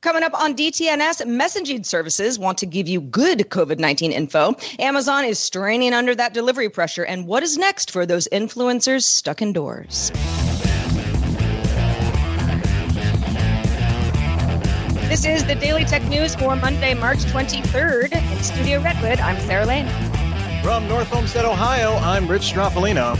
Coming 0.00 0.22
up 0.22 0.32
on 0.40 0.54
DTNS, 0.54 1.26
messaging 1.26 1.84
services 1.84 2.38
want 2.38 2.58
to 2.58 2.66
give 2.66 2.86
you 2.86 3.00
good 3.00 3.40
COVID 3.50 3.80
19 3.80 4.12
info. 4.12 4.54
Amazon 4.78 5.24
is 5.24 5.40
straining 5.40 5.92
under 5.92 6.14
that 6.14 6.32
delivery 6.32 6.68
pressure. 6.68 7.04
And 7.04 7.26
what 7.26 7.42
is 7.42 7.58
next 7.58 7.90
for 7.90 8.06
those 8.06 8.28
influencers 8.30 9.02
stuck 9.02 9.42
indoors? 9.42 10.12
This 15.08 15.24
is 15.24 15.44
the 15.46 15.56
Daily 15.56 15.84
Tech 15.84 16.04
News 16.04 16.36
for 16.36 16.54
Monday, 16.54 16.94
March 16.94 17.18
23rd. 17.24 18.12
In 18.12 18.42
Studio 18.44 18.80
Redwood, 18.80 19.18
I'm 19.18 19.36
Sarah 19.48 19.66
Lane. 19.66 19.88
From 20.62 20.86
North 20.86 21.12
Olmsted, 21.12 21.44
Ohio, 21.44 21.94
I'm 21.94 22.28
Rich 22.28 22.52
Stroffolino. 22.52 23.18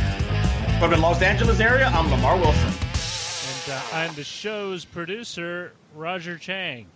From 0.79 0.93
the 0.93 0.97
Los 0.97 1.23
Angeles 1.23 1.59
area, 1.59 1.87
I'm 1.87 2.09
Lamar 2.09 2.37
Wilson. 2.37 2.73
And 3.79 3.95
I'm 3.95 4.15
the 4.15 4.25
show's 4.25 4.85
producer, 4.85 5.73
Roger 5.95 6.37
Chang. 6.37 6.87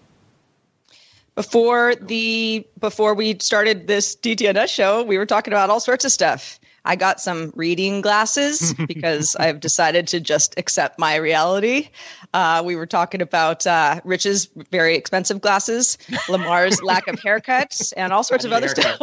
Before 1.34 1.94
the 1.94 2.66
before 2.78 3.14
we 3.14 3.38
started 3.38 3.86
this 3.86 4.16
DTNS 4.16 4.68
show, 4.68 5.02
we 5.02 5.16
were 5.16 5.26
talking 5.26 5.52
about 5.52 5.70
all 5.70 5.80
sorts 5.80 6.04
of 6.04 6.12
stuff. 6.12 6.58
I 6.84 6.96
got 6.96 7.20
some 7.20 7.52
reading 7.54 8.00
glasses 8.00 8.74
because 8.88 9.36
I've 9.36 9.60
decided 9.60 10.08
to 10.08 10.20
just 10.20 10.58
accept 10.58 10.98
my 10.98 11.14
reality. 11.16 11.88
Uh, 12.34 12.62
we 12.64 12.74
were 12.74 12.86
talking 12.86 13.22
about 13.22 13.64
uh, 13.66 14.00
Rich's 14.04 14.48
very 14.70 14.96
expensive 14.96 15.40
glasses, 15.40 15.98
Lamar's 16.28 16.82
lack 16.82 17.06
of 17.06 17.16
haircuts, 17.16 17.92
and 17.96 18.12
all 18.12 18.24
sorts 18.24 18.44
of 18.44 18.52
other 18.52 18.68
stuff. 18.68 18.98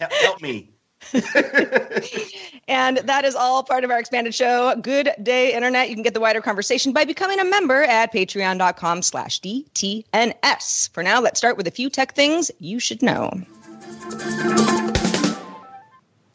Help 0.00 0.42
me. 0.42 0.70
and 2.68 2.98
that 2.98 3.24
is 3.24 3.34
all 3.34 3.62
part 3.62 3.84
of 3.84 3.90
our 3.90 3.98
expanded 3.98 4.34
show. 4.34 4.74
Good 4.76 5.10
day 5.22 5.54
internet. 5.54 5.88
You 5.88 5.94
can 5.94 6.02
get 6.02 6.14
the 6.14 6.20
wider 6.20 6.40
conversation 6.40 6.92
by 6.92 7.04
becoming 7.04 7.38
a 7.38 7.44
member 7.44 7.82
at 7.82 8.12
patreon.com 8.12 9.02
slash 9.02 9.40
dtns 9.40 10.90
for 10.90 11.02
now 11.02 11.20
let's 11.20 11.38
start 11.38 11.56
with 11.56 11.66
a 11.66 11.70
few 11.70 11.90
tech 11.90 12.14
things 12.14 12.50
you 12.58 12.78
should 12.78 13.02
know 13.02 13.30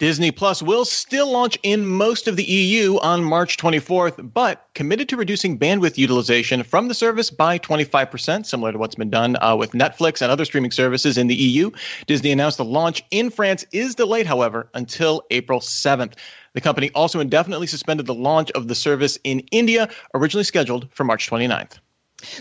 Disney 0.01 0.31
Plus 0.31 0.63
will 0.63 0.83
still 0.83 1.31
launch 1.31 1.59
in 1.61 1.85
most 1.85 2.27
of 2.27 2.35
the 2.35 2.43
EU 2.43 2.97
on 3.01 3.23
March 3.23 3.57
24th, 3.57 4.33
but 4.33 4.67
committed 4.73 5.07
to 5.09 5.15
reducing 5.15 5.59
bandwidth 5.59 5.95
utilization 5.95 6.63
from 6.63 6.87
the 6.87 6.95
service 6.95 7.29
by 7.29 7.59
25%, 7.59 8.47
similar 8.47 8.71
to 8.71 8.79
what's 8.79 8.95
been 8.95 9.11
done 9.11 9.37
uh, 9.43 9.55
with 9.55 9.73
Netflix 9.73 10.19
and 10.23 10.31
other 10.31 10.43
streaming 10.43 10.71
services 10.71 11.19
in 11.19 11.27
the 11.27 11.35
EU. 11.35 11.69
Disney 12.07 12.31
announced 12.31 12.57
the 12.57 12.65
launch 12.65 13.03
in 13.11 13.29
France 13.29 13.63
is 13.73 13.93
delayed, 13.93 14.25
however, 14.25 14.67
until 14.73 15.21
April 15.29 15.59
7th. 15.59 16.13
The 16.55 16.61
company 16.61 16.89
also 16.95 17.19
indefinitely 17.19 17.67
suspended 17.67 18.07
the 18.07 18.15
launch 18.15 18.49
of 18.53 18.69
the 18.69 18.73
service 18.73 19.19
in 19.23 19.41
India, 19.51 19.87
originally 20.15 20.45
scheduled 20.45 20.91
for 20.91 21.03
March 21.03 21.29
29th. 21.29 21.77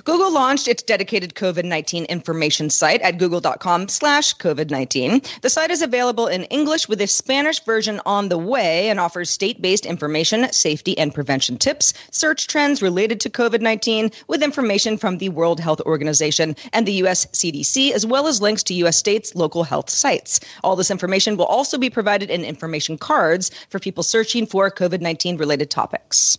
Google 0.05 0.33
launched 0.33 0.69
its 0.69 0.83
dedicated 0.83 1.35
COVID-19 1.35 2.09
information 2.09 2.71
site 2.71 3.01
at 3.03 3.19
google.com 3.19 3.89
slash 3.89 4.37
COVID-19. 4.37 5.41
The 5.41 5.51
site 5.51 5.71
is 5.71 5.83
available 5.83 6.27
in 6.27 6.45
English 6.45 6.89
with 6.89 7.01
a 7.01 7.07
Spanish 7.07 7.61
version 7.61 8.01
on 8.07 8.29
the 8.29 8.39
way 8.39 8.89
and 8.89 9.01
offers 9.01 9.31
state-based 9.31 9.87
information, 9.87 10.53
safety 10.53 10.97
and 10.99 11.15
prevention 11.15 11.57
tips, 11.59 11.93
search 12.11 12.47
trends 12.47 12.83
related 12.83 13.21
to 13.21 13.31
COVID-19 13.31 14.13
with 14.29 14.43
information 14.43 14.97
from 14.97 15.19
the 15.19 15.29
World 15.29 15.61
Health 15.61 15.81
Organization 15.83 16.57
and 16.73 16.87
the 16.87 16.95
U.S. 17.05 17.27
CDC, 17.27 17.93
as 17.93 18.05
well 18.07 18.27
as 18.27 18.41
links 18.41 18.63
to 18.65 18.75
U.S. 18.75 18.97
states' 18.97 19.35
local 19.35 19.65
health 19.65 19.91
sites. 19.91 20.41
All 20.63 20.77
this 20.77 20.91
information 20.91 21.37
will 21.37 21.47
also 21.47 21.79
be 21.79 21.91
provided 21.91 22.31
in 22.31 22.45
information 22.45 22.99
cards 22.99 23.51
for 23.69 23.79
people 23.79 24.03
searching 24.03 24.47
for 24.47 24.71
COVID-19 24.71 25.39
related 25.39 25.71
topics. 25.71 26.39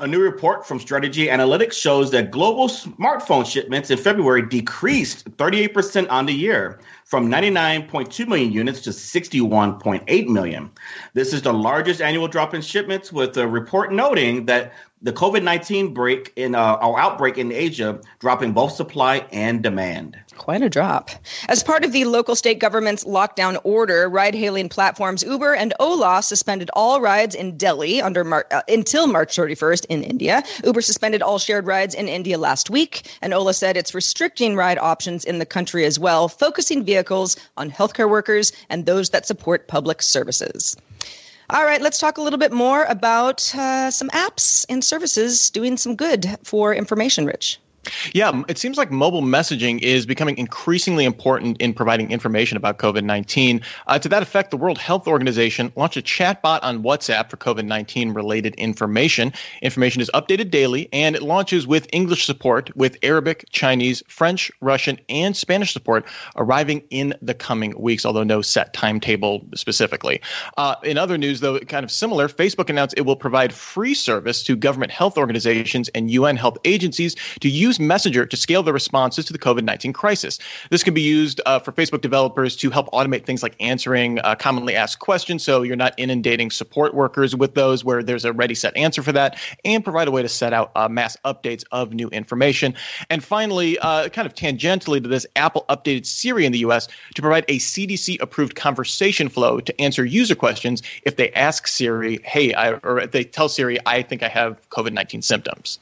A 0.00 0.06
new 0.06 0.20
report 0.20 0.64
from 0.64 0.78
Strategy 0.78 1.26
Analytics 1.26 1.72
shows 1.72 2.12
that 2.12 2.30
global 2.30 2.68
smartphone 2.68 3.44
shipments 3.44 3.90
in 3.90 3.98
February 3.98 4.42
decreased 4.42 5.28
38% 5.36 6.08
on 6.08 6.26
the 6.26 6.32
year 6.32 6.78
from 7.08 7.30
99.2 7.30 8.28
million 8.28 8.52
units 8.52 8.82
to 8.82 8.90
61.8 8.90 10.28
million. 10.28 10.70
This 11.14 11.32
is 11.32 11.40
the 11.40 11.54
largest 11.54 12.02
annual 12.02 12.28
drop 12.28 12.52
in 12.52 12.60
shipments, 12.60 13.10
with 13.10 13.34
a 13.38 13.48
report 13.48 13.94
noting 13.94 14.44
that 14.44 14.74
the 15.00 15.12
COVID 15.12 15.42
19 15.42 15.94
break 15.94 16.32
in 16.36 16.54
uh, 16.54 16.58
our 16.58 16.98
outbreak 16.98 17.38
in 17.38 17.52
Asia 17.52 18.00
dropping 18.18 18.52
both 18.52 18.72
supply 18.72 19.24
and 19.30 19.62
demand. 19.62 20.18
Quite 20.36 20.62
a 20.62 20.68
drop. 20.68 21.10
As 21.48 21.62
part 21.62 21.84
of 21.84 21.92
the 21.92 22.04
local 22.04 22.34
state 22.34 22.58
government's 22.58 23.04
lockdown 23.04 23.60
order, 23.64 24.08
ride 24.08 24.34
hailing 24.34 24.68
platforms 24.68 25.22
Uber 25.22 25.54
and 25.54 25.72
Ola 25.80 26.22
suspended 26.22 26.68
all 26.74 27.00
rides 27.00 27.34
in 27.34 27.56
Delhi 27.56 28.02
under 28.02 28.24
Mar- 28.24 28.46
uh, 28.50 28.62
until 28.68 29.06
March 29.06 29.36
31st 29.36 29.86
in 29.88 30.02
India. 30.02 30.42
Uber 30.64 30.80
suspended 30.80 31.22
all 31.22 31.38
shared 31.38 31.66
rides 31.66 31.94
in 31.94 32.08
India 32.08 32.38
last 32.38 32.68
week, 32.68 33.08
and 33.22 33.32
Ola 33.32 33.54
said 33.54 33.76
it's 33.76 33.94
restricting 33.94 34.56
ride 34.56 34.78
options 34.78 35.24
in 35.24 35.38
the 35.38 35.46
country 35.46 35.84
as 35.84 35.98
well, 35.98 36.28
focusing 36.28 36.84
vehicles 36.84 36.97
on 37.56 37.70
healthcare 37.70 38.08
workers 38.08 38.52
and 38.70 38.86
those 38.86 39.10
that 39.10 39.26
support 39.26 39.68
public 39.68 40.02
services. 40.02 40.76
All 41.50 41.64
right, 41.64 41.80
let's 41.80 41.98
talk 41.98 42.18
a 42.18 42.22
little 42.22 42.38
bit 42.38 42.52
more 42.52 42.84
about 42.84 43.54
uh, 43.54 43.90
some 43.90 44.10
apps 44.10 44.66
and 44.68 44.84
services 44.84 45.50
doing 45.50 45.76
some 45.76 45.96
good 45.96 46.26
for 46.42 46.74
information, 46.74 47.24
Rich. 47.24 47.58
Yeah, 48.12 48.42
it 48.48 48.58
seems 48.58 48.76
like 48.76 48.90
mobile 48.90 49.22
messaging 49.22 49.80
is 49.80 50.06
becoming 50.06 50.36
increasingly 50.38 51.04
important 51.04 51.60
in 51.60 51.72
providing 51.72 52.10
information 52.10 52.56
about 52.56 52.78
COVID 52.78 53.04
19. 53.04 53.60
Uh, 53.86 53.98
to 53.98 54.08
that 54.08 54.22
effect, 54.22 54.50
the 54.50 54.56
World 54.56 54.78
Health 54.78 55.06
Organization 55.06 55.72
launched 55.76 55.96
a 55.96 56.02
chatbot 56.02 56.60
on 56.62 56.82
WhatsApp 56.82 57.30
for 57.30 57.36
COVID 57.36 57.64
19 57.64 58.12
related 58.12 58.54
information. 58.54 59.32
Information 59.62 60.00
is 60.00 60.10
updated 60.14 60.50
daily 60.50 60.88
and 60.92 61.16
it 61.16 61.22
launches 61.22 61.66
with 61.66 61.86
English 61.92 62.24
support 62.24 62.74
with 62.76 62.96
Arabic, 63.02 63.44
Chinese, 63.50 64.02
French, 64.08 64.50
Russian, 64.60 64.98
and 65.08 65.36
Spanish 65.36 65.72
support 65.72 66.04
arriving 66.36 66.82
in 66.90 67.14
the 67.22 67.34
coming 67.34 67.74
weeks, 67.78 68.04
although 68.04 68.24
no 68.24 68.42
set 68.42 68.72
timetable 68.72 69.44
specifically. 69.54 70.20
Uh, 70.56 70.74
in 70.82 70.98
other 70.98 71.18
news, 71.18 71.40
though, 71.40 71.58
kind 71.60 71.84
of 71.84 71.90
similar, 71.90 72.28
Facebook 72.28 72.70
announced 72.70 72.94
it 72.96 73.02
will 73.02 73.16
provide 73.16 73.52
free 73.52 73.94
service 73.94 74.42
to 74.42 74.56
government 74.56 74.92
health 74.92 75.18
organizations 75.18 75.88
and 75.90 76.10
UN 76.10 76.36
health 76.36 76.58
agencies 76.64 77.14
to 77.40 77.48
use 77.48 77.77
use 77.78 77.86
Messenger 77.86 78.26
to 78.26 78.36
scale 78.36 78.62
their 78.62 78.74
responses 78.74 79.24
to 79.26 79.32
the 79.32 79.38
COVID 79.38 79.62
19 79.62 79.92
crisis. 79.92 80.38
This 80.70 80.82
can 80.82 80.94
be 80.94 81.02
used 81.02 81.40
uh, 81.46 81.58
for 81.58 81.72
Facebook 81.72 82.00
developers 82.00 82.56
to 82.56 82.70
help 82.70 82.88
automate 82.92 83.24
things 83.24 83.42
like 83.42 83.54
answering 83.60 84.18
uh, 84.20 84.34
commonly 84.34 84.74
asked 84.74 84.98
questions 84.98 85.42
so 85.42 85.62
you're 85.62 85.76
not 85.76 85.94
inundating 85.96 86.50
support 86.50 86.94
workers 86.94 87.34
with 87.34 87.54
those 87.54 87.84
where 87.84 88.02
there's 88.02 88.24
a 88.24 88.32
ready 88.32 88.54
set 88.54 88.76
answer 88.76 89.02
for 89.02 89.12
that, 89.12 89.38
and 89.64 89.84
provide 89.84 90.08
a 90.08 90.10
way 90.10 90.22
to 90.22 90.28
set 90.28 90.52
out 90.52 90.70
uh, 90.74 90.88
mass 90.88 91.16
updates 91.24 91.64
of 91.72 91.92
new 91.92 92.08
information. 92.08 92.74
And 93.10 93.22
finally, 93.22 93.78
uh, 93.78 94.08
kind 94.08 94.26
of 94.26 94.34
tangentially 94.34 95.02
to 95.02 95.08
this, 95.08 95.26
Apple 95.36 95.64
updated 95.68 96.06
Siri 96.06 96.44
in 96.44 96.52
the 96.52 96.58
US 96.60 96.88
to 97.14 97.22
provide 97.22 97.44
a 97.48 97.58
CDC 97.58 98.20
approved 98.20 98.54
conversation 98.54 99.28
flow 99.28 99.60
to 99.60 99.80
answer 99.80 100.04
user 100.04 100.34
questions 100.34 100.82
if 101.04 101.16
they 101.16 101.30
ask 101.32 101.66
Siri, 101.66 102.18
hey, 102.24 102.52
I, 102.54 102.72
or 102.74 103.06
they 103.06 103.24
tell 103.24 103.48
Siri, 103.48 103.78
I 103.86 104.02
think 104.02 104.22
I 104.22 104.28
have 104.28 104.58
COVID 104.70 104.92
19 104.92 105.22
symptoms. 105.22 105.78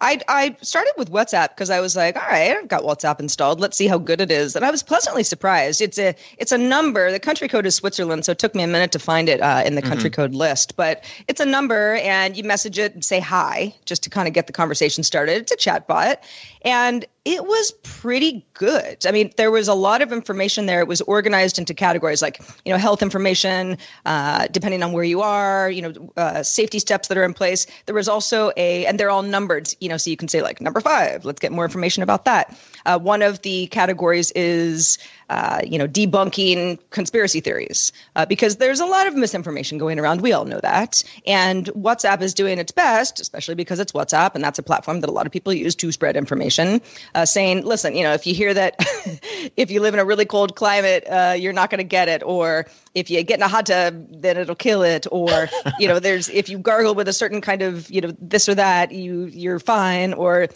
I, 0.00 0.20
I 0.28 0.56
started 0.62 0.92
with 0.96 1.10
WhatsApp 1.10 1.50
because 1.50 1.70
I 1.70 1.80
was 1.80 1.96
like, 1.96 2.16
all 2.16 2.22
right, 2.28 2.56
I've 2.56 2.68
got 2.68 2.82
WhatsApp 2.82 3.20
installed. 3.20 3.60
Let's 3.60 3.76
see 3.76 3.86
how 3.86 3.98
good 3.98 4.20
it 4.20 4.30
is. 4.30 4.56
And 4.56 4.64
I 4.64 4.70
was 4.70 4.82
pleasantly 4.82 5.22
surprised. 5.22 5.80
It's 5.80 5.98
a 5.98 6.14
it's 6.38 6.52
a 6.52 6.58
number. 6.58 7.10
The 7.10 7.20
country 7.20 7.48
code 7.48 7.66
is 7.66 7.74
Switzerland, 7.74 8.24
so 8.24 8.32
it 8.32 8.38
took 8.38 8.54
me 8.54 8.62
a 8.62 8.66
minute 8.66 8.92
to 8.92 8.98
find 8.98 9.28
it 9.28 9.40
uh, 9.40 9.62
in 9.64 9.74
the 9.74 9.82
country 9.82 10.10
mm-hmm. 10.10 10.20
code 10.20 10.34
list. 10.34 10.76
But 10.76 11.04
it's 11.28 11.40
a 11.40 11.46
number, 11.46 11.94
and 11.96 12.36
you 12.36 12.44
message 12.44 12.78
it 12.78 12.94
and 12.94 13.04
say 13.04 13.20
hi 13.20 13.74
just 13.84 14.02
to 14.04 14.10
kind 14.10 14.28
of 14.28 14.34
get 14.34 14.46
the 14.46 14.52
conversation 14.52 15.04
started. 15.04 15.42
It's 15.42 15.52
a 15.52 15.56
chat 15.56 15.86
bot, 15.86 16.22
and 16.62 17.06
it 17.24 17.46
was 17.46 17.72
pretty 17.82 18.44
good. 18.52 19.06
I 19.06 19.10
mean, 19.10 19.32
there 19.38 19.50
was 19.50 19.66
a 19.66 19.74
lot 19.74 20.02
of 20.02 20.12
information 20.12 20.66
there. 20.66 20.80
It 20.80 20.88
was 20.88 21.00
organized 21.02 21.58
into 21.58 21.72
categories 21.72 22.20
like, 22.20 22.38
you 22.66 22.72
know, 22.72 22.78
health 22.78 23.02
information, 23.02 23.78
uh, 24.04 24.46
depending 24.48 24.82
on 24.82 24.92
where 24.92 25.04
you 25.04 25.22
are, 25.22 25.70
you 25.70 25.80
know, 25.80 26.12
uh, 26.18 26.42
safety 26.42 26.78
steps 26.78 27.08
that 27.08 27.16
are 27.16 27.24
in 27.24 27.32
place. 27.32 27.66
There 27.86 27.94
was 27.94 28.08
also 28.08 28.52
a, 28.58 28.84
and 28.84 29.00
they're 29.00 29.08
all 29.08 29.22
numbered, 29.22 29.68
you 29.80 29.88
know, 29.88 29.96
so 29.96 30.10
you 30.10 30.18
can 30.18 30.28
say 30.28 30.42
like 30.42 30.60
number 30.60 30.80
five, 30.80 31.24
let's 31.24 31.40
get 31.40 31.50
more 31.50 31.64
information 31.64 32.02
about 32.02 32.26
that. 32.26 32.58
Uh, 32.84 32.98
one 32.98 33.22
of 33.22 33.40
the 33.40 33.68
categories 33.68 34.30
is, 34.32 34.98
uh, 35.30 35.60
you 35.64 35.78
know, 35.78 35.88
debunking 35.88 36.78
conspiracy 36.90 37.40
theories 37.40 37.92
uh, 38.16 38.26
because 38.26 38.56
there's 38.56 38.80
a 38.80 38.86
lot 38.86 39.06
of 39.06 39.14
misinformation 39.14 39.78
going 39.78 39.98
around. 39.98 40.20
We 40.20 40.32
all 40.32 40.44
know 40.44 40.60
that. 40.60 41.02
And 41.26 41.66
WhatsApp 41.66 42.22
is 42.22 42.34
doing 42.34 42.58
its 42.58 42.72
best, 42.72 43.20
especially 43.20 43.54
because 43.54 43.80
it's 43.80 43.92
WhatsApp 43.92 44.34
and 44.34 44.44
that's 44.44 44.58
a 44.58 44.62
platform 44.62 45.00
that 45.00 45.10
a 45.10 45.12
lot 45.12 45.26
of 45.26 45.32
people 45.32 45.52
use 45.52 45.74
to 45.76 45.92
spread 45.92 46.16
information, 46.16 46.80
uh, 47.14 47.24
saying, 47.24 47.64
listen, 47.64 47.94
you 47.94 48.02
know, 48.02 48.12
if 48.12 48.26
you 48.26 48.34
hear 48.34 48.54
that 48.54 48.76
if 49.56 49.70
you 49.70 49.80
live 49.80 49.94
in 49.94 50.00
a 50.00 50.04
really 50.04 50.24
cold 50.24 50.56
climate, 50.56 51.04
uh, 51.08 51.34
you're 51.38 51.52
not 51.52 51.70
going 51.70 51.78
to 51.78 51.84
get 51.84 52.08
it, 52.08 52.22
or 52.22 52.66
if 52.94 53.10
you 53.10 53.22
get 53.22 53.38
in 53.38 53.42
a 53.42 53.48
hot 53.48 53.66
tub, 53.66 54.06
then 54.10 54.36
it'll 54.36 54.54
kill 54.54 54.82
it, 54.82 55.06
or 55.10 55.48
you 55.78 55.88
know, 55.88 55.98
there's 55.98 56.28
if 56.28 56.48
you 56.48 56.58
gargle 56.58 56.94
with 56.94 57.08
a 57.08 57.12
certain 57.12 57.40
kind 57.40 57.62
of 57.62 57.90
you 57.90 58.00
know 58.00 58.14
this 58.20 58.48
or 58.48 58.54
that, 58.54 58.92
you 58.92 59.26
you're 59.26 59.58
fine, 59.58 60.12
or 60.14 60.48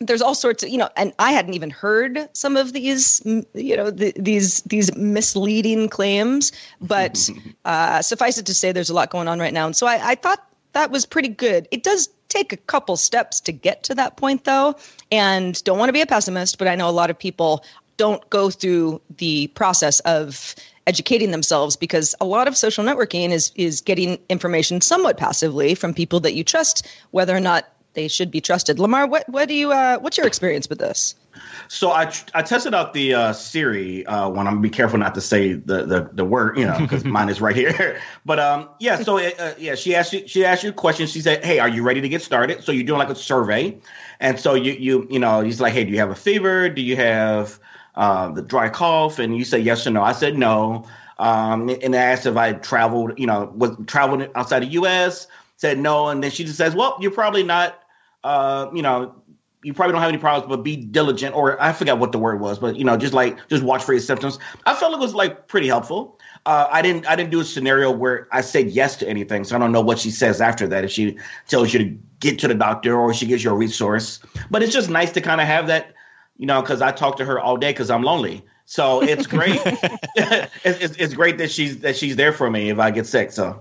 there's 0.00 0.22
all 0.22 0.34
sorts 0.34 0.62
of 0.62 0.68
you 0.68 0.78
know 0.78 0.88
and 0.96 1.12
i 1.18 1.32
hadn't 1.32 1.54
even 1.54 1.70
heard 1.70 2.28
some 2.32 2.56
of 2.56 2.72
these 2.72 3.20
you 3.24 3.76
know 3.76 3.90
the, 3.90 4.12
these 4.16 4.62
these 4.62 4.94
misleading 4.96 5.88
claims 5.88 6.52
but 6.80 7.28
uh, 7.64 8.02
suffice 8.02 8.38
it 8.38 8.46
to 8.46 8.54
say 8.54 8.72
there's 8.72 8.90
a 8.90 8.94
lot 8.94 9.10
going 9.10 9.28
on 9.28 9.38
right 9.38 9.52
now. 9.52 9.66
And 9.66 9.76
so 9.76 9.86
I, 9.86 10.10
I 10.10 10.14
thought 10.14 10.44
that 10.72 10.90
was 10.90 11.06
pretty 11.06 11.28
good. 11.28 11.68
It 11.70 11.82
does 11.82 12.08
take 12.28 12.52
a 12.52 12.56
couple 12.56 12.96
steps 12.96 13.40
to 13.40 13.52
get 13.52 13.82
to 13.84 13.94
that 13.94 14.16
point 14.16 14.44
though 14.44 14.76
and 15.10 15.62
don't 15.64 15.78
want 15.78 15.88
to 15.88 15.94
be 15.94 16.02
a 16.02 16.06
pessimist 16.06 16.58
but 16.58 16.68
i 16.68 16.74
know 16.74 16.86
a 16.86 16.92
lot 16.92 17.08
of 17.08 17.18
people 17.18 17.64
don't 17.96 18.28
go 18.28 18.50
through 18.50 19.00
the 19.16 19.46
process 19.48 20.00
of 20.00 20.54
educating 20.86 21.30
themselves 21.30 21.74
because 21.74 22.14
a 22.20 22.26
lot 22.26 22.46
of 22.46 22.54
social 22.54 22.84
networking 22.84 23.30
is 23.30 23.50
is 23.54 23.80
getting 23.80 24.18
information 24.28 24.82
somewhat 24.82 25.16
passively 25.16 25.74
from 25.74 25.94
people 25.94 26.20
that 26.20 26.34
you 26.34 26.44
trust 26.44 26.86
whether 27.12 27.34
or 27.34 27.40
not 27.40 27.66
they 27.98 28.06
should 28.06 28.30
be 28.30 28.40
trusted. 28.40 28.78
Lamar, 28.78 29.08
what 29.08 29.28
what 29.28 29.48
do 29.48 29.54
you 29.54 29.72
uh, 29.72 29.98
what's 29.98 30.16
your 30.16 30.26
experience 30.26 30.68
with 30.68 30.78
this? 30.78 31.16
So 31.66 31.90
I 31.90 32.12
I 32.32 32.42
tested 32.42 32.72
out 32.72 32.92
the 32.92 33.12
uh, 33.12 33.32
Siri 33.32 34.06
uh, 34.06 34.28
one. 34.28 34.46
I'm 34.46 34.54
gonna 34.54 34.60
be 34.60 34.70
careful 34.70 34.98
not 35.00 35.16
to 35.16 35.20
say 35.20 35.54
the 35.54 35.84
the, 35.84 36.10
the 36.12 36.24
word, 36.24 36.56
you 36.56 36.64
know, 36.64 36.78
because 36.78 37.04
mine 37.16 37.28
is 37.28 37.40
right 37.40 37.56
here. 37.56 38.00
But 38.24 38.38
um, 38.38 38.68
yeah. 38.78 39.02
So 39.02 39.18
uh, 39.18 39.54
yeah, 39.58 39.74
she 39.74 39.96
asked 39.96 40.12
you 40.12 40.28
she 40.28 40.44
asked 40.44 40.62
you 40.62 40.70
a 40.70 40.72
question. 40.72 41.06
She 41.06 41.20
said, 41.20 41.44
"Hey, 41.44 41.58
are 41.58 41.68
you 41.68 41.82
ready 41.82 42.00
to 42.00 42.08
get 42.08 42.22
started?" 42.22 42.62
So 42.62 42.72
you're 42.72 42.84
doing 42.84 42.98
like 42.98 43.10
a 43.10 43.14
survey, 43.16 43.76
and 44.20 44.38
so 44.38 44.54
you 44.54 44.72
you 44.74 45.06
you 45.10 45.18
know, 45.18 45.40
he's 45.40 45.60
like, 45.60 45.72
"Hey, 45.72 45.84
do 45.84 45.90
you 45.90 45.98
have 45.98 46.10
a 46.10 46.14
fever? 46.14 46.68
Do 46.68 46.82
you 46.82 46.94
have 46.96 47.58
uh, 47.96 48.30
the 48.30 48.42
dry 48.42 48.68
cough?" 48.68 49.18
And 49.18 49.36
you 49.36 49.44
say 49.44 49.58
yes 49.58 49.86
or 49.86 49.90
no. 49.90 50.02
I 50.02 50.12
said 50.12 50.38
no. 50.38 50.86
Um, 51.18 51.68
and 51.68 51.96
I 51.96 51.98
asked 51.98 52.26
if 52.26 52.36
I 52.36 52.52
traveled, 52.52 53.18
you 53.18 53.26
know, 53.26 53.52
was 53.56 53.76
traveling 53.86 54.28
outside 54.36 54.60
the 54.60 54.72
U.S. 54.82 55.26
Said 55.56 55.78
no, 55.78 56.08
and 56.08 56.22
then 56.22 56.30
she 56.30 56.44
just 56.44 56.58
says, 56.58 56.74
"Well, 56.76 56.96
you're 57.00 57.10
probably 57.10 57.42
not 57.42 57.82
uh, 58.24 58.70
you 58.74 58.82
know, 58.82 59.14
you 59.62 59.74
probably 59.74 59.92
don't 59.92 60.02
have 60.02 60.08
any 60.08 60.18
problems, 60.18 60.48
but 60.48 60.62
be 60.62 60.76
diligent, 60.76 61.34
or 61.34 61.60
I 61.60 61.72
forget 61.72 61.98
what 61.98 62.12
the 62.12 62.18
word 62.18 62.40
was, 62.40 62.58
but 62.58 62.76
you 62.76 62.84
know, 62.84 62.96
just 62.96 63.12
like 63.12 63.36
just 63.48 63.64
watch 63.64 63.82
for 63.82 63.92
your 63.92 64.00
symptoms. 64.00 64.38
I 64.66 64.74
felt 64.74 64.94
it 64.94 65.00
was 65.00 65.14
like 65.14 65.48
pretty 65.48 65.66
helpful. 65.66 66.18
Uh, 66.46 66.68
I 66.70 66.80
didn't 66.80 67.06
I 67.06 67.16
didn't 67.16 67.30
do 67.30 67.40
a 67.40 67.44
scenario 67.44 67.90
where 67.90 68.28
I 68.30 68.40
said 68.40 68.70
yes 68.70 68.96
to 68.96 69.08
anything, 69.08 69.44
so 69.44 69.56
I 69.56 69.58
don't 69.58 69.72
know 69.72 69.80
what 69.80 69.98
she 69.98 70.10
says 70.10 70.40
after 70.40 70.68
that. 70.68 70.84
If 70.84 70.92
she 70.92 71.18
tells 71.48 71.72
you 71.72 71.80
to 71.80 71.98
get 72.20 72.38
to 72.40 72.48
the 72.48 72.54
doctor 72.54 72.96
or 72.96 73.12
she 73.12 73.26
gives 73.26 73.42
you 73.42 73.50
a 73.50 73.54
resource, 73.54 74.20
but 74.50 74.62
it's 74.62 74.72
just 74.72 74.90
nice 74.90 75.10
to 75.12 75.20
kind 75.20 75.40
of 75.40 75.46
have 75.48 75.66
that, 75.66 75.92
you 76.36 76.46
know, 76.46 76.60
because 76.60 76.80
I 76.80 76.92
talk 76.92 77.16
to 77.16 77.24
her 77.24 77.40
all 77.40 77.56
day 77.56 77.72
because 77.72 77.90
I'm 77.90 78.02
lonely. 78.02 78.44
So 78.70 79.02
it's 79.02 79.26
great. 79.26 79.58
it's, 79.64 80.52
it's, 80.62 80.96
it's, 80.96 81.14
great 81.14 81.38
that 81.38 81.50
she's 81.50 81.78
that 81.78 81.96
she's 81.96 82.16
there 82.16 82.34
for 82.34 82.50
me 82.50 82.68
if 82.68 82.78
I 82.78 82.90
get 82.90 83.06
sick. 83.06 83.32
So 83.32 83.58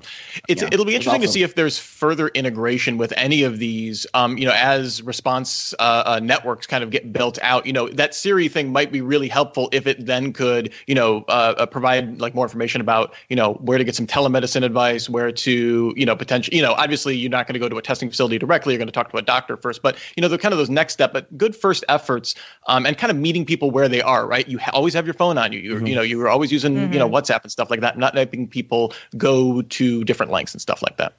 it's 0.49 0.61
yeah, 0.61 0.67
it'll 0.69 0.83
be 0.83 0.95
interesting 0.95 1.21
awesome. 1.21 1.27
to 1.27 1.31
see 1.31 1.43
if 1.43 1.55
there's 1.55 1.79
further 1.79 2.27
integration 2.27 2.97
with 2.97 3.13
any 3.15 3.43
of 3.43 3.57
these. 3.57 4.05
Um, 4.13 4.37
you 4.37 4.45
know, 4.45 4.51
as 4.53 5.01
response 5.01 5.73
uh, 5.79 6.03
uh, 6.05 6.19
networks 6.21 6.67
kind 6.67 6.83
of 6.83 6.89
get 6.89 7.13
built 7.13 7.39
out, 7.41 7.65
you 7.65 7.71
know, 7.71 7.87
that 7.87 8.15
Siri 8.15 8.49
thing 8.49 8.73
might 8.73 8.91
be 8.91 8.99
really 8.99 9.29
helpful 9.29 9.69
if 9.71 9.87
it 9.87 10.05
then 10.05 10.33
could, 10.33 10.73
you 10.87 10.95
know, 10.95 11.23
uh, 11.29 11.55
uh 11.57 11.65
provide 11.65 12.19
like 12.19 12.35
more 12.35 12.43
information 12.43 12.81
about, 12.81 13.13
you 13.29 13.37
know, 13.37 13.53
where 13.53 13.77
to 13.77 13.85
get 13.85 13.95
some 13.95 14.07
telemedicine 14.07 14.65
advice, 14.65 15.09
where 15.09 15.31
to, 15.31 15.93
you 15.95 16.05
know, 16.05 16.17
potentially, 16.17 16.57
you 16.57 16.61
know, 16.61 16.73
obviously 16.73 17.15
you're 17.15 17.31
not 17.31 17.47
going 17.47 17.53
to 17.53 17.59
go 17.59 17.69
to 17.69 17.77
a 17.77 17.81
testing 17.81 18.09
facility 18.09 18.37
directly. 18.37 18.73
You're 18.73 18.79
going 18.79 18.89
to 18.89 18.91
talk 18.91 19.09
to 19.11 19.17
a 19.17 19.21
doctor 19.21 19.55
first, 19.55 19.81
but 19.81 19.95
you 20.17 20.21
know, 20.21 20.27
they're 20.27 20.37
kind 20.37 20.51
of 20.51 20.57
those 20.57 20.69
next 20.69 20.91
step, 20.91 21.13
but 21.13 21.37
good 21.37 21.55
first 21.55 21.85
efforts, 21.87 22.35
um, 22.67 22.85
and 22.85 22.97
kind 22.97 23.09
of 23.09 23.15
meeting 23.15 23.45
people 23.45 23.71
where 23.71 23.87
they 23.87 24.01
are. 24.01 24.27
Right, 24.27 24.45
you 24.49 24.57
ha- 24.57 24.71
always 24.73 24.96
have 24.97 25.05
your 25.05 25.13
phone 25.13 25.37
on 25.37 25.51
you. 25.51 25.59
You 25.59 25.75
mm-hmm. 25.75 25.87
you 25.87 25.95
know 25.95 26.01
you 26.01 26.17
were 26.17 26.29
always 26.29 26.51
using 26.51 26.75
mm-hmm. 26.75 26.93
you 26.93 26.99
know 26.99 27.07
mm-hmm. 27.07 27.15
WhatsApp 27.15 27.43
and 27.43 27.51
stuff 27.51 27.69
like 27.69 27.81
that, 27.81 27.97
not 27.97 28.15
letting 28.15 28.47
people 28.47 28.93
go 29.15 29.61
to 29.61 30.03
different 30.03 30.31
lengths 30.31 30.53
and 30.53 30.61
stuff 30.61 30.81
like 30.81 30.97
that. 30.97 31.13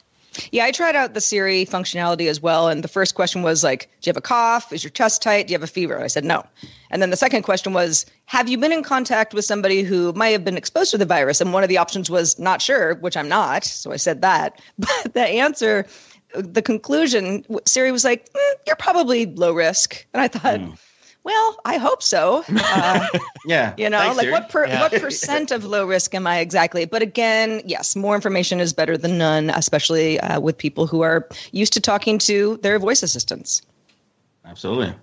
Yeah, 0.53 0.65
I 0.65 0.71
tried 0.71 0.95
out 0.95 1.15
the 1.15 1.21
Siri 1.21 1.65
functionality 1.65 2.29
as 2.29 2.41
well. 2.41 2.69
And 2.69 2.85
the 2.85 2.89
first 2.89 3.15
question 3.15 3.43
was 3.43 3.65
like, 3.65 3.89
Do 4.01 4.09
you 4.09 4.11
have 4.11 4.17
a 4.17 4.23
cough? 4.23 4.73
Is 4.73 4.85
your 4.85 4.91
chest 4.91 5.23
tight? 5.23 5.47
Do 5.47 5.53
you 5.53 5.57
have 5.57 5.63
a 5.63 5.67
fever? 5.67 6.01
I 6.01 6.07
said 6.07 6.25
no. 6.25 6.45
And 6.91 7.03
then 7.03 7.11
the 7.11 7.17
second 7.17 7.43
question 7.43 7.73
was, 7.73 8.07
Have 8.27 8.49
you 8.49 8.59
been 8.59 8.73
in 8.73 8.83
contact 8.83 9.35
with 9.35 9.45
somebody 9.45 9.83
who 9.83 10.13
might 10.13 10.29
have 10.29 10.45
been 10.45 10.57
exposed 10.57 10.91
to 10.93 10.99
the 10.99 11.07
virus? 11.07 11.41
And 11.41 11.53
one 11.53 11.63
of 11.63 11.69
the 11.69 11.79
options 11.79 12.11
was 12.11 12.39
not 12.39 12.63
sure, 12.63 12.95
which 12.97 13.17
I'm 13.17 13.29
not. 13.29 13.65
So 13.65 13.93
I 13.93 13.97
said 13.97 14.23
that. 14.23 14.61
But 14.79 15.15
the 15.15 15.27
answer, 15.27 15.87
the 16.35 16.63
conclusion, 16.63 17.45
Siri 17.67 17.91
was 17.91 18.05
like, 18.05 18.33
mm, 18.33 18.55
You're 18.67 18.77
probably 18.77 19.27
low 19.27 19.53
risk. 19.53 20.07
And 20.13 20.21
I 20.21 20.29
thought, 20.29 20.61
mm 20.61 20.79
well, 21.29 21.61
I 21.67 21.77
hope 21.77 22.03
so. 22.03 22.43
Uh, 22.49 23.07
yeah. 23.47 23.75
You 23.77 23.91
know, 23.91 23.99
Thanks, 23.99 24.17
like 24.17 24.31
what 24.31 24.49
per, 24.49 24.67
yeah. 24.67 24.81
what 24.81 24.99
percent 24.99 25.51
of 25.51 25.63
low 25.67 25.87
risk 25.87 26.15
am 26.15 26.27
I 26.27 26.39
exactly? 26.39 26.87
But 26.87 27.03
again, 27.03 27.61
yes, 27.67 27.95
more 27.95 28.15
information 28.15 28.61
is 28.61 28.73
better 28.73 28.97
than 28.97 29.19
none, 29.19 29.51
especially 29.51 30.19
uh, 30.21 30.41
with 30.41 30.57
people 30.57 30.87
who 30.87 31.03
are 31.03 31.29
used 31.53 31.75
to 31.75 31.81
talking 31.83 32.17
to 32.21 32.57
their 32.63 32.79
voice 32.79 33.03
assistants. 33.03 33.61
Absolutely. 34.47 34.95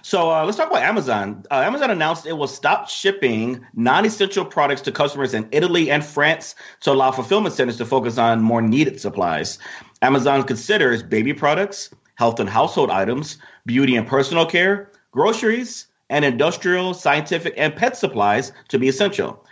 So 0.00 0.30
uh, 0.30 0.46
let's 0.46 0.56
talk 0.56 0.70
about 0.70 0.82
Amazon. 0.82 1.44
Uh, 1.50 1.56
Amazon 1.56 1.90
announced 1.90 2.24
it 2.24 2.38
will 2.38 2.48
stop 2.48 2.88
shipping 2.88 3.62
non-essential 3.74 4.46
products 4.46 4.80
to 4.82 4.92
customers 4.92 5.34
in 5.34 5.46
Italy 5.52 5.90
and 5.90 6.02
France 6.02 6.54
to 6.80 6.92
allow 6.92 7.10
fulfillment 7.10 7.54
centers 7.54 7.76
to 7.76 7.84
focus 7.84 8.16
on 8.16 8.40
more 8.40 8.62
needed 8.62 8.98
supplies. 8.98 9.58
Amazon 10.00 10.42
considers 10.42 11.02
baby 11.02 11.34
products, 11.34 11.90
health 12.14 12.40
and 12.40 12.48
household 12.48 12.90
items, 12.90 13.36
beauty 13.66 13.94
and 13.94 14.06
personal 14.06 14.46
care, 14.46 14.90
groceries, 15.14 15.86
and 16.10 16.24
industrial, 16.24 16.92
scientific, 16.92 17.54
and 17.56 17.74
pet 17.74 17.96
supplies 17.96 18.52
to 18.68 18.78
be 18.78 18.88
essential. 18.88 19.42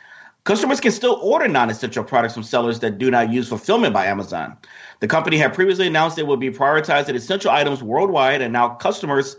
Customers 0.45 0.81
can 0.81 0.91
still 0.91 1.21
order 1.23 1.47
non 1.47 1.71
essential 1.71 2.03
products 2.03 2.35
from 2.35 2.43
sellers 2.43 2.81
that 2.81 2.99
do 2.99 3.13
not 3.13 3.33
use 3.33 3.49
fulfillment 3.49 3.95
by 3.95 4.07
Amazon. 4.07 4.57
The 4.99 5.07
company 5.07 5.37
had 5.39 5.55
previously 5.55 5.87
announced 5.87 6.19
it 6.19 6.27
would 6.27 6.41
be 6.41 6.51
prioritizing 6.51 7.15
essential 7.15 7.53
items 7.53 7.81
worldwide, 7.81 8.43
and 8.43 8.53
now 8.53 8.71
customers 8.71 9.37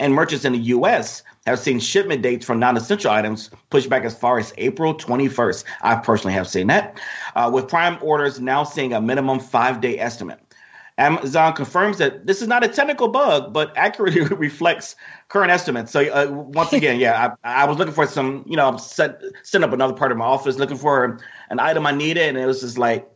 and 0.00 0.14
merchants 0.14 0.46
in 0.46 0.54
the 0.54 0.58
US 0.58 1.22
have 1.46 1.58
seen 1.58 1.78
shipment 1.78 2.22
dates 2.22 2.46
for 2.46 2.54
non 2.54 2.76
essential 2.78 3.10
items 3.10 3.50
pushed 3.68 3.90
back 3.90 4.04
as 4.04 4.16
far 4.16 4.38
as 4.38 4.54
April 4.56 4.94
21st. 4.94 5.64
I 5.82 5.96
personally 5.96 6.32
have 6.32 6.48
seen 6.48 6.68
that, 6.68 6.98
uh, 7.34 7.50
with 7.52 7.68
Prime 7.68 7.98
orders 8.00 8.40
now 8.40 8.64
seeing 8.64 8.94
a 8.94 9.00
minimum 9.00 9.40
five 9.40 9.82
day 9.82 9.98
estimate. 9.98 10.40
Amazon 10.98 11.52
confirms 11.52 11.98
that 11.98 12.26
this 12.26 12.40
is 12.40 12.48
not 12.48 12.64
a 12.64 12.68
technical 12.68 13.08
bug, 13.08 13.52
but 13.52 13.72
accurately 13.76 14.22
reflects 14.36 14.96
current 15.28 15.50
estimates. 15.50 15.92
So 15.92 16.00
uh, 16.00 16.30
once 16.30 16.72
again, 16.72 16.98
yeah, 16.98 17.34
I, 17.44 17.62
I, 17.62 17.64
was 17.66 17.76
looking 17.76 17.92
for 17.92 18.06
some, 18.06 18.44
you 18.46 18.56
know, 18.56 18.76
set 18.78 19.20
setting 19.42 19.64
up 19.64 19.74
another 19.74 19.92
part 19.92 20.10
of 20.10 20.18
my 20.18 20.24
office, 20.24 20.56
looking 20.56 20.78
for 20.78 21.18
an 21.50 21.60
item 21.60 21.86
I 21.86 21.92
needed, 21.92 22.28
and 22.28 22.38
it 22.38 22.46
was 22.46 22.60
just 22.60 22.78
like, 22.78 23.10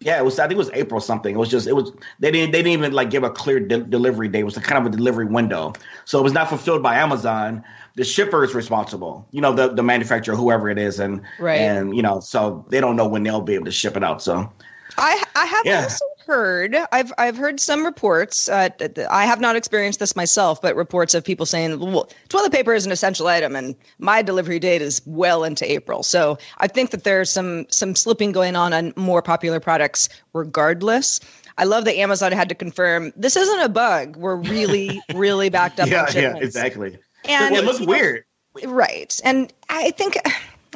yeah, 0.00 0.18
it 0.18 0.24
was. 0.24 0.38
I 0.38 0.44
think 0.44 0.54
it 0.54 0.58
was 0.58 0.70
April 0.72 0.98
something. 1.00 1.34
It 1.34 1.38
was 1.38 1.50
just, 1.50 1.66
it 1.66 1.74
was. 1.74 1.92
They 2.20 2.30
didn't, 2.30 2.52
they 2.52 2.58
didn't 2.62 2.72
even 2.72 2.92
like 2.92 3.10
give 3.10 3.22
a 3.22 3.30
clear 3.30 3.60
de- 3.60 3.84
delivery 3.84 4.28
date. 4.28 4.40
It 4.40 4.44
was 4.44 4.56
a 4.56 4.60
kind 4.60 4.86
of 4.86 4.90
a 4.90 4.96
delivery 4.96 5.26
window, 5.26 5.74
so 6.06 6.18
it 6.18 6.22
was 6.22 6.32
not 6.32 6.48
fulfilled 6.48 6.82
by 6.82 6.96
Amazon. 6.96 7.62
The 7.96 8.04
shipper 8.04 8.42
is 8.42 8.54
responsible, 8.54 9.28
you 9.30 9.42
know, 9.42 9.52
the 9.52 9.68
the 9.68 9.82
manufacturer, 9.82 10.36
whoever 10.36 10.70
it 10.70 10.78
is, 10.78 10.98
and 10.98 11.20
right. 11.38 11.56
and 11.60 11.94
you 11.94 12.00
know, 12.00 12.20
so 12.20 12.64
they 12.70 12.80
don't 12.80 12.96
know 12.96 13.06
when 13.06 13.24
they'll 13.24 13.42
be 13.42 13.54
able 13.54 13.66
to 13.66 13.72
ship 13.72 13.94
it 13.94 14.02
out. 14.02 14.22
So 14.22 14.50
I 14.96 15.22
I 15.36 15.44
have 15.44 15.66
yeah. 15.66 15.82
also 15.82 16.06
heard 16.30 16.76
I've 16.92 17.12
I've 17.18 17.36
heard 17.36 17.58
some 17.58 17.84
reports. 17.84 18.48
Uh, 18.48 18.68
I 19.10 19.26
have 19.26 19.40
not 19.40 19.56
experienced 19.56 19.98
this 19.98 20.14
myself, 20.14 20.62
but 20.62 20.76
reports 20.76 21.12
of 21.12 21.24
people 21.24 21.44
saying, 21.44 21.80
"Well, 21.80 22.08
toilet 22.28 22.52
paper 22.52 22.72
is 22.72 22.86
an 22.86 22.92
essential 22.92 23.26
item, 23.26 23.56
and 23.56 23.74
my 23.98 24.22
delivery 24.22 24.60
date 24.60 24.80
is 24.80 25.02
well 25.06 25.42
into 25.42 25.70
April." 25.70 26.04
So 26.04 26.38
I 26.58 26.68
think 26.68 26.90
that 26.90 27.02
there's 27.02 27.30
some 27.30 27.66
some 27.70 27.96
slipping 27.96 28.30
going 28.30 28.54
on 28.54 28.72
on 28.72 28.92
more 28.94 29.22
popular 29.22 29.58
products, 29.58 30.08
regardless. 30.32 31.18
I 31.58 31.64
love 31.64 31.84
that 31.86 31.96
Amazon 31.96 32.30
had 32.30 32.48
to 32.48 32.54
confirm 32.54 33.12
this 33.16 33.34
isn't 33.36 33.60
a 33.60 33.68
bug. 33.68 34.16
We're 34.16 34.36
really, 34.36 35.02
really 35.14 35.50
backed 35.50 35.80
up. 35.80 35.88
yeah, 35.88 36.06
yeah, 36.14 36.36
exactly. 36.36 36.96
And 37.28 37.56
it 37.56 37.64
looks 37.64 37.80
weird, 37.80 38.24
right? 38.64 39.20
And 39.24 39.52
I 39.68 39.90
think 39.90 40.16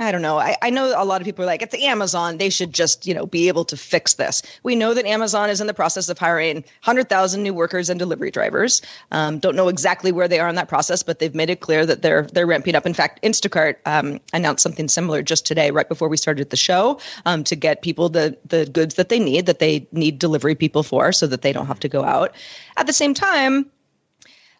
I 0.00 0.10
don't 0.10 0.22
know. 0.22 0.38
I, 0.38 0.56
I 0.60 0.70
know 0.70 0.92
a 0.96 1.04
lot 1.04 1.20
of 1.20 1.24
people 1.24 1.44
are 1.44 1.46
like, 1.46 1.62
it's 1.62 1.74
Amazon. 1.74 2.38
They 2.38 2.50
should 2.50 2.72
just, 2.72 3.06
you 3.06 3.14
know, 3.14 3.26
be 3.26 3.46
able 3.46 3.64
to 3.66 3.76
fix 3.76 4.14
this. 4.14 4.42
We 4.64 4.74
know 4.74 4.92
that 4.92 5.06
Amazon 5.06 5.50
is 5.50 5.60
in 5.60 5.68
the 5.68 5.74
process 5.74 6.08
of 6.08 6.18
hiring 6.18 6.56
100,000 6.56 7.42
new 7.42 7.54
workers 7.54 7.88
and 7.88 7.96
delivery 7.96 8.32
drivers. 8.32 8.82
Um, 9.12 9.38
don't 9.38 9.54
know 9.54 9.68
exactly 9.68 10.10
where 10.10 10.26
they 10.26 10.40
are 10.40 10.48
in 10.48 10.56
that 10.56 10.66
process, 10.66 11.04
but 11.04 11.20
they've 11.20 11.34
made 11.34 11.48
it 11.48 11.60
clear 11.60 11.86
that 11.86 12.02
they're 12.02 12.22
they're 12.22 12.46
ramping 12.46 12.74
up. 12.74 12.86
In 12.86 12.94
fact, 12.94 13.22
Instacart 13.22 13.76
um, 13.86 14.18
announced 14.32 14.64
something 14.64 14.88
similar 14.88 15.22
just 15.22 15.46
today, 15.46 15.70
right 15.70 15.88
before 15.88 16.08
we 16.08 16.16
started 16.16 16.50
the 16.50 16.56
show, 16.56 16.98
um, 17.24 17.44
to 17.44 17.54
get 17.54 17.82
people 17.82 18.08
the 18.08 18.36
the 18.46 18.66
goods 18.66 18.96
that 18.96 19.10
they 19.10 19.20
need, 19.20 19.46
that 19.46 19.60
they 19.60 19.86
need 19.92 20.18
delivery 20.18 20.56
people 20.56 20.82
for, 20.82 21.12
so 21.12 21.28
that 21.28 21.42
they 21.42 21.52
don't 21.52 21.66
have 21.66 21.80
to 21.80 21.88
go 21.88 22.02
out. 22.02 22.34
At 22.76 22.88
the 22.88 22.92
same 22.92 23.14
time, 23.14 23.70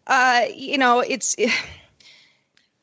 uh, 0.07 0.43
you 0.55 0.79
know, 0.79 1.01
it's. 1.01 1.35
It, 1.39 1.51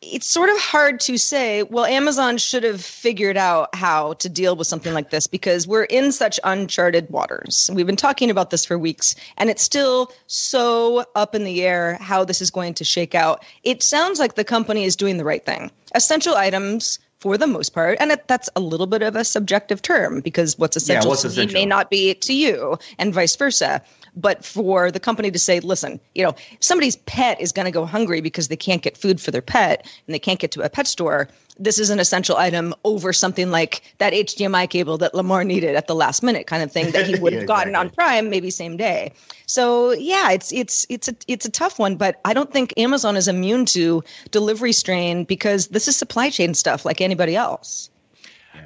it's 0.01 0.25
sort 0.25 0.49
of 0.49 0.57
hard 0.57 0.99
to 1.01 1.17
say, 1.17 1.61
well, 1.63 1.85
Amazon 1.85 2.37
should 2.37 2.63
have 2.63 2.81
figured 2.81 3.37
out 3.37 3.73
how 3.75 4.13
to 4.13 4.27
deal 4.27 4.55
with 4.55 4.65
something 4.65 4.93
like 4.93 5.11
this 5.11 5.27
because 5.27 5.67
we're 5.67 5.83
in 5.83 6.11
such 6.11 6.39
uncharted 6.43 7.07
waters. 7.11 7.69
We've 7.71 7.85
been 7.85 7.95
talking 7.95 8.31
about 8.31 8.49
this 8.49 8.65
for 8.65 8.79
weeks, 8.79 9.15
and 9.37 9.49
it's 9.49 9.61
still 9.61 10.11
so 10.25 11.05
up 11.15 11.35
in 11.35 11.43
the 11.43 11.63
air 11.63 11.97
how 12.01 12.25
this 12.25 12.41
is 12.41 12.49
going 12.49 12.73
to 12.75 12.83
shake 12.83 13.13
out. 13.13 13.45
It 13.63 13.83
sounds 13.83 14.19
like 14.19 14.33
the 14.33 14.43
company 14.43 14.85
is 14.85 14.95
doing 14.95 15.17
the 15.17 15.25
right 15.25 15.45
thing. 15.45 15.69
Essential 15.93 16.35
items 16.35 16.97
for 17.21 17.37
the 17.37 17.47
most 17.47 17.69
part. 17.69 17.97
And 18.01 18.11
it, 18.11 18.27
that's 18.27 18.49
a 18.55 18.59
little 18.59 18.87
bit 18.87 19.03
of 19.03 19.15
a 19.15 19.23
subjective 19.23 19.81
term 19.81 20.19
because 20.21 20.57
what's 20.57 20.75
essential 20.75 21.05
yeah, 21.05 21.09
what's 21.09 21.21
to 21.21 21.27
essential? 21.27 21.53
me 21.53 21.61
may 21.61 21.65
not 21.65 21.89
be 21.89 22.15
to 22.15 22.33
you, 22.33 22.77
and 22.97 23.13
vice 23.13 23.35
versa. 23.35 23.81
But 24.13 24.43
for 24.43 24.91
the 24.91 24.99
company 24.99 25.31
to 25.31 25.39
say, 25.39 25.61
listen, 25.61 25.99
you 26.15 26.23
know, 26.25 26.35
somebody's 26.59 26.97
pet 26.97 27.39
is 27.39 27.53
going 27.53 27.67
to 27.67 27.71
go 27.71 27.85
hungry 27.85 28.19
because 28.19 28.49
they 28.49 28.57
can't 28.57 28.81
get 28.81 28.97
food 28.97 29.21
for 29.21 29.31
their 29.31 29.41
pet 29.41 29.87
and 30.05 30.13
they 30.13 30.19
can't 30.19 30.39
get 30.39 30.51
to 30.51 30.61
a 30.63 30.69
pet 30.69 30.85
store, 30.85 31.29
this 31.59 31.79
is 31.79 31.89
an 31.89 31.99
essential 31.99 32.37
item 32.37 32.73
over 32.83 33.13
something 33.13 33.51
like 33.51 33.81
that 33.97 34.13
HDMI 34.13 34.69
cable 34.69 34.97
that 34.97 35.13
Lamar 35.13 35.43
needed 35.43 35.75
at 35.75 35.87
the 35.87 35.95
last 35.95 36.23
minute 36.23 36.47
kind 36.47 36.63
of 36.63 36.71
thing 36.71 36.91
that 36.91 37.07
he 37.07 37.15
would 37.19 37.33
have 37.33 37.43
yeah, 37.43 37.47
gotten 37.47 37.75
on 37.75 37.89
Prime 37.89 38.29
maybe 38.29 38.49
same 38.49 38.77
day. 38.77 39.11
So 39.45 39.91
yeah, 39.91 40.31
it's 40.31 40.51
it's 40.53 40.85
it's 40.89 41.07
a 41.07 41.15
it's 41.27 41.45
a 41.45 41.51
tough 41.51 41.79
one, 41.79 41.95
but 41.95 42.19
I 42.25 42.33
don't 42.33 42.51
think 42.51 42.73
Amazon 42.77 43.15
is 43.15 43.27
immune 43.27 43.65
to 43.67 44.03
delivery 44.31 44.73
strain 44.73 45.23
because 45.23 45.67
this 45.67 45.87
is 45.87 45.97
supply 45.97 46.29
chain 46.29 46.53
stuff 46.53 46.85
like 46.85 47.01
anybody 47.01 47.35
else. 47.35 47.89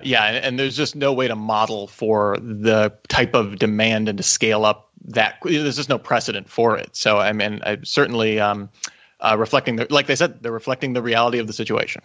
Yeah, 0.03 0.23
and 0.23 0.59
there's 0.59 0.75
just 0.75 0.95
no 0.95 1.13
way 1.13 1.27
to 1.27 1.35
model 1.35 1.87
for 1.87 2.37
the 2.39 2.93
type 3.07 3.33
of 3.33 3.57
demand 3.57 4.09
and 4.09 4.17
to 4.17 4.23
scale 4.23 4.65
up 4.65 4.89
that. 5.05 5.37
There's 5.43 5.75
just 5.75 5.89
no 5.89 5.97
precedent 5.97 6.49
for 6.49 6.77
it. 6.77 6.95
So 6.95 7.17
I 7.17 7.31
mean, 7.33 7.61
I 7.65 7.77
certainly 7.83 8.39
um, 8.39 8.69
uh, 9.19 9.35
reflecting 9.37 9.77
the, 9.77 9.87
like 9.89 10.07
they 10.07 10.15
said, 10.15 10.41
they're 10.41 10.51
reflecting 10.51 10.93
the 10.93 11.01
reality 11.01 11.39
of 11.39 11.47
the 11.47 11.53
situation. 11.53 12.01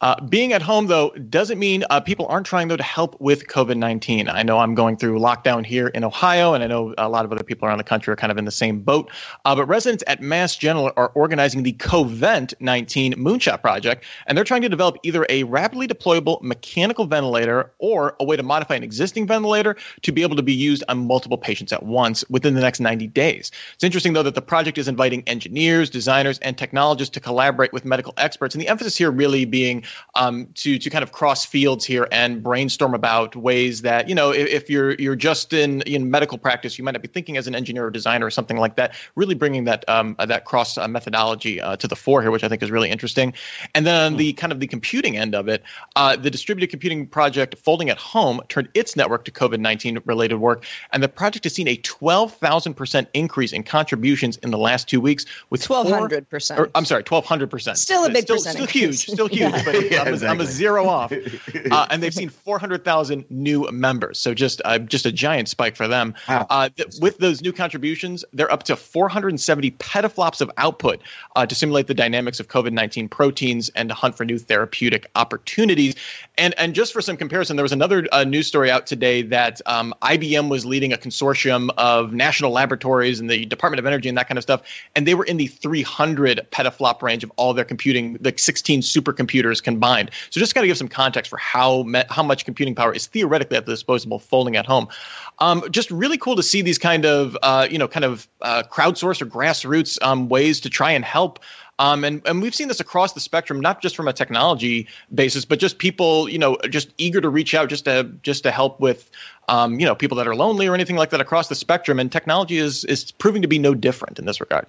Uh, 0.00 0.18
being 0.28 0.54
at 0.54 0.62
home, 0.62 0.86
though, 0.86 1.10
doesn't 1.28 1.58
mean 1.58 1.84
uh, 1.90 2.00
people 2.00 2.24
aren't 2.26 2.46
trying, 2.46 2.68
though, 2.68 2.76
to 2.76 2.82
help 2.82 3.20
with 3.20 3.48
COVID 3.48 3.76
19. 3.76 4.28
I 4.30 4.42
know 4.42 4.58
I'm 4.58 4.74
going 4.74 4.96
through 4.96 5.18
lockdown 5.18 5.64
here 5.64 5.88
in 5.88 6.04
Ohio, 6.04 6.54
and 6.54 6.64
I 6.64 6.66
know 6.66 6.94
a 6.96 7.08
lot 7.08 7.26
of 7.26 7.32
other 7.32 7.44
people 7.44 7.68
around 7.68 7.78
the 7.78 7.84
country 7.84 8.10
are 8.10 8.16
kind 8.16 8.30
of 8.30 8.38
in 8.38 8.46
the 8.46 8.50
same 8.50 8.80
boat. 8.80 9.10
Uh, 9.44 9.54
but 9.54 9.66
residents 9.66 10.02
at 10.06 10.22
Mass 10.22 10.56
General 10.56 10.90
are 10.96 11.12
organizing 11.14 11.64
the 11.64 11.72
Covent 11.72 12.54
19 12.60 13.12
Moonshot 13.14 13.60
Project, 13.60 14.04
and 14.26 14.38
they're 14.38 14.44
trying 14.44 14.62
to 14.62 14.70
develop 14.70 14.96
either 15.02 15.26
a 15.28 15.42
rapidly 15.44 15.86
deployable 15.86 16.40
mechanical 16.40 17.04
ventilator 17.04 17.70
or 17.78 18.16
a 18.20 18.24
way 18.24 18.36
to 18.36 18.42
modify 18.42 18.76
an 18.76 18.82
existing 18.82 19.26
ventilator 19.26 19.76
to 20.00 20.12
be 20.12 20.22
able 20.22 20.36
to 20.36 20.42
be 20.42 20.54
used 20.54 20.82
on 20.88 21.06
multiple 21.06 21.36
patients 21.36 21.74
at 21.74 21.82
once 21.82 22.24
within 22.30 22.54
the 22.54 22.62
next 22.62 22.80
90 22.80 23.06
days. 23.08 23.50
It's 23.74 23.84
interesting, 23.84 24.14
though, 24.14 24.22
that 24.22 24.34
the 24.34 24.40
project 24.40 24.78
is 24.78 24.88
inviting 24.88 25.22
engineers, 25.26 25.90
designers, 25.90 26.38
and 26.38 26.56
technologists 26.56 27.12
to 27.12 27.20
collaborate 27.20 27.74
with 27.74 27.84
medical 27.84 28.14
experts, 28.16 28.54
and 28.54 28.62
the 28.62 28.68
emphasis 28.68 28.96
here 28.96 29.10
really 29.10 29.44
being 29.44 29.84
um, 30.14 30.48
to 30.54 30.78
to 30.78 30.90
kind 30.90 31.02
of 31.02 31.12
cross 31.12 31.44
fields 31.44 31.84
here 31.84 32.08
and 32.10 32.42
brainstorm 32.42 32.94
about 32.94 33.36
ways 33.36 33.82
that 33.82 34.08
you 34.08 34.14
know 34.14 34.30
if, 34.30 34.48
if, 34.48 34.70
you're 34.70 34.94
you're 34.94 35.16
just 35.16 35.52
in 35.52 35.82
in 35.82 36.10
medical 36.10 36.38
practice, 36.38 36.78
you 36.78 36.84
might 36.84 36.92
not 36.92 37.02
be 37.02 37.08
thinking 37.08 37.36
as 37.36 37.46
an 37.46 37.54
engineer 37.54 37.86
or 37.86 37.90
designer 37.90 38.26
or 38.26 38.30
something 38.30 38.56
like 38.56 38.76
that. 38.76 38.94
Really 39.14 39.34
bringing 39.34 39.64
that 39.64 39.88
um, 39.88 40.16
uh, 40.18 40.26
that 40.26 40.44
cross 40.44 40.78
uh, 40.78 40.86
methodology 40.88 41.60
uh, 41.60 41.76
to 41.76 41.88
the 41.88 41.96
fore 41.96 42.22
here, 42.22 42.30
which 42.30 42.44
I 42.44 42.48
think 42.48 42.62
is 42.62 42.70
really 42.70 42.90
interesting. 42.90 43.32
And 43.74 43.86
then 43.86 44.12
on 44.12 44.16
the 44.16 44.32
kind 44.34 44.52
of 44.52 44.60
the 44.60 44.66
computing 44.66 45.16
end 45.16 45.34
of 45.34 45.48
it, 45.48 45.62
uh, 45.96 46.16
the 46.16 46.30
distributed 46.30 46.70
computing 46.70 47.06
project 47.06 47.56
Folding 47.58 47.90
at 47.90 47.98
Home 47.98 48.40
turned 48.48 48.68
its 48.74 48.96
network 48.96 49.24
to 49.24 49.30
COVID 49.30 49.60
nineteen 49.60 49.98
related 50.04 50.36
work, 50.36 50.64
and 50.92 51.02
the 51.02 51.08
project 51.08 51.44
has 51.44 51.54
seen 51.54 51.68
a 51.68 51.76
twelve 51.76 52.34
thousand 52.34 52.74
percent 52.74 53.08
increase 53.14 53.52
in 53.52 53.62
contributions 53.62 54.36
in 54.38 54.50
the 54.50 54.58
last 54.58 54.88
two 54.88 55.00
weeks. 55.00 55.26
With 55.50 55.62
twelve 55.62 55.88
hundred 55.88 56.28
percent. 56.28 56.70
I'm 56.74 56.84
sorry, 56.84 57.02
twelve 57.02 57.24
hundred 57.24 57.50
percent. 57.50 57.78
Still 57.78 58.04
a 58.04 58.10
big 58.10 58.24
still, 58.24 58.36
percentage. 58.36 58.68
Still 58.68 58.82
huge. 58.82 58.98
Still 58.98 59.26
huge. 59.28 59.40
yeah. 59.40 59.62
But 59.64 59.74
yeah, 59.84 60.02
I'm, 60.02 60.08
exactly. 60.08 60.26
a, 60.26 60.30
I'm, 60.30 60.40
a 60.40 60.46
zero 60.46 60.86
off. 60.86 61.12
Uh, 61.70 61.86
and 61.90 62.02
they've 62.02 62.14
seen 62.14 62.28
400,000 62.28 63.24
new 63.30 63.70
members. 63.70 64.18
So 64.18 64.34
just 64.34 64.60
uh, 64.64 64.78
just 64.78 65.06
a 65.06 65.12
giant 65.12 65.48
spike 65.48 65.76
for 65.76 65.86
them. 65.86 66.14
Wow. 66.28 66.46
Uh, 66.50 66.68
th- 66.68 66.94
with 67.00 67.18
those 67.18 67.42
new 67.42 67.52
contributions, 67.52 68.24
they're 68.32 68.50
up 68.50 68.62
to 68.64 68.76
470 68.76 69.70
petaflops 69.72 70.40
of 70.40 70.50
output 70.56 71.00
uh, 71.36 71.46
to 71.46 71.54
simulate 71.54 71.86
the 71.86 71.94
dynamics 71.94 72.40
of 72.40 72.48
COVID 72.48 72.72
19 72.72 73.08
proteins 73.08 73.68
and 73.70 73.88
to 73.88 73.94
hunt 73.94 74.16
for 74.16 74.24
new 74.24 74.38
therapeutic 74.38 75.10
opportunities. 75.14 75.94
And, 76.38 76.54
and 76.58 76.74
just 76.74 76.92
for 76.92 77.00
some 77.00 77.16
comparison, 77.16 77.56
there 77.56 77.64
was 77.64 77.72
another 77.72 78.06
uh, 78.12 78.24
news 78.24 78.46
story 78.46 78.70
out 78.70 78.86
today 78.86 79.22
that 79.22 79.60
um, 79.66 79.94
IBM 80.02 80.48
was 80.48 80.64
leading 80.64 80.92
a 80.92 80.96
consortium 80.96 81.70
of 81.76 82.12
national 82.12 82.50
laboratories 82.50 83.20
and 83.20 83.30
the 83.30 83.44
Department 83.46 83.78
of 83.78 83.86
Energy 83.86 84.08
and 84.08 84.16
that 84.16 84.28
kind 84.28 84.38
of 84.38 84.42
stuff. 84.42 84.62
And 84.96 85.06
they 85.06 85.14
were 85.14 85.24
in 85.24 85.36
the 85.36 85.46
300 85.46 86.46
petaflop 86.50 87.02
range 87.02 87.24
of 87.24 87.32
all 87.36 87.52
their 87.54 87.64
computing, 87.64 88.14
the 88.14 88.32
16 88.36 88.80
supercomputers 88.80 89.62
combined. 89.70 90.10
So 90.30 90.40
just 90.40 90.54
kind 90.54 90.64
of 90.64 90.68
give 90.68 90.78
some 90.78 90.88
context 90.88 91.28
for 91.30 91.38
how 91.38 91.84
me- 91.84 92.08
how 92.10 92.22
much 92.22 92.44
computing 92.44 92.74
power 92.74 92.92
is 92.92 93.06
theoretically 93.06 93.56
at 93.56 93.66
the 93.66 93.72
disposal 93.72 94.18
folding 94.18 94.56
at 94.56 94.66
home. 94.66 94.88
Um, 95.38 95.62
just 95.70 95.90
really 95.90 96.18
cool 96.18 96.36
to 96.36 96.42
see 96.42 96.62
these 96.62 96.78
kind 96.78 97.04
of 97.04 97.36
uh, 97.42 97.66
you 97.70 97.78
know 97.78 97.88
kind 97.88 98.04
of 98.04 98.28
uh, 98.42 98.62
crowdsourced 98.70 99.22
or 99.22 99.26
grassroots 99.26 99.98
um, 100.02 100.28
ways 100.28 100.60
to 100.60 100.70
try 100.70 100.90
and 100.90 101.04
help. 101.04 101.38
Um, 101.80 102.04
and, 102.04 102.20
and 102.26 102.42
we've 102.42 102.54
seen 102.54 102.68
this 102.68 102.78
across 102.78 103.14
the 103.14 103.20
spectrum, 103.20 103.58
not 103.58 103.80
just 103.80 103.96
from 103.96 104.06
a 104.06 104.12
technology 104.12 104.86
basis, 105.14 105.46
but 105.46 105.58
just 105.58 105.78
people, 105.78 106.28
you 106.28 106.38
know, 106.38 106.58
just 106.68 106.92
eager 106.98 107.22
to 107.22 107.30
reach 107.30 107.54
out 107.54 107.70
just 107.70 107.86
to 107.86 108.04
just 108.22 108.42
to 108.42 108.50
help 108.50 108.78
with, 108.80 109.10
um, 109.48 109.80
you 109.80 109.86
know, 109.86 109.94
people 109.94 110.16
that 110.18 110.28
are 110.28 110.36
lonely 110.36 110.66
or 110.66 110.74
anything 110.74 110.96
like 110.96 111.08
that 111.08 111.22
across 111.22 111.48
the 111.48 111.54
spectrum. 111.54 111.98
And 111.98 112.12
technology 112.12 112.58
is 112.58 112.84
is 112.84 113.10
proving 113.12 113.40
to 113.40 113.48
be 113.48 113.58
no 113.58 113.74
different 113.74 114.18
in 114.18 114.26
this 114.26 114.40
regard. 114.40 114.66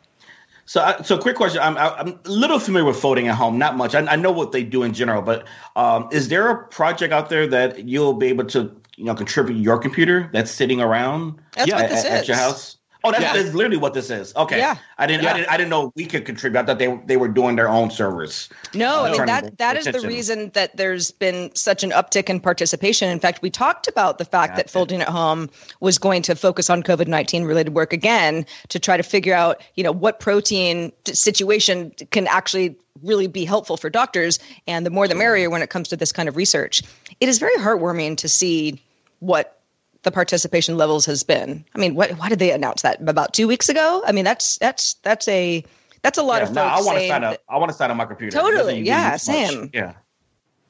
So, 0.66 0.96
so 1.04 1.18
quick 1.18 1.36
question. 1.36 1.62
I'm 1.62 1.78
I'm 1.78 2.20
a 2.26 2.30
little 2.30 2.60
familiar 2.60 2.86
with 2.86 2.98
folding 2.98 3.28
at 3.28 3.36
home, 3.36 3.58
not 3.58 3.76
much. 3.76 3.96
I, 3.96 4.00
I 4.06 4.16
know 4.16 4.32
what 4.32 4.52
they 4.52 4.64
do 4.64 4.84
in 4.84 4.94
general, 4.94 5.22
but 5.22 5.48
um, 5.76 6.08
is 6.12 6.30
there 6.30 6.50
a 6.50 6.66
project 6.68 7.14
out 7.14 7.30
there 7.30 7.48
that 7.48 7.88
you'll 7.88 8.14
be 8.14 8.28
able 8.28 8.46
to 8.46 8.76
you 8.98 9.06
know 9.06 9.16
contribute 9.16 9.58
your 9.58 9.78
computer 9.78 10.30
that's 10.34 10.52
sitting 10.52 10.82
around 10.82 11.40
that's 11.54 11.68
yeah, 11.68 11.80
at, 11.80 12.06
at, 12.06 12.28
your 12.28 12.38
house? 12.38 12.78
Oh, 13.04 13.12
that's, 13.12 13.24
yeah. 13.24 13.34
that's, 13.34 13.54
literally 13.56 13.78
what 13.78 13.94
this 13.94 14.10
is. 14.10 14.36
Okay. 14.36 14.58
Yeah. 14.58 14.78
I 14.98 15.08
didn't, 15.08 15.24
yeah. 15.24 15.34
I 15.34 15.38
didn't. 15.38 15.50
I 15.50 15.58
didn't 15.58 15.70
know 15.70 15.92
we 15.96 16.06
could 16.06 16.26
contribute. 16.26 16.60
I 16.60 16.64
thought 16.66 16.78
they 16.78 16.96
they 17.06 17.18
were 17.18 17.28
doing 17.28 17.56
their 17.56 17.68
own 17.68 17.90
servers. 17.90 18.48
No, 18.76 19.06
I 19.06 19.12
mean 19.12 19.26
that 19.26 19.58
that 19.58 19.78
is 19.78 19.86
the 19.86 20.08
reason 20.08 20.52
that 20.54 20.78
there's 20.78 21.12
been 21.12 21.54
such 21.56 21.84
an 21.84 21.92
uptick 21.92 22.30
in 22.30 22.40
participation. 22.40 23.10
In 23.10 23.20
fact, 23.20 23.42
we 23.42 23.50
talked 23.50 23.88
about 23.88 24.18
the 24.18 24.26
fact 24.26 24.56
that 24.56 24.70
Folding 24.70 25.02
at 25.02 25.10
Home 25.10 25.50
was 25.80 25.98
going 25.98 26.22
to 26.24 26.36
focus 26.36 26.70
on 26.70 26.84
COVID 26.84 27.08
nineteen 27.08 27.44
related 27.44 27.74
work 27.74 27.94
again 27.94 28.46
to 28.70 28.80
try 28.80 28.98
to 28.98 29.04
figure 29.04 29.34
out, 29.34 29.62
you 29.76 29.84
know, 29.84 29.92
what 29.92 30.20
protein 30.20 30.92
situation 31.06 31.92
can 32.12 32.28
actually 32.28 32.76
really 33.02 33.28
be 33.28 33.46
helpful 33.46 33.78
for 33.78 33.90
doctors, 33.90 34.38
and 34.68 34.86
the 34.86 34.92
more 34.92 35.08
the 35.08 35.16
merrier 35.16 35.50
when 35.50 35.62
it 35.62 35.70
comes 35.70 35.88
to 35.88 35.98
this 35.98 36.12
kind 36.12 36.30
of 36.30 36.36
research. 36.36 36.84
It 37.20 37.30
is 37.30 37.40
very 37.40 37.56
heartwarming 37.56 38.18
to 38.18 38.30
see 38.30 38.84
what 39.20 39.61
the 40.04 40.12
participation 40.12 40.78
levels 40.78 41.06
has 41.06 41.24
been. 41.24 41.64
I 41.76 41.80
mean, 41.80 41.96
what 41.96 42.12
why 42.12 42.30
did 42.30 42.40
they 42.40 42.52
announce 42.52 42.82
that 42.82 43.02
about 43.02 43.34
two 43.34 43.48
weeks 43.48 43.70
ago? 43.70 44.04
I 44.06 44.12
mean, 44.12 44.26
that's 44.26 44.58
that's 44.58 44.96
that's 45.04 45.28
a 45.28 45.64
that's 46.02 46.18
a 46.18 46.24
lot 46.24 46.38
yeah, 46.38 46.44
of 46.44 46.48
folks. 46.50 46.56
No, 46.56 46.64
I 46.64 46.82
want 46.82 47.00
to 47.00 47.08
sign 47.08 47.24
up. 47.24 47.40
I 47.50 47.58
want 47.58 47.72
to 47.72 47.78
sign 47.78 47.92
on 47.92 47.98
my 47.98 48.06
computer. 48.06 48.36
Totally. 48.38 48.82
Yeah. 48.82 49.16
Same. 49.18 49.62
Much. 49.62 49.70
Yeah. 49.74 49.94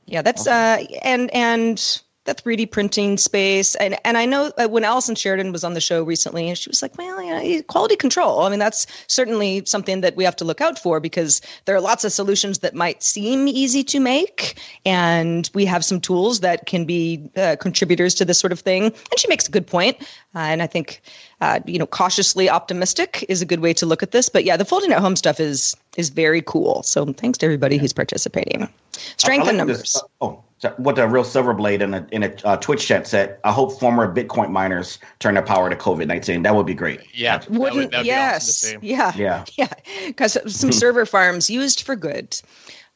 Yeah. 0.06 0.22
That's 0.22 0.48
okay. 0.48 0.86
uh 0.96 1.00
and 1.04 1.34
and 1.34 2.02
the 2.26 2.36
3D 2.36 2.70
printing 2.70 3.18
space. 3.18 3.76
And 3.76 3.98
and 4.06 4.18
I 4.18 4.26
know 4.26 4.52
uh, 4.58 4.68
when 4.68 4.84
Allison 4.84 5.16
Sheridan 5.16 5.52
was 5.52 5.64
on 5.64 5.74
the 5.74 5.82
show 5.82 6.04
recently, 6.04 6.50
and 6.50 6.58
she 6.58 6.70
was 6.70 6.82
like, 6.82 6.98
well, 6.98 7.22
you 7.22 7.58
know, 7.58 7.64
quality 7.64 7.96
control. 7.96 8.42
I 8.42 8.50
mean, 8.50 8.60
that's 8.60 8.86
certainly 9.08 9.64
something 9.66 10.02
that 10.02 10.16
we 10.16 10.24
have 10.24 10.36
to 10.38 10.46
look 10.46 10.62
out 10.62 10.78
for 10.78 11.00
because 11.00 11.42
there 11.66 11.76
are 11.76 11.82
lots 11.82 12.04
of 12.04 12.12
solutions 12.12 12.60
that 12.60 12.76
might 12.76 13.02
seem 13.02 13.48
easy 13.48 13.84
to 13.86 14.00
make, 14.00 14.60
and 14.86 15.50
we 15.54 15.66
have 15.66 15.84
some 15.84 16.00
tools 16.00 16.42
that 16.42 16.68
can 16.68 16.86
be 16.86 17.30
uh, 17.38 17.56
contributors 17.60 18.14
to 18.16 18.26
this 18.26 18.38
sort 18.38 18.54
of 18.54 18.60
thing. 18.60 18.86
And 18.86 19.20
she 19.20 19.28
makes 19.28 19.48
a 19.48 19.52
good 19.52 19.66
point, 19.68 19.98
uh, 20.36 20.40
and 20.40 20.62
I 20.62 20.68
think. 20.68 21.02
Uh, 21.44 21.60
you 21.66 21.80
know, 21.80 21.88
cautiously 21.88 22.52
optimistic 22.52 23.26
is 23.28 23.42
a 23.42 23.48
good 23.48 23.62
way 23.62 23.74
to 23.74 23.88
look 23.88 24.04
at 24.04 24.12
this. 24.12 24.30
But 24.30 24.44
yeah, 24.44 24.56
the 24.58 24.64
folding 24.64 24.92
at 24.92 25.00
home 25.00 25.16
stuff 25.16 25.40
is 25.40 25.76
is 25.98 26.10
very 26.10 26.44
cool. 26.44 26.84
So 26.84 27.12
thanks 27.14 27.40
to 27.40 27.48
everybody 27.48 27.78
who's 27.78 27.94
participating. 27.94 28.70
Strength 29.18 29.48
and 29.48 29.58
numbers. 29.58 29.94
This, 29.94 30.04
oh, 30.22 30.44
what 30.78 30.98
a 31.00 31.08
real 31.08 31.24
Silverblade 31.24 31.82
in 31.82 31.94
a 31.94 32.08
in 32.12 32.24
a 32.24 32.34
uh, 32.44 32.58
Twitch 32.58 32.86
chat 32.86 33.08
said. 33.08 33.38
I 33.44 33.52
hope 33.52 33.80
former 33.80 34.14
Bitcoin 34.14 34.52
miners 34.52 35.00
turn 35.20 35.34
their 35.34 35.44
power 35.44 35.70
to 35.70 35.76
COVID 35.76 36.08
nineteen. 36.08 36.44
That 36.44 36.56
would 36.56 36.66
be 36.66 36.74
great. 36.74 37.02
Yeah, 37.14 37.42
wouldn't 37.50 37.92
that 37.92 38.00
would, 38.00 38.06
yes, 38.06 38.66
awesome 38.66 38.80
yeah, 38.84 39.14
yeah, 39.16 39.46
yeah, 39.58 39.74
because 40.08 40.38
some 40.54 40.72
server 40.72 41.06
farms 41.06 41.50
used 41.50 41.82
for 41.82 41.96
good. 41.96 42.40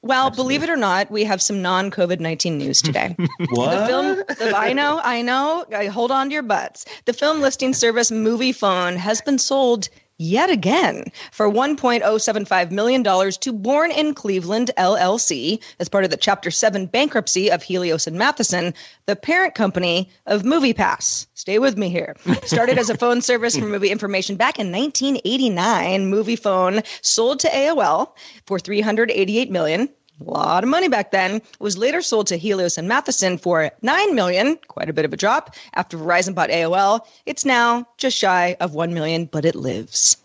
Well, 0.05 0.29
believe 0.29 0.61
it 0.61 0.69
or 0.69 0.75
not, 0.75 1.09
we 1.09 1.23
have 1.23 1.41
some 1.41 1.63
non 1.63 1.89
COVID 1.89 2.19
19 2.19 2.59
news 2.59 2.81
today. 2.81 3.15
What? 3.49 3.71
The 3.71 3.85
film, 3.87 4.15
the, 4.27 4.55
I 4.55 4.71
know, 4.71 5.01
I 5.03 5.23
know. 5.23 5.65
I, 5.71 5.87
hold 5.87 6.11
on 6.11 6.27
to 6.27 6.33
your 6.33 6.43
butts. 6.43 6.85
The 7.05 7.13
film 7.13 7.41
listing 7.41 7.73
service 7.73 8.11
Moviefone 8.11 8.97
has 8.97 9.21
been 9.21 9.39
sold 9.39 9.89
yet 10.17 10.49
again 10.49 11.05
for 11.31 11.49
$1.075 11.49 12.71
million 12.71 13.03
to 13.03 13.53
Born 13.53 13.91
in 13.91 14.13
Cleveland 14.13 14.71
LLC 14.77 15.61
as 15.79 15.89
part 15.89 16.03
of 16.03 16.09
the 16.09 16.17
Chapter 16.17 16.51
7 16.51 16.85
bankruptcy 16.87 17.51
of 17.51 17.63
Helios 17.63 18.07
and 18.07 18.17
Matheson, 18.17 18.73
the 19.05 19.15
parent 19.15 19.55
company 19.55 20.09
of 20.25 20.43
MoviePass. 20.43 21.27
Stay 21.33 21.59
with 21.59 21.77
me 21.77 21.89
here. 21.89 22.15
Started 22.43 22.77
as 22.77 22.89
a 22.89 22.97
phone 22.97 23.21
service 23.25 23.57
for 23.57 23.65
movie 23.65 23.89
information 23.89 24.35
back 24.35 24.59
in 24.59 24.71
1989, 24.71 26.11
Moviefone 26.11 26.85
sold 27.01 27.39
to 27.39 27.49
AOL 27.49 28.11
for 28.45 28.59
388 28.59 29.51
million 29.51 29.89
a 30.21 30.23
lot 30.23 30.63
of 30.63 30.69
money 30.69 30.87
back 30.87 31.11
then, 31.11 31.41
was 31.59 31.77
later 31.77 32.01
sold 32.01 32.27
to 32.27 32.37
Helios 32.37 32.77
and 32.77 32.87
Matheson 32.87 33.37
for 33.37 33.71
nine 33.81 34.15
million, 34.15 34.57
quite 34.67 34.89
a 34.89 34.93
bit 34.93 35.05
of 35.05 35.13
a 35.13 35.17
drop. 35.17 35.55
After 35.73 35.97
Verizon 35.97 36.35
bought 36.35 36.49
AOL, 36.49 37.01
it's 37.25 37.45
now 37.45 37.87
just 37.97 38.17
shy 38.17 38.55
of 38.59 38.73
one 38.73 38.93
million, 38.93 39.25
but 39.25 39.45
it 39.45 39.55
lives. 39.55 40.17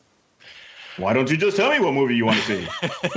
Why 0.97 1.12
don't 1.12 1.30
you 1.30 1.37
just 1.37 1.56
tell 1.56 1.70
me 1.70 1.80
what 1.80 1.94
movie 1.94 2.16
you 2.16 2.26
want 2.26 2.38
to 2.38 2.42
see? 2.44 2.68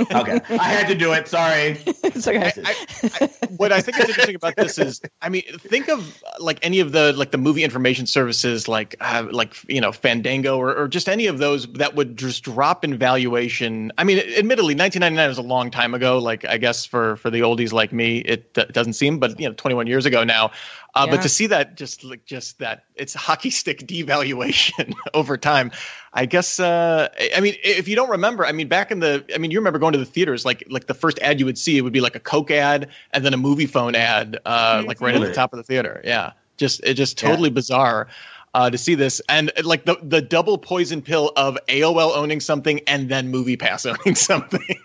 okay, 0.14 0.40
I 0.50 0.68
had 0.68 0.86
to 0.88 0.94
do 0.94 1.12
it. 1.12 1.28
Sorry. 1.28 1.78
it's 1.86 2.26
okay. 2.26 2.52
I, 2.64 2.74
I, 3.20 3.26
what 3.56 3.72
I 3.72 3.80
think 3.80 3.98
is 4.00 4.08
interesting 4.08 4.36
about 4.36 4.56
this 4.56 4.78
is, 4.78 5.00
I 5.20 5.28
mean, 5.28 5.42
think 5.58 5.88
of 5.88 6.22
like 6.38 6.58
any 6.62 6.80
of 6.80 6.92
the 6.92 7.12
like 7.12 7.30
the 7.30 7.38
movie 7.38 7.64
information 7.64 8.06
services, 8.06 8.68
like 8.68 8.96
uh, 9.00 9.26
like 9.30 9.54
you 9.68 9.80
know 9.80 9.92
Fandango 9.92 10.56
or, 10.58 10.74
or 10.74 10.88
just 10.88 11.08
any 11.08 11.26
of 11.26 11.38
those 11.38 11.66
that 11.74 11.94
would 11.94 12.16
just 12.16 12.44
drop 12.44 12.84
in 12.84 12.96
valuation. 12.96 13.92
I 13.98 14.04
mean, 14.04 14.18
admittedly, 14.18 14.74
1999 14.74 15.28
was 15.28 15.38
a 15.38 15.42
long 15.42 15.70
time 15.70 15.94
ago. 15.94 16.18
Like 16.18 16.44
I 16.44 16.56
guess 16.58 16.84
for 16.86 17.16
for 17.16 17.30
the 17.30 17.40
oldies 17.40 17.72
like 17.72 17.92
me, 17.92 18.18
it 18.18 18.54
d- 18.54 18.64
doesn't 18.72 18.94
seem, 18.94 19.18
but 19.18 19.38
you 19.40 19.48
know, 19.48 19.54
21 19.54 19.86
years 19.86 20.06
ago 20.06 20.24
now. 20.24 20.52
Uh, 20.96 21.06
Yeah. 21.06 21.16
But 21.16 21.22
to 21.22 21.28
see 21.28 21.48
that 21.48 21.76
just 21.76 22.04
like 22.04 22.24
just 22.24 22.60
that 22.60 22.84
it's 22.94 23.14
hockey 23.14 23.50
stick 23.50 23.80
devaluation 23.86 24.94
over 25.14 25.36
time, 25.36 25.72
I 26.12 26.26
guess. 26.26 26.60
Uh, 26.60 27.08
I- 27.18 27.30
I 27.36 27.40
mean, 27.40 27.56
if 27.74 27.88
you 27.88 27.96
don't 27.96 28.10
remember, 28.10 28.44
I 28.46 28.52
mean, 28.52 28.68
back 28.68 28.90
in 28.90 29.00
the, 29.00 29.24
I 29.34 29.38
mean, 29.38 29.50
you 29.50 29.58
remember 29.58 29.78
going 29.78 29.92
to 29.92 29.98
the 29.98 30.04
theaters, 30.06 30.44
like 30.44 30.64
like 30.70 30.86
the 30.86 30.94
first 30.94 31.18
ad 31.20 31.38
you 31.40 31.46
would 31.46 31.58
see, 31.58 31.76
it 31.78 31.82
would 31.82 31.92
be 31.92 32.00
like 32.00 32.14
a 32.16 32.20
Coke 32.20 32.50
ad 32.50 32.88
and 33.12 33.24
then 33.24 33.34
a 33.34 33.38
Moviefone 33.38 33.94
ad, 33.94 34.38
uh, 34.46 34.82
like 34.86 35.00
right 35.00 35.14
at 35.14 35.20
the 35.20 35.32
top 35.34 35.52
of 35.52 35.56
the 35.58 35.62
theater. 35.62 36.00
Yeah, 36.04 36.32
just 36.56 36.80
it 36.84 36.94
just 36.94 37.20
Yeah. 37.22 37.30
totally 37.30 37.50
bizarre. 37.50 38.08
Uh, 38.54 38.70
to 38.70 38.78
see 38.78 38.94
this 38.94 39.20
and 39.28 39.50
uh, 39.58 39.62
like 39.64 39.84
the 39.84 39.98
the 40.00 40.22
double 40.22 40.56
poison 40.58 41.02
pill 41.02 41.32
of 41.36 41.58
AOL 41.68 42.14
owning 42.16 42.38
something 42.40 42.80
and 42.86 43.08
then 43.08 43.32
MoviePass 43.32 43.84
owning 43.98 44.14
something. 44.14 44.78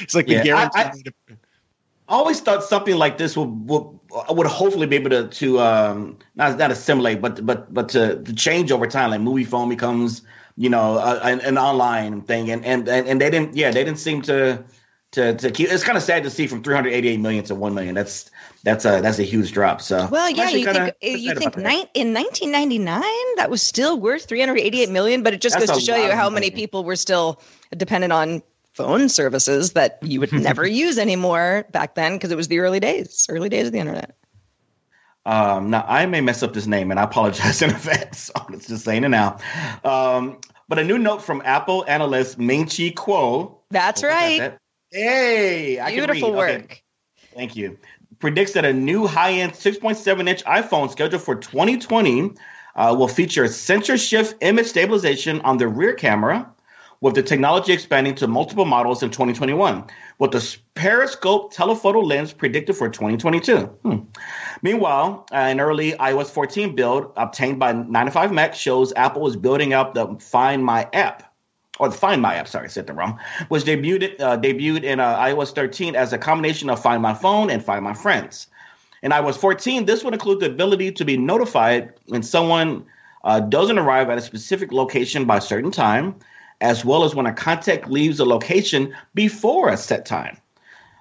it's 0.00 0.14
like 0.14 0.26
the 0.26 0.34
Yeah, 0.34 0.40
I- 0.40 0.68
guarantee. 0.70 1.10
I- 1.30 1.34
I 2.08 2.14
always 2.14 2.40
thought 2.40 2.62
something 2.62 2.94
like 2.96 3.18
this 3.18 3.36
would 3.36 3.68
would, 3.68 3.84
would 4.30 4.46
hopefully 4.46 4.86
be 4.86 4.94
able 4.94 5.10
to 5.10 5.26
to 5.26 5.58
um 5.58 6.18
not 6.36 6.56
not 6.56 6.70
assimilate, 6.70 7.20
but 7.20 7.44
but 7.44 7.74
but 7.74 7.88
to, 7.90 8.22
to 8.22 8.32
change 8.32 8.70
over 8.70 8.86
time. 8.86 9.10
Like 9.10 9.20
Moviefone 9.20 9.68
becomes 9.68 10.22
you 10.56 10.70
know 10.70 10.98
a, 10.98 11.18
an, 11.20 11.40
an 11.40 11.58
online 11.58 12.22
thing, 12.22 12.50
and, 12.50 12.64
and 12.64 12.88
and 12.88 13.06
and 13.06 13.20
they 13.20 13.30
didn't 13.30 13.54
yeah 13.56 13.70
they 13.70 13.84
didn't 13.84 13.98
seem 13.98 14.22
to 14.22 14.64
to 15.12 15.34
to 15.34 15.50
keep. 15.50 15.70
It's 15.70 15.84
kind 15.84 15.96
of 15.96 16.02
sad 16.02 16.22
to 16.24 16.30
see 16.30 16.46
from 16.46 16.62
388 16.62 17.20
million 17.20 17.44
to 17.44 17.54
one 17.54 17.74
million. 17.74 17.94
That's 17.94 18.30
that's 18.62 18.84
a 18.84 19.00
that's 19.00 19.18
a 19.18 19.22
huge 19.22 19.52
drop. 19.52 19.80
So 19.80 20.08
Well, 20.10 20.30
yeah, 20.30 20.48
you 20.48 20.64
think 20.64 20.94
you 21.00 21.34
think 21.34 21.56
nine, 21.56 21.86
in 21.94 22.12
1999 22.14 23.02
that 23.36 23.50
was 23.50 23.62
still 23.62 23.98
worth 23.98 24.26
388 24.26 24.90
million, 24.90 25.22
but 25.22 25.34
it 25.34 25.40
just 25.40 25.58
That's 25.58 25.70
goes 25.70 25.78
to 25.78 25.84
show 25.84 25.96
you 25.96 26.12
how 26.12 26.30
many 26.30 26.50
people 26.50 26.84
were 26.84 26.96
still 26.96 27.40
dependent 27.76 28.12
on 28.12 28.42
phone 28.72 29.08
services 29.08 29.72
that 29.72 29.98
you 30.02 30.20
would 30.20 30.32
never 30.32 30.66
use 30.66 30.98
anymore 30.98 31.66
back 31.72 31.94
then 31.94 32.14
because 32.14 32.30
it 32.30 32.36
was 32.36 32.48
the 32.48 32.58
early 32.58 32.80
days, 32.80 33.26
early 33.30 33.48
days 33.48 33.66
of 33.66 33.72
the 33.72 33.78
internet. 33.78 34.16
Um, 35.26 35.70
now 35.70 35.84
I 35.88 36.06
may 36.06 36.20
mess 36.20 36.42
up 36.42 36.54
this 36.54 36.66
name, 36.66 36.90
and 36.90 36.98
I 37.00 37.02
apologize 37.02 37.60
in 37.62 37.70
advance. 37.70 38.30
So 38.36 38.46
let's 38.48 38.66
just 38.68 38.84
saying 38.84 39.04
it 39.04 39.08
now. 39.08 39.38
Um, 39.84 40.38
but 40.68 40.78
a 40.78 40.84
new 40.84 40.98
note 40.98 41.22
from 41.22 41.42
Apple 41.44 41.84
analyst 41.88 42.38
Ming 42.38 42.64
Chi 42.64 42.90
Kuo. 42.90 43.56
That's 43.70 44.02
Oh, 44.02 44.08
right. 44.08 44.38
that- 44.38 44.58
Hey, 44.92 45.80
I 45.80 45.90
can 45.90 46.06
Beautiful 46.06 46.32
read. 46.32 46.42
Okay, 46.42 46.56
work. 46.62 46.82
Thank 47.34 47.56
you. 47.56 47.76
Predicts 48.20 48.52
that 48.52 48.64
a 48.64 48.72
new 48.72 49.06
high-end 49.06 49.52
6.7 49.52 50.28
inch 50.28 50.44
iPhone 50.44 50.88
scheduled 50.90 51.20
for 51.22 51.34
2020 51.34 52.30
uh, 52.76 52.94
will 52.96 53.08
feature 53.08 53.46
sensor 53.48 53.98
shift 53.98 54.36
image 54.40 54.66
stabilization 54.66 55.40
on 55.42 55.58
the 55.58 55.66
rear 55.68 55.92
camera, 55.92 56.50
with 57.00 57.14
the 57.14 57.22
technology 57.22 57.72
expanding 57.72 58.14
to 58.16 58.26
multiple 58.26 58.64
models 58.64 59.02
in 59.02 59.10
2021, 59.10 59.84
with 60.18 60.30
the 60.32 60.56
periscope 60.74 61.52
telephoto 61.52 62.00
lens 62.00 62.32
predicted 62.32 62.76
for 62.76 62.88
2022. 62.88 63.58
Hmm. 63.58 63.98
Meanwhile, 64.62 65.26
an 65.32 65.60
early 65.60 65.92
iOS 65.92 66.30
14 66.30 66.74
build 66.74 67.12
obtained 67.16 67.58
by 67.58 67.72
9to5Mac 67.72 68.54
shows 68.54 68.92
Apple 68.96 69.26
is 69.26 69.36
building 69.36 69.72
up 69.72 69.94
the 69.94 70.16
Find 70.20 70.64
My 70.64 70.88
app 70.92 71.34
or 71.78 71.88
the 71.88 71.94
Find 71.94 72.22
My 72.22 72.36
app, 72.36 72.48
sorry, 72.48 72.64
I 72.64 72.68
said 72.68 72.86
that 72.86 72.94
wrong, 72.94 73.18
was 73.50 73.64
debuted 73.64 74.20
uh, 74.20 74.38
debuted 74.38 74.82
in 74.82 75.00
uh, 75.00 75.18
iOS 75.18 75.54
13 75.54 75.94
as 75.94 76.12
a 76.12 76.18
combination 76.18 76.70
of 76.70 76.80
Find 76.80 77.02
My 77.02 77.14
Phone 77.14 77.50
and 77.50 77.62
Find 77.62 77.84
My 77.84 77.94
Friends. 77.94 78.48
In 79.02 79.12
iOS 79.12 79.36
14, 79.36 79.84
this 79.84 80.02
would 80.02 80.14
include 80.14 80.40
the 80.40 80.46
ability 80.46 80.90
to 80.92 81.04
be 81.04 81.16
notified 81.16 81.92
when 82.06 82.22
someone 82.22 82.84
uh, 83.24 83.40
doesn't 83.40 83.78
arrive 83.78 84.08
at 84.08 84.18
a 84.18 84.22
specific 84.22 84.72
location 84.72 85.26
by 85.26 85.36
a 85.36 85.40
certain 85.40 85.70
time, 85.70 86.14
as 86.60 86.84
well 86.84 87.04
as 87.04 87.14
when 87.14 87.26
a 87.26 87.32
contact 87.32 87.88
leaves 87.88 88.20
a 88.20 88.24
location 88.24 88.94
before 89.14 89.68
a 89.68 89.76
set 89.76 90.06
time. 90.06 90.38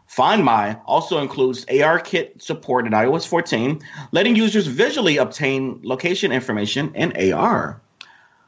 Find 0.07 0.43
My 0.45 0.77
also 0.85 1.19
includes 1.19 1.65
ARKit 1.65 2.41
support 2.41 2.85
in 2.85 2.93
iOS 2.93 3.27
14, 3.27 3.81
letting 4.11 4.35
users 4.35 4.67
visually 4.67 5.17
obtain 5.17 5.79
location 5.83 6.31
information 6.31 6.93
in 6.93 7.33
AR. 7.33 7.81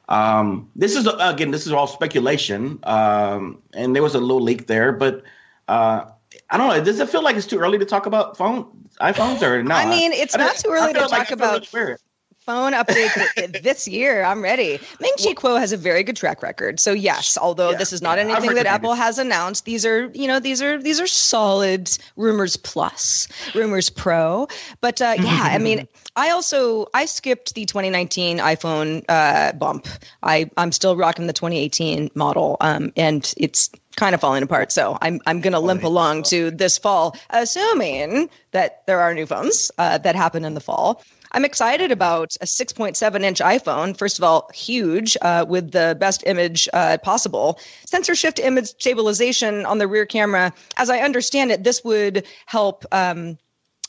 Um, 0.07 0.69
this 0.75 0.95
is 0.95 1.07
again, 1.19 1.51
this 1.51 1.65
is 1.65 1.73
all 1.73 1.87
speculation, 1.87 2.79
um, 2.83 3.61
and 3.73 3.95
there 3.95 4.03
was 4.03 4.15
a 4.15 4.19
little 4.19 4.41
leak 4.41 4.67
there, 4.67 4.91
but 4.91 5.23
uh, 5.67 6.05
I 6.49 6.57
don't 6.57 6.69
know. 6.69 6.83
Does 6.83 6.99
it 6.99 7.09
feel 7.09 7.23
like 7.23 7.35
it's 7.35 7.47
too 7.47 7.59
early 7.59 7.77
to 7.77 7.85
talk 7.85 8.05
about 8.05 8.37
phone 8.37 8.65
iPhones 9.01 9.41
or 9.41 9.63
not? 9.63 9.85
I 9.85 9.89
mean, 9.89 10.13
it's 10.13 10.35
I 10.35 10.37
not 10.37 10.55
too 10.55 10.69
early 10.69 10.93
to 10.93 10.99
talk 10.99 11.11
early 11.13 11.33
about 11.33 11.63
to 11.63 11.69
wear 11.73 11.89
it. 11.89 12.01
Phone 12.47 12.71
update 12.71 13.61
this 13.61 13.87
year. 13.87 14.23
I'm 14.23 14.41
ready. 14.41 14.79
Ming 15.01 15.11
Chi 15.17 15.33
Kuo 15.33 15.59
has 15.59 15.73
a 15.73 15.77
very 15.77 16.01
good 16.01 16.15
track 16.15 16.41
record. 16.41 16.79
So 16.79 16.93
yes, 16.93 17.37
although 17.37 17.71
Yeah, 17.71 17.77
this 17.77 17.91
is 17.91 18.01
not 18.01 18.17
yeah, 18.17 18.23
anything 18.23 18.55
that 18.55 18.65
Apple 18.65 18.93
has 18.93 19.19
announced, 19.19 19.65
these 19.65 19.85
are 19.85 20.05
you 20.13 20.27
know 20.27 20.39
these 20.39 20.61
are 20.61 20.81
these 20.81 20.99
are 20.99 21.07
solid 21.07 21.91
rumors 22.15 22.55
plus 22.55 23.27
rumors 23.53 23.89
pro. 23.89 24.47
But 24.79 25.01
uh, 25.01 25.15
yeah, 25.19 25.41
I 25.43 25.57
mean, 25.57 25.87
I 26.15 26.31
also 26.31 26.87
I 26.93 27.05
skipped 27.05 27.53
the 27.53 27.65
2019 27.65 28.39
iPhone 28.39 29.03
uh, 29.09 29.51
bump. 29.51 29.87
I 30.23 30.49
I'm 30.55 30.71
still 30.71 30.95
rocking 30.95 31.27
the 31.27 31.33
2018 31.33 32.11
model, 32.15 32.57
um, 32.61 32.93
and 32.95 33.31
it's 33.35 33.69
kind 33.97 34.15
of 34.15 34.21
falling 34.21 34.43
apart. 34.43 34.71
So 34.71 34.97
I'm 35.01 35.19
I'm 35.27 35.41
gonna 35.41 35.59
limp 35.59 35.83
along 35.83 36.23
to 36.23 36.49
this 36.51 36.77
fall, 36.77 37.17
assuming 37.31 38.29
that 38.51 38.85
there 38.87 39.01
are 39.01 39.13
new 39.13 39.25
phones 39.25 39.69
uh, 39.77 39.97
that 39.97 40.15
happen 40.15 40.45
in 40.45 40.53
the 40.53 40.61
fall. 40.61 41.03
I'm 41.31 41.45
excited 41.45 41.91
about 41.91 42.35
a 42.41 42.45
6.7 42.45 43.23
inch 43.23 43.39
iPhone. 43.39 43.97
First 43.97 44.17
of 44.17 44.23
all, 44.23 44.49
huge 44.53 45.17
uh, 45.21 45.45
with 45.47 45.71
the 45.71 45.95
best 45.99 46.23
image 46.25 46.67
uh, 46.73 46.97
possible. 47.03 47.59
Sensor 47.85 48.15
shift 48.15 48.39
image 48.39 48.67
stabilization 48.67 49.65
on 49.65 49.77
the 49.77 49.87
rear 49.87 50.05
camera. 50.05 50.53
As 50.77 50.89
I 50.89 50.99
understand 50.99 51.51
it, 51.51 51.63
this 51.63 51.83
would 51.83 52.25
help. 52.45 52.85
Um, 52.91 53.37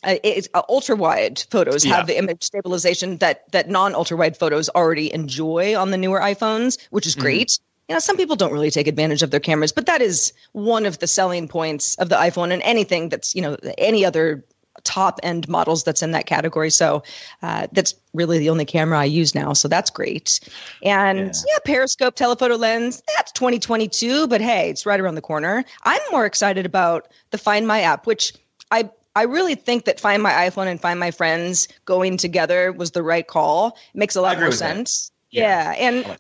uh, 0.05 0.14
uh, 0.55 0.62
ultra 0.68 0.94
wide 0.94 1.42
photos 1.51 1.85
Yeah. 1.85 1.96
have 1.96 2.07
the 2.07 2.16
image 2.16 2.44
stabilization 2.44 3.16
that 3.16 3.51
that 3.51 3.68
non 3.68 3.96
ultra 3.96 4.16
wide 4.16 4.37
photos 4.37 4.68
already 4.68 5.12
enjoy 5.12 5.77
on 5.77 5.90
the 5.90 5.96
newer 5.96 6.20
iPhones, 6.20 6.79
which 6.90 7.05
is 7.05 7.16
great. 7.16 7.59
You 7.88 7.94
know, 7.96 7.98
some 7.98 8.16
people 8.16 8.37
don't 8.37 8.53
really 8.53 8.70
take 8.70 8.87
advantage 8.87 9.24
of 9.24 9.33
their 9.33 9.40
cameras, 9.40 9.72
but 9.72 9.87
that 9.87 10.01
is 10.01 10.33
one 10.53 10.87
of 10.87 11.01
the 11.01 11.09
selling 11.09 11.48
points 11.48 11.96
of 11.96 12.11
the 12.11 12.14
iPhone 12.14 12.53
and 12.53 12.62
anything 12.62 13.09
that's 13.09 13.35
you 13.35 13.42
know 13.42 13.57
any 13.77 14.05
other 14.05 14.44
top 14.88 15.20
end 15.22 15.46
models 15.48 15.85
that's 15.85 16.03
in 16.03 16.12
that 16.12 16.24
category. 16.24 16.70
So 16.70 17.03
uh, 17.42 17.66
that's 17.72 17.94
really 18.14 18.38
the 18.38 18.48
only 18.48 18.64
camera 18.64 18.98
I 18.98 19.05
use 19.05 19.35
now. 19.35 19.53
So 19.53 19.68
that's 19.68 19.90
great. 19.90 20.40
And 20.83 21.18
Yeah. 21.18 21.33
yeah. 21.46 21.59
Periscope 21.66 22.14
telephoto 22.14 22.57
lens, 22.57 23.03
that's 23.16 23.31
2022, 23.33 24.27
but 24.29 24.40
hey, 24.40 24.70
it's 24.70 24.87
right 24.87 24.98
around 24.98 25.14
the 25.16 25.20
corner. 25.20 25.62
I'm 25.85 26.01
more 26.11 26.24
excited 26.24 26.64
about 26.64 27.09
the 27.31 27.38
Find 27.38 27.66
My 27.68 27.83
app, 27.83 28.07
which 28.07 28.33
I 28.70 28.88
I 29.14 29.24
really 29.24 29.57
think 29.57 29.85
that 29.85 30.01
Find 30.01 30.22
My 30.22 30.31
iPhone 30.33 30.66
and 30.68 30.81
Find 30.81 30.98
My 30.98 31.11
Friends 31.11 31.68
going 31.85 32.16
together 32.16 32.72
was 32.72 32.92
the 32.92 33.03
right 33.03 33.27
call. 33.27 33.77
It 33.92 33.98
makes 33.98 34.16
a 34.16 34.20
lot 34.22 34.38
more 34.38 34.51
that. 34.51 34.57
sense. 34.57 35.11
Yeah. 35.31 35.74
Yeah. 35.74 35.88
And 35.88 36.18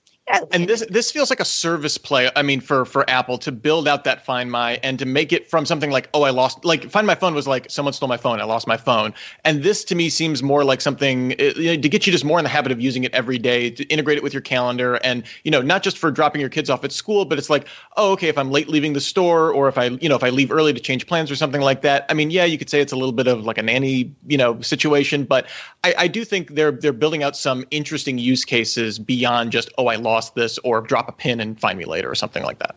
and 0.52 0.68
this 0.68 0.84
this 0.88 1.10
feels 1.10 1.30
like 1.30 1.40
a 1.40 1.44
service 1.44 1.98
play. 1.98 2.30
I 2.36 2.42
mean, 2.42 2.60
for 2.60 2.84
for 2.84 3.08
Apple 3.08 3.38
to 3.38 3.52
build 3.52 3.88
out 3.88 4.04
that 4.04 4.24
Find 4.24 4.50
My 4.50 4.78
and 4.82 4.98
to 4.98 5.06
make 5.06 5.32
it 5.32 5.48
from 5.48 5.66
something 5.66 5.90
like, 5.90 6.08
oh, 6.14 6.22
I 6.22 6.30
lost, 6.30 6.64
like 6.64 6.90
Find 6.90 7.06
My 7.06 7.14
phone 7.14 7.34
was 7.34 7.46
like 7.46 7.70
someone 7.70 7.92
stole 7.92 8.08
my 8.08 8.16
phone, 8.16 8.40
I 8.40 8.44
lost 8.44 8.66
my 8.66 8.76
phone, 8.76 9.14
and 9.44 9.62
this 9.62 9.84
to 9.84 9.94
me 9.94 10.08
seems 10.08 10.42
more 10.42 10.64
like 10.64 10.80
something 10.80 11.38
you 11.38 11.76
know, 11.76 11.80
to 11.80 11.88
get 11.88 12.06
you 12.06 12.12
just 12.12 12.24
more 12.24 12.38
in 12.38 12.44
the 12.44 12.48
habit 12.48 12.72
of 12.72 12.80
using 12.80 13.04
it 13.04 13.14
every 13.14 13.38
day, 13.38 13.70
to 13.70 13.84
integrate 13.84 14.18
it 14.18 14.22
with 14.22 14.32
your 14.32 14.42
calendar, 14.42 14.96
and 15.04 15.24
you 15.44 15.50
know, 15.50 15.62
not 15.62 15.82
just 15.82 15.98
for 15.98 16.10
dropping 16.10 16.40
your 16.40 16.50
kids 16.50 16.68
off 16.70 16.84
at 16.84 16.92
school, 16.92 17.24
but 17.24 17.38
it's 17.38 17.50
like, 17.50 17.66
oh, 17.96 18.12
okay, 18.12 18.28
if 18.28 18.36
I'm 18.36 18.50
late 18.50 18.68
leaving 18.68 18.92
the 18.92 19.00
store, 19.00 19.50
or 19.52 19.68
if 19.68 19.78
I, 19.78 19.86
you 19.86 20.08
know, 20.08 20.16
if 20.16 20.24
I 20.24 20.30
leave 20.30 20.52
early 20.52 20.72
to 20.72 20.80
change 20.80 21.06
plans 21.06 21.30
or 21.30 21.36
something 21.36 21.60
like 21.60 21.82
that. 21.82 22.04
I 22.08 22.14
mean, 22.14 22.30
yeah, 22.30 22.44
you 22.44 22.58
could 22.58 22.68
say 22.68 22.80
it's 22.80 22.92
a 22.92 22.96
little 22.96 23.12
bit 23.12 23.26
of 23.26 23.44
like 23.44 23.58
a 23.58 23.62
nanny, 23.62 24.12
you 24.26 24.36
know, 24.36 24.60
situation, 24.60 25.24
but 25.24 25.46
I, 25.84 25.94
I 25.98 26.08
do 26.08 26.24
think 26.24 26.54
they're 26.54 26.72
they're 26.72 26.92
building 26.92 27.22
out 27.22 27.36
some 27.36 27.64
interesting 27.70 28.18
use 28.18 28.44
cases 28.44 28.98
beyond 28.98 29.52
just, 29.52 29.70
oh, 29.78 29.86
I 29.86 29.96
lost 29.96 30.17
this 30.30 30.58
or 30.58 30.80
drop 30.80 31.08
a 31.08 31.12
pin 31.12 31.40
and 31.40 31.58
find 31.60 31.78
me 31.78 31.84
later 31.84 32.10
or 32.10 32.14
something 32.14 32.42
like 32.42 32.58
that. 32.58 32.76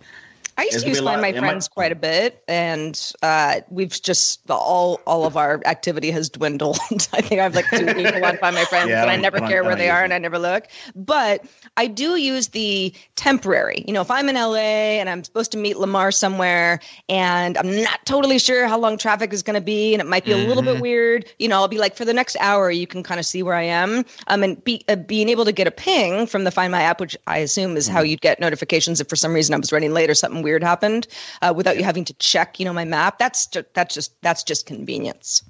I 0.57 0.63
used 0.63 0.81
to 0.81 0.87
use 0.87 0.99
Find 0.99 1.21
My 1.21 1.33
Friends 1.33 1.69
I, 1.71 1.73
quite 1.73 1.91
a 1.91 1.95
bit, 1.95 2.43
and 2.47 2.99
uh, 3.21 3.61
we've 3.69 4.01
just 4.01 4.49
all 4.49 4.99
all 5.07 5.25
of 5.25 5.37
our 5.37 5.61
activity 5.65 6.11
has 6.11 6.29
dwindled. 6.29 6.77
I 6.91 7.21
think 7.21 7.39
I 7.39 7.43
have 7.43 7.55
like 7.55 7.69
two 7.69 7.85
people 7.85 8.23
on 8.25 8.37
Find 8.37 8.55
My 8.55 8.65
Friends, 8.65 8.89
yeah, 8.89 9.03
but 9.03 9.09
I 9.09 9.15
never 9.15 9.39
care 9.39 9.63
where 9.63 9.75
they 9.75 9.89
are, 9.89 10.03
and 10.03 10.13
I 10.13 10.17
never 10.17 10.37
look. 10.37 10.67
But 10.95 11.45
I 11.77 11.87
do 11.87 12.15
use 12.15 12.49
the 12.49 12.93
temporary. 13.15 13.83
You 13.87 13.93
know, 13.93 14.01
if 14.01 14.11
I'm 14.11 14.29
in 14.29 14.35
LA 14.35 14.99
and 14.99 15.09
I'm 15.09 15.23
supposed 15.23 15.51
to 15.53 15.57
meet 15.57 15.77
Lamar 15.77 16.11
somewhere, 16.11 16.79
and 17.09 17.57
I'm 17.57 17.83
not 17.83 18.05
totally 18.05 18.39
sure 18.39 18.67
how 18.67 18.77
long 18.77 18.97
traffic 18.97 19.33
is 19.33 19.43
going 19.43 19.55
to 19.55 19.61
be, 19.61 19.93
and 19.93 20.01
it 20.01 20.07
might 20.07 20.25
be 20.25 20.31
mm-hmm. 20.31 20.45
a 20.45 20.47
little 20.47 20.63
bit 20.63 20.73
mm-hmm. 20.73 20.81
weird. 20.81 21.25
You 21.39 21.47
know, 21.47 21.55
I'll 21.57 21.67
be 21.67 21.77
like, 21.77 21.95
for 21.95 22.05
the 22.05 22.13
next 22.13 22.35
hour, 22.39 22.69
you 22.69 22.87
can 22.87 23.03
kind 23.03 23.19
of 23.19 23.25
see 23.25 23.41
where 23.41 23.55
I 23.55 23.63
am. 23.63 24.05
Um, 24.27 24.43
and 24.43 24.63
be, 24.63 24.83
uh, 24.87 24.95
being 24.95 25.29
able 25.29 25.45
to 25.45 25.51
get 25.51 25.67
a 25.67 25.71
ping 25.71 26.27
from 26.27 26.43
the 26.43 26.51
Find 26.51 26.71
My 26.71 26.81
app, 26.81 26.99
which 26.99 27.17
I 27.27 27.37
assume 27.37 27.77
is 27.77 27.87
mm-hmm. 27.87 27.95
how 27.95 28.03
you'd 28.03 28.21
get 28.21 28.39
notifications 28.39 28.99
if 28.99 29.07
for 29.07 29.15
some 29.15 29.33
reason 29.33 29.55
I 29.55 29.57
was 29.57 29.71
running 29.71 29.93
late 29.93 30.09
or 30.09 30.13
something 30.13 30.41
weird 30.41 30.50
happened, 30.59 31.07
uh, 31.41 31.53
without 31.55 31.77
you 31.77 31.83
having 31.83 32.03
to 32.05 32.13
check, 32.15 32.59
you 32.59 32.65
know, 32.65 32.73
my 32.73 32.85
map. 32.85 33.17
That's 33.17 33.47
just, 33.47 33.73
that's 33.73 33.93
just 33.93 34.21
that's 34.21 34.43
just 34.43 34.65
convenience. 34.65 35.43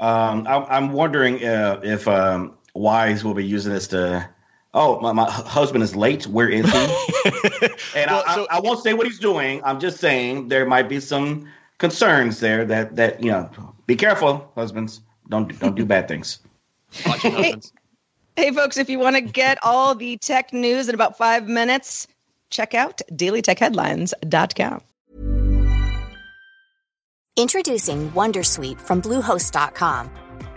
Um, 0.00 0.46
I, 0.48 0.76
am 0.76 0.92
wondering 0.92 1.44
uh, 1.44 1.80
if 1.82 2.08
um, 2.08 2.54
wives 2.74 3.24
will 3.24 3.34
be 3.34 3.44
using 3.44 3.72
this 3.72 3.88
to 3.88 4.28
oh, 4.74 5.00
my, 5.00 5.12
my 5.12 5.30
husband 5.30 5.84
is 5.84 5.94
late. 5.94 6.26
Where 6.26 6.48
is 6.48 6.70
he? 6.70 6.78
and 7.96 8.10
well, 8.10 8.24
I, 8.26 8.34
so, 8.34 8.46
I, 8.50 8.56
I, 8.56 8.60
won't 8.60 8.82
say 8.82 8.94
what 8.94 9.06
he's 9.06 9.18
doing. 9.18 9.60
I'm 9.64 9.80
just 9.80 9.98
saying 9.98 10.48
there 10.48 10.66
might 10.66 10.88
be 10.88 11.00
some 11.00 11.48
concerns 11.78 12.40
there 12.40 12.64
that 12.64 12.96
that 12.96 13.22
you 13.22 13.30
know. 13.30 13.50
Be 13.86 13.96
careful, 13.96 14.50
husbands. 14.54 15.00
Don't 15.28 15.58
don't 15.58 15.74
do 15.74 15.84
bad 15.84 16.08
things. 16.08 16.38
Watch 17.06 17.24
your 17.24 17.32
husbands. 17.32 17.72
Hey, 18.36 18.44
hey, 18.44 18.54
folks! 18.54 18.76
If 18.76 18.88
you 18.88 18.98
want 18.98 19.16
to 19.16 19.22
get 19.22 19.58
all 19.62 19.94
the 19.94 20.16
tech 20.18 20.52
news 20.52 20.88
in 20.88 20.94
about 20.94 21.18
five 21.18 21.48
minutes, 21.48 22.06
check 22.52 22.74
out 22.74 23.02
dailytechheadlines.com. 23.10 24.82
Introducing 27.34 28.10
WonderSuite 28.10 28.78
from 28.78 29.00
Bluehost.com. 29.00 30.10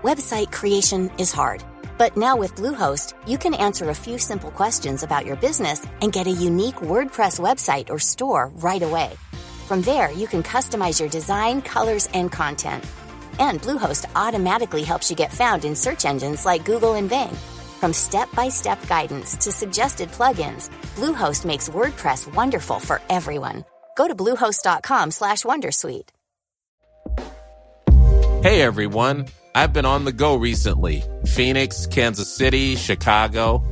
Website 0.03 0.51
creation 0.51 1.09
is 1.17 1.31
hard. 1.31 1.63
But 1.97 2.17
now 2.17 2.35
with 2.35 2.55
Bluehost, 2.55 3.13
you 3.25 3.37
can 3.37 3.53
answer 3.53 3.89
a 3.89 3.95
few 3.95 4.17
simple 4.17 4.51
questions 4.51 5.01
about 5.01 5.25
your 5.25 5.37
business 5.37 5.87
and 6.01 6.11
get 6.11 6.27
a 6.27 6.41
unique 6.49 6.75
WordPress 6.75 7.39
website 7.39 7.89
or 7.89 7.97
store 7.97 8.51
right 8.55 8.83
away. 8.83 9.13
From 9.67 9.81
there, 9.83 10.11
you 10.11 10.27
can 10.27 10.43
customize 10.43 10.99
your 10.99 11.09
design, 11.09 11.61
colors, 11.61 12.09
and 12.13 12.29
content. 12.29 12.83
And 13.39 13.61
Bluehost 13.61 14.05
automatically 14.13 14.83
helps 14.83 15.09
you 15.09 15.15
get 15.15 15.33
found 15.33 15.63
in 15.63 15.75
search 15.75 16.03
engines 16.03 16.45
like 16.45 16.65
Google 16.65 16.95
and 16.95 17.09
Bing. 17.09 17.35
From 17.79 17.93
step-by-step 17.93 18.87
guidance 18.87 19.35
to 19.37 19.51
suggested 19.51 20.09
plugins, 20.09 20.69
Bluehost 20.95 21.45
makes 21.45 21.69
WordPress 21.69 22.33
wonderful 22.33 22.79
for 22.79 23.01
everyone. 23.09 23.63
Go 23.97 24.07
to 24.07 24.15
bluehost.com/wondersuite. 24.15 26.09
Hey 28.43 28.61
everyone. 28.61 29.25
I've 29.55 29.73
been 29.73 29.85
on 29.85 30.03
the 30.05 30.11
go 30.11 30.35
recently 30.35 31.01
Phoenix, 31.25 31.87
Kansas 31.87 32.35
City, 32.35 32.75
Chicago. 32.75 33.63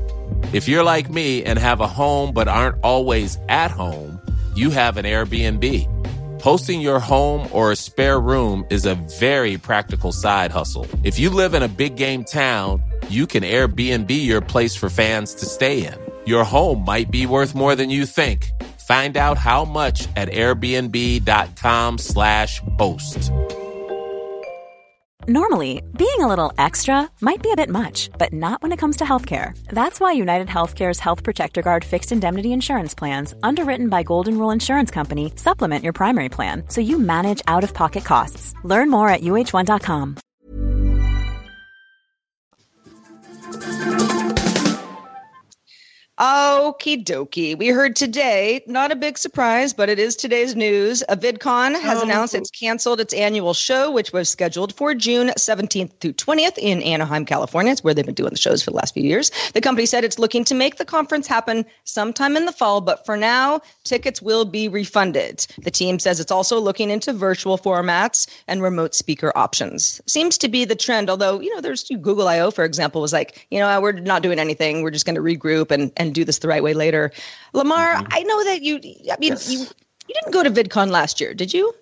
If 0.54 0.68
you're 0.68 0.84
like 0.84 1.10
me 1.10 1.44
and 1.44 1.60
have 1.60 1.82
a 1.82 1.88
home 1.88 2.34
but 2.34 2.48
aren't 2.48 2.78
always 2.84 3.38
at 3.50 3.70
home, 3.70 4.20
you 4.56 4.72
have 4.72 4.98
an 4.98 5.06
Airbnb. 5.06 6.42
Hosting 6.42 6.82
your 6.82 7.00
home 7.00 7.48
or 7.52 7.72
a 7.72 7.76
spare 7.76 8.20
room 8.20 8.66
is 8.70 8.86
a 8.86 8.96
very 8.96 9.58
practical 9.58 10.12
side 10.12 10.52
hustle. 10.52 10.88
If 11.04 11.20
you 11.20 11.30
live 11.30 11.54
in 11.54 11.64
a 11.64 11.68
big 11.68 11.96
game 11.96 12.24
town, 12.24 12.82
you 13.10 13.26
can 13.26 13.44
Airbnb 13.44 14.10
your 14.10 14.42
place 14.42 14.76
for 14.76 14.90
fans 14.90 15.34
to 15.36 15.46
stay 15.46 15.86
in. 15.86 15.96
Your 16.26 16.44
home 16.44 16.86
might 16.86 17.10
be 17.10 17.26
worth 17.26 17.56
more 17.56 17.76
than 17.76 17.90
you 17.90 18.06
think. 18.06 18.52
Find 18.88 19.18
out 19.18 19.38
how 19.38 19.66
much 19.66 20.08
at 20.16 20.30
airbnb.com 20.30 21.98
slash 21.98 22.62
host. 22.78 23.32
Normally, 25.28 25.82
being 25.98 26.20
a 26.20 26.28
little 26.28 26.52
extra 26.58 27.10
might 27.22 27.42
be 27.42 27.52
a 27.54 27.56
bit 27.56 27.70
much, 27.70 28.10
but 28.18 28.34
not 28.34 28.62
when 28.62 28.74
it 28.74 28.78
comes 28.78 28.98
to 28.98 29.06
healthcare. 29.06 29.58
That's 29.68 30.02
why 30.02 30.12
United 30.12 30.50
Healthcare's 30.50 31.00
Health 31.00 31.24
Protector 31.24 31.62
Guard 31.62 31.86
fixed 31.86 32.12
indemnity 32.12 32.52
insurance 32.52 32.94
plans, 32.94 33.34
underwritten 33.42 33.88
by 33.88 34.04
Golden 34.04 34.38
Rule 34.38 34.52
Insurance 34.52 34.92
Company, 34.92 35.32
supplement 35.38 35.82
your 35.82 35.94
primary 35.94 36.28
plan 36.28 36.64
so 36.68 36.82
you 36.82 37.00
manage 37.00 37.42
out 37.48 37.64
of 37.64 37.74
pocket 37.74 38.04
costs. 38.04 38.54
Learn 38.64 38.90
more 38.90 39.08
at 39.08 39.22
uh1.com. 39.22 40.18
Okie 46.24 47.04
dokie. 47.04 47.58
We 47.58 47.68
heard 47.68 47.98
today, 47.98 48.64
not 48.66 48.94
a 48.94 48.96
big 48.96 49.18
surprise, 49.18 49.74
but 49.74 49.90
it 49.90 50.00
is 50.00 50.16
today's 50.16 50.56
news. 50.56 51.04
A 51.10 51.18
VidCon 51.18 51.78
has 51.78 52.00
oh. 52.00 52.04
announced 52.04 52.34
it's 52.34 52.50
canceled 52.50 53.02
its 53.02 53.14
annual 53.14 53.54
show, 53.54 53.92
which 53.92 54.14
was 54.14 54.30
scheduled 54.30 54.74
for 54.74 54.96
June 54.96 55.34
17th 55.38 55.92
through 56.00 56.14
20th 56.14 56.58
in 56.58 56.82
Anaheim, 56.82 57.26
California. 57.26 57.74
It's 57.74 57.84
where 57.84 57.94
they've 57.94 58.06
been 58.06 58.16
doing 58.16 58.30
the 58.30 58.38
shows 58.38 58.64
for 58.64 58.72
the 58.72 58.78
last 58.78 58.94
few 58.94 59.04
years. 59.04 59.32
The 59.54 59.60
company 59.60 59.86
said 59.86 60.06
it's 60.06 60.18
looking 60.18 60.46
to 60.46 60.56
make 60.56 60.78
the 60.78 60.86
conference 60.86 61.28
happen 61.28 61.66
sometime 61.84 62.38
in 62.38 62.46
the 62.46 62.54
fall, 62.54 62.80
but 62.80 63.06
for 63.06 63.18
now, 63.18 63.60
tickets 63.84 64.22
will 64.22 64.46
be 64.46 64.70
refunded. 64.70 65.46
The 65.62 65.72
team 65.72 66.00
says 66.00 66.22
it's 66.22 66.32
also 66.32 66.58
looking 66.58 66.90
into 66.90 67.12
virtual 67.12 67.58
formats 67.58 68.30
and 68.48 68.62
remote 68.62 68.96
speaker 68.96 69.34
options. 69.36 70.00
Seems 70.06 70.38
to 70.38 70.48
be 70.48 70.64
the 70.64 70.76
trend, 70.76 71.10
although, 71.10 71.42
you 71.42 71.54
know, 71.54 71.60
there's 71.60 71.84
Google 71.90 72.30
I.O., 72.30 72.52
for 72.52 72.64
example, 72.64 73.02
was 73.02 73.12
like, 73.12 73.46
you 73.52 73.60
know, 73.60 73.68
ah, 73.68 73.82
we're 73.82 73.92
not 73.92 74.24
doing 74.24 74.40
anything. 74.40 74.84
We're 74.84 74.92
just 74.92 75.06
going 75.06 75.16
to 75.16 75.22
regroup 75.22 75.70
and, 75.70 75.92
and 75.98 76.13
do 76.14 76.26
this 76.26 76.40
the 76.40 76.48
right 76.48 76.64
way 76.64 76.74
later. 76.74 77.12
Lamar, 77.54 77.96
mm-hmm. 77.96 78.08
I 78.12 78.24
know 78.24 78.44
that 78.46 78.62
you. 78.62 78.76
I 79.12 79.18
mean, 79.20 79.34
yes. 79.34 79.52
you 79.52 79.60
you 79.60 80.16
didn't 80.16 80.34
go 80.34 80.44
to 80.44 80.52
VidCon 80.52 80.90
last 80.90 81.22
year, 81.22 81.34
did 81.34 81.54
you? 81.54 81.74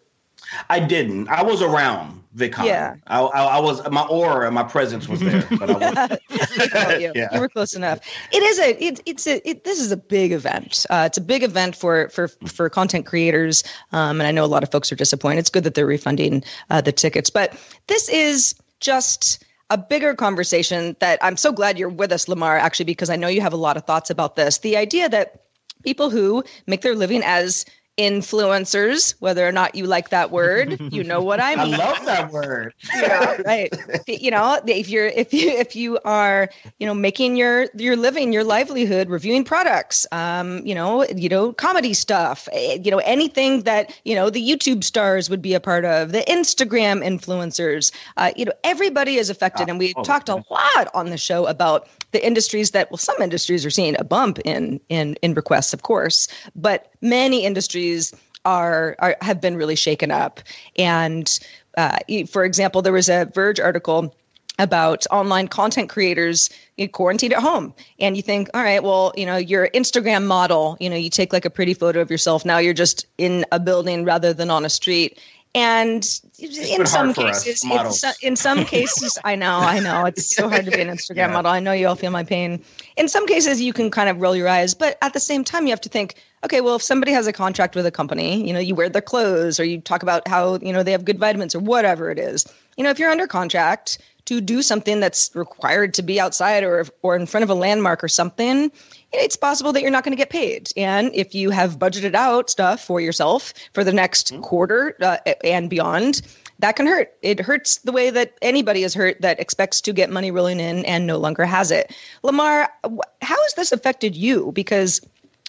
I 0.70 0.80
didn't. 0.80 1.30
I 1.30 1.44
was 1.44 1.62
around 1.62 2.24
VidCon. 2.36 2.66
Yeah. 2.66 2.96
I, 3.08 3.22
I, 3.22 3.44
I 3.58 3.60
was 3.60 3.88
my 3.90 4.04
aura 4.04 4.46
and 4.48 4.56
my 4.56 4.64
presence 4.64 5.08
was 5.08 5.20
there, 5.20 5.48
but 5.58 5.70
you. 7.00 7.12
yeah. 7.16 7.34
you 7.34 7.40
were 7.40 7.50
close 7.50 7.74
enough. 7.74 8.00
It 8.32 8.44
is 8.44 8.60
a. 8.60 8.84
It, 8.84 9.02
it's 9.06 9.28
a. 9.28 9.50
It, 9.50 9.64
this 9.64 9.80
is 9.80 9.92
a 9.92 9.98
big 9.98 10.32
event. 10.32 10.86
Uh, 10.90 11.04
it's 11.06 11.18
a 11.18 11.22
big 11.22 11.44
event 11.44 11.76
for 11.76 12.10
for 12.10 12.28
for 12.28 12.70
content 12.70 13.06
creators, 13.06 13.64
um, 13.92 14.20
and 14.20 14.28
I 14.28 14.32
know 14.32 14.44
a 14.44 14.48
lot 14.48 14.64
of 14.64 14.72
folks 14.72 14.92
are 14.92 14.96
disappointed. 14.96 15.40
It's 15.40 15.50
good 15.50 15.64
that 15.64 15.76
they're 15.76 15.86
refunding 15.86 16.44
uh, 16.70 16.82
the 16.82 16.92
tickets, 16.92 17.30
but 17.30 17.58
this 17.88 18.10
is 18.10 18.56
just 18.80 19.44
a 19.72 19.78
bigger 19.78 20.14
conversation 20.14 20.98
that 21.00 21.18
I'm 21.24 21.38
so 21.38 21.54
glad 21.54 21.80
you're 21.80 21.88
with 21.88 22.12
us, 22.12 22.28
Lamar, 22.28 22.58
actually, 22.58 22.86
because 22.86 23.10
I 23.10 23.16
know 23.16 23.30
you 23.30 23.40
have 23.40 23.54
a 23.54 23.58
lot 23.58 23.78
of 23.78 23.86
thoughts 23.86 24.10
about 24.10 24.36
this. 24.36 24.58
The 24.58 24.76
idea 24.76 25.08
that 25.08 25.46
people 25.84 26.10
who 26.10 26.44
make 26.68 26.82
their 26.82 26.94
living 26.94 27.22
as 27.24 27.66
influencers, 27.98 29.16
whether 29.20 29.48
or 29.48 29.52
not 29.52 29.76
you 29.76 29.86
like 29.86 30.10
that 30.10 30.32
word, 30.32 30.80
you 30.92 31.04
know 31.04 31.22
what 31.22 31.40
I 31.42 31.56
mean. 31.56 31.76
I 31.76 31.78
love 31.78 32.06
that 32.06 32.32
word. 32.32 32.74
yeah, 32.94 33.42
right. 33.46 33.74
You 34.08 34.30
know, 34.32 34.60
if 34.68 34.90
you're 34.90 35.08
if 35.08 35.34
you 35.34 35.50
if 35.50 35.76
you 35.76 35.98
are 36.06 36.50
you 36.80 36.86
know 36.86 36.94
making 36.94 37.36
your 37.36 37.68
your 37.76 37.96
living, 37.96 38.34
your 38.34 38.44
livelihood, 38.44 39.10
reviewing 39.10 39.44
products, 39.44 40.06
um, 40.12 40.66
you 40.66 40.76
know, 40.76 41.06
you 41.16 41.30
know, 41.30 41.54
comedy 41.54 41.94
stuff, 41.94 42.48
eh, 42.52 42.78
you 42.84 42.92
know, 42.92 43.00
anything 43.00 43.62
that 43.62 44.00
you 44.06 44.16
know 44.16 44.30
the 44.30 44.42
YouTube 44.42 44.84
stars 44.84 45.30
would 45.30 45.42
be 45.42 45.54
a 45.54 45.60
part 45.60 45.86
of, 45.86 46.12
the 46.12 46.22
Instagram 46.22 47.06
influencers, 47.06 47.92
uh, 48.18 48.32
you 48.36 48.46
know, 48.46 48.54
everybody 48.64 49.16
is 49.16 49.30
affected, 49.30 49.70
and 49.70 49.80
we 49.80 49.94
oh, 49.96 50.04
talked 50.04 50.30
a 50.30 50.44
lot 50.50 50.88
on 50.94 51.10
the 51.10 51.18
show 51.18 51.46
about 51.48 51.88
the 52.12 52.26
industries 52.26 52.72
that 52.72 52.92
well, 52.92 52.98
some 52.98 53.22
industries 53.22 53.66
are 53.66 53.70
seeing 53.70 53.96
a 54.00 54.04
bump 54.04 54.40
in 54.40 54.80
in 54.90 55.16
in 55.22 55.34
requests, 55.34 55.74
of 55.74 55.84
course, 55.84 56.28
but 56.56 56.92
many 57.02 57.46
industries 57.46 58.14
are, 58.46 58.96
are 59.00 59.16
have 59.22 59.40
been 59.40 59.56
really 59.56 59.76
shaken 59.76 60.12
up. 60.12 60.40
And 60.78 61.40
uh, 61.78 61.98
for 62.30 62.44
example, 62.44 62.82
there 62.82 62.94
was 62.94 63.10
a 63.10 63.30
Verge 63.34 63.60
article 63.60 64.16
about 64.60 65.08
online 65.10 65.48
content 65.48 65.90
creators 65.90 66.50
quarantined 66.92 67.34
at 67.34 67.40
home. 67.40 67.74
And 68.00 68.16
you 68.16 68.24
think 68.24 68.50
all 68.54 68.62
right 68.62 68.84
well 68.84 69.14
you 69.16 69.26
know 69.26 69.38
your 69.38 69.70
instagram 69.70 70.26
model. 70.26 70.78
You 70.80 70.90
know 70.90 70.96
you 70.96 71.10
take 71.10 71.34
like 71.34 71.46
a 71.46 71.50
pretty 71.50 71.74
photo 71.74 72.02
of 72.02 72.12
yourself. 72.12 72.46
Now 72.46 72.58
you're 72.58 72.74
just 72.74 73.06
in 73.18 73.46
a 73.52 73.60
building 73.60 74.04
rather 74.04 74.34
than 74.34 74.50
on 74.50 74.66
a 74.66 74.70
street 74.70 75.20
And 75.54 76.08
in 76.40 76.86
some 76.86 77.14
cases, 77.14 77.64
in, 77.64 78.30
in, 78.30 78.36
some 78.38 78.64
cases, 78.64 79.18
I 79.26 79.36
know, 79.36 79.58
I 79.58 79.82
know, 79.82 80.06
it's 80.06 80.34
so 80.34 80.48
hard 80.48 80.64
to 80.64 80.72
be 80.72 80.80
an 80.80 80.88
Instagram 80.96 81.16
yeah. 81.18 81.28
model. 81.28 81.52
I 81.52 81.60
know 81.60 81.74
you 81.74 81.88
all 81.90 81.96
feel 81.96 82.12
my 82.12 82.24
pain. 82.24 82.64
In 82.96 83.10
some 83.10 83.28
cases, 83.28 83.60
you 83.60 83.74
can 83.74 83.92
kind 83.92 84.08
of 84.08 84.22
roll 84.22 84.34
your 84.34 84.48
eyes, 84.48 84.74
but 84.74 84.98
at 85.02 85.12
the 85.12 85.20
same 85.20 85.44
time, 85.44 85.66
you 85.66 85.72
have 85.72 85.82
to 85.82 85.90
think, 85.90 86.16
okay, 86.46 86.62
well, 86.62 86.76
if 86.76 86.82
somebody 86.82 87.12
has 87.12 87.28
a 87.28 87.34
contract 87.34 87.76
with 87.76 87.86
a 87.86 87.92
company, 87.92 88.48
you 88.48 88.54
know, 88.54 88.60
you 88.60 88.76
wear 88.76 88.88
their 88.88 89.02
clothes, 89.02 89.60
or 89.60 89.66
you 89.66 89.82
talk 89.82 90.04
about 90.04 90.26
how 90.26 90.58
you 90.60 90.72
know 90.72 90.84
they 90.84 90.92
have 90.94 91.04
good 91.04 91.20
vitamins, 91.20 91.54
or 91.54 91.60
whatever 91.60 92.10
it 92.10 92.18
is. 92.18 92.46
You 92.78 92.86
know, 92.86 92.90
if 92.90 92.98
you're 92.98 93.12
under 93.12 93.28
contract 93.28 93.98
to 94.26 94.40
do 94.40 94.62
something 94.62 95.00
that's 95.02 95.36
required 95.36 95.94
to 95.96 96.02
be 96.02 96.20
outside 96.20 96.64
or 96.64 96.86
or 97.02 97.16
in 97.18 97.26
front 97.26 97.44
of 97.44 97.50
a 97.50 97.56
landmark 97.56 98.04
or 98.04 98.08
something, 98.08 98.72
it's 99.14 99.36
possible 99.36 99.74
that 99.74 99.82
you're 99.82 99.92
not 99.92 100.04
going 100.04 100.14
to 100.14 100.18
get 100.18 100.30
paid. 100.30 100.72
And 100.78 101.12
if 101.14 101.36
you 101.36 101.50
have 101.50 101.80
budgeted 101.80 102.16
out 102.16 102.50
stuff 102.50 102.84
for 102.84 103.02
yourself 103.02 103.54
for 103.74 103.84
the 103.84 103.94
next 103.94 104.32
mm-hmm. 104.32 104.42
quarter 104.42 104.96
uh, 105.02 105.18
and 105.44 105.70
beyond, 105.70 106.22
that 106.60 106.76
can 106.76 106.88
hurt. 106.88 107.14
It 107.22 107.40
hurts 107.40 107.78
the 107.80 107.92
way 107.92 108.10
that 108.12 108.34
anybody 108.42 108.84
is 108.84 108.94
hurt 108.94 109.22
that 109.22 109.40
expects 109.40 109.82
to 109.82 109.94
get 109.94 110.10
money 110.10 110.32
rolling 110.32 110.60
in 110.60 110.86
and 110.86 111.08
no 111.08 111.18
longer 111.18 111.46
has 111.46 111.72
it. 111.72 111.94
Lamar, 112.24 112.70
how 112.84 113.42
has 113.42 113.54
this 113.56 113.72
affected 113.72 114.16
you? 114.16 114.52
Because 114.54 115.02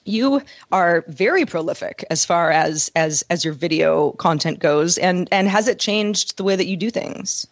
you 0.04 0.42
are 0.72 1.04
very 1.08 1.44
prolific 1.44 2.04
as 2.10 2.24
far 2.24 2.50
as 2.50 2.90
as 2.96 3.24
as 3.30 3.44
your 3.44 3.54
video 3.54 4.10
content 4.12 4.58
goes 4.58 4.98
and 4.98 5.28
and 5.30 5.48
has 5.48 5.68
it 5.68 5.78
changed 5.78 6.36
the 6.36 6.42
way 6.42 6.56
that 6.56 6.66
you 6.66 6.76
do 6.76 6.90
things 6.90 7.46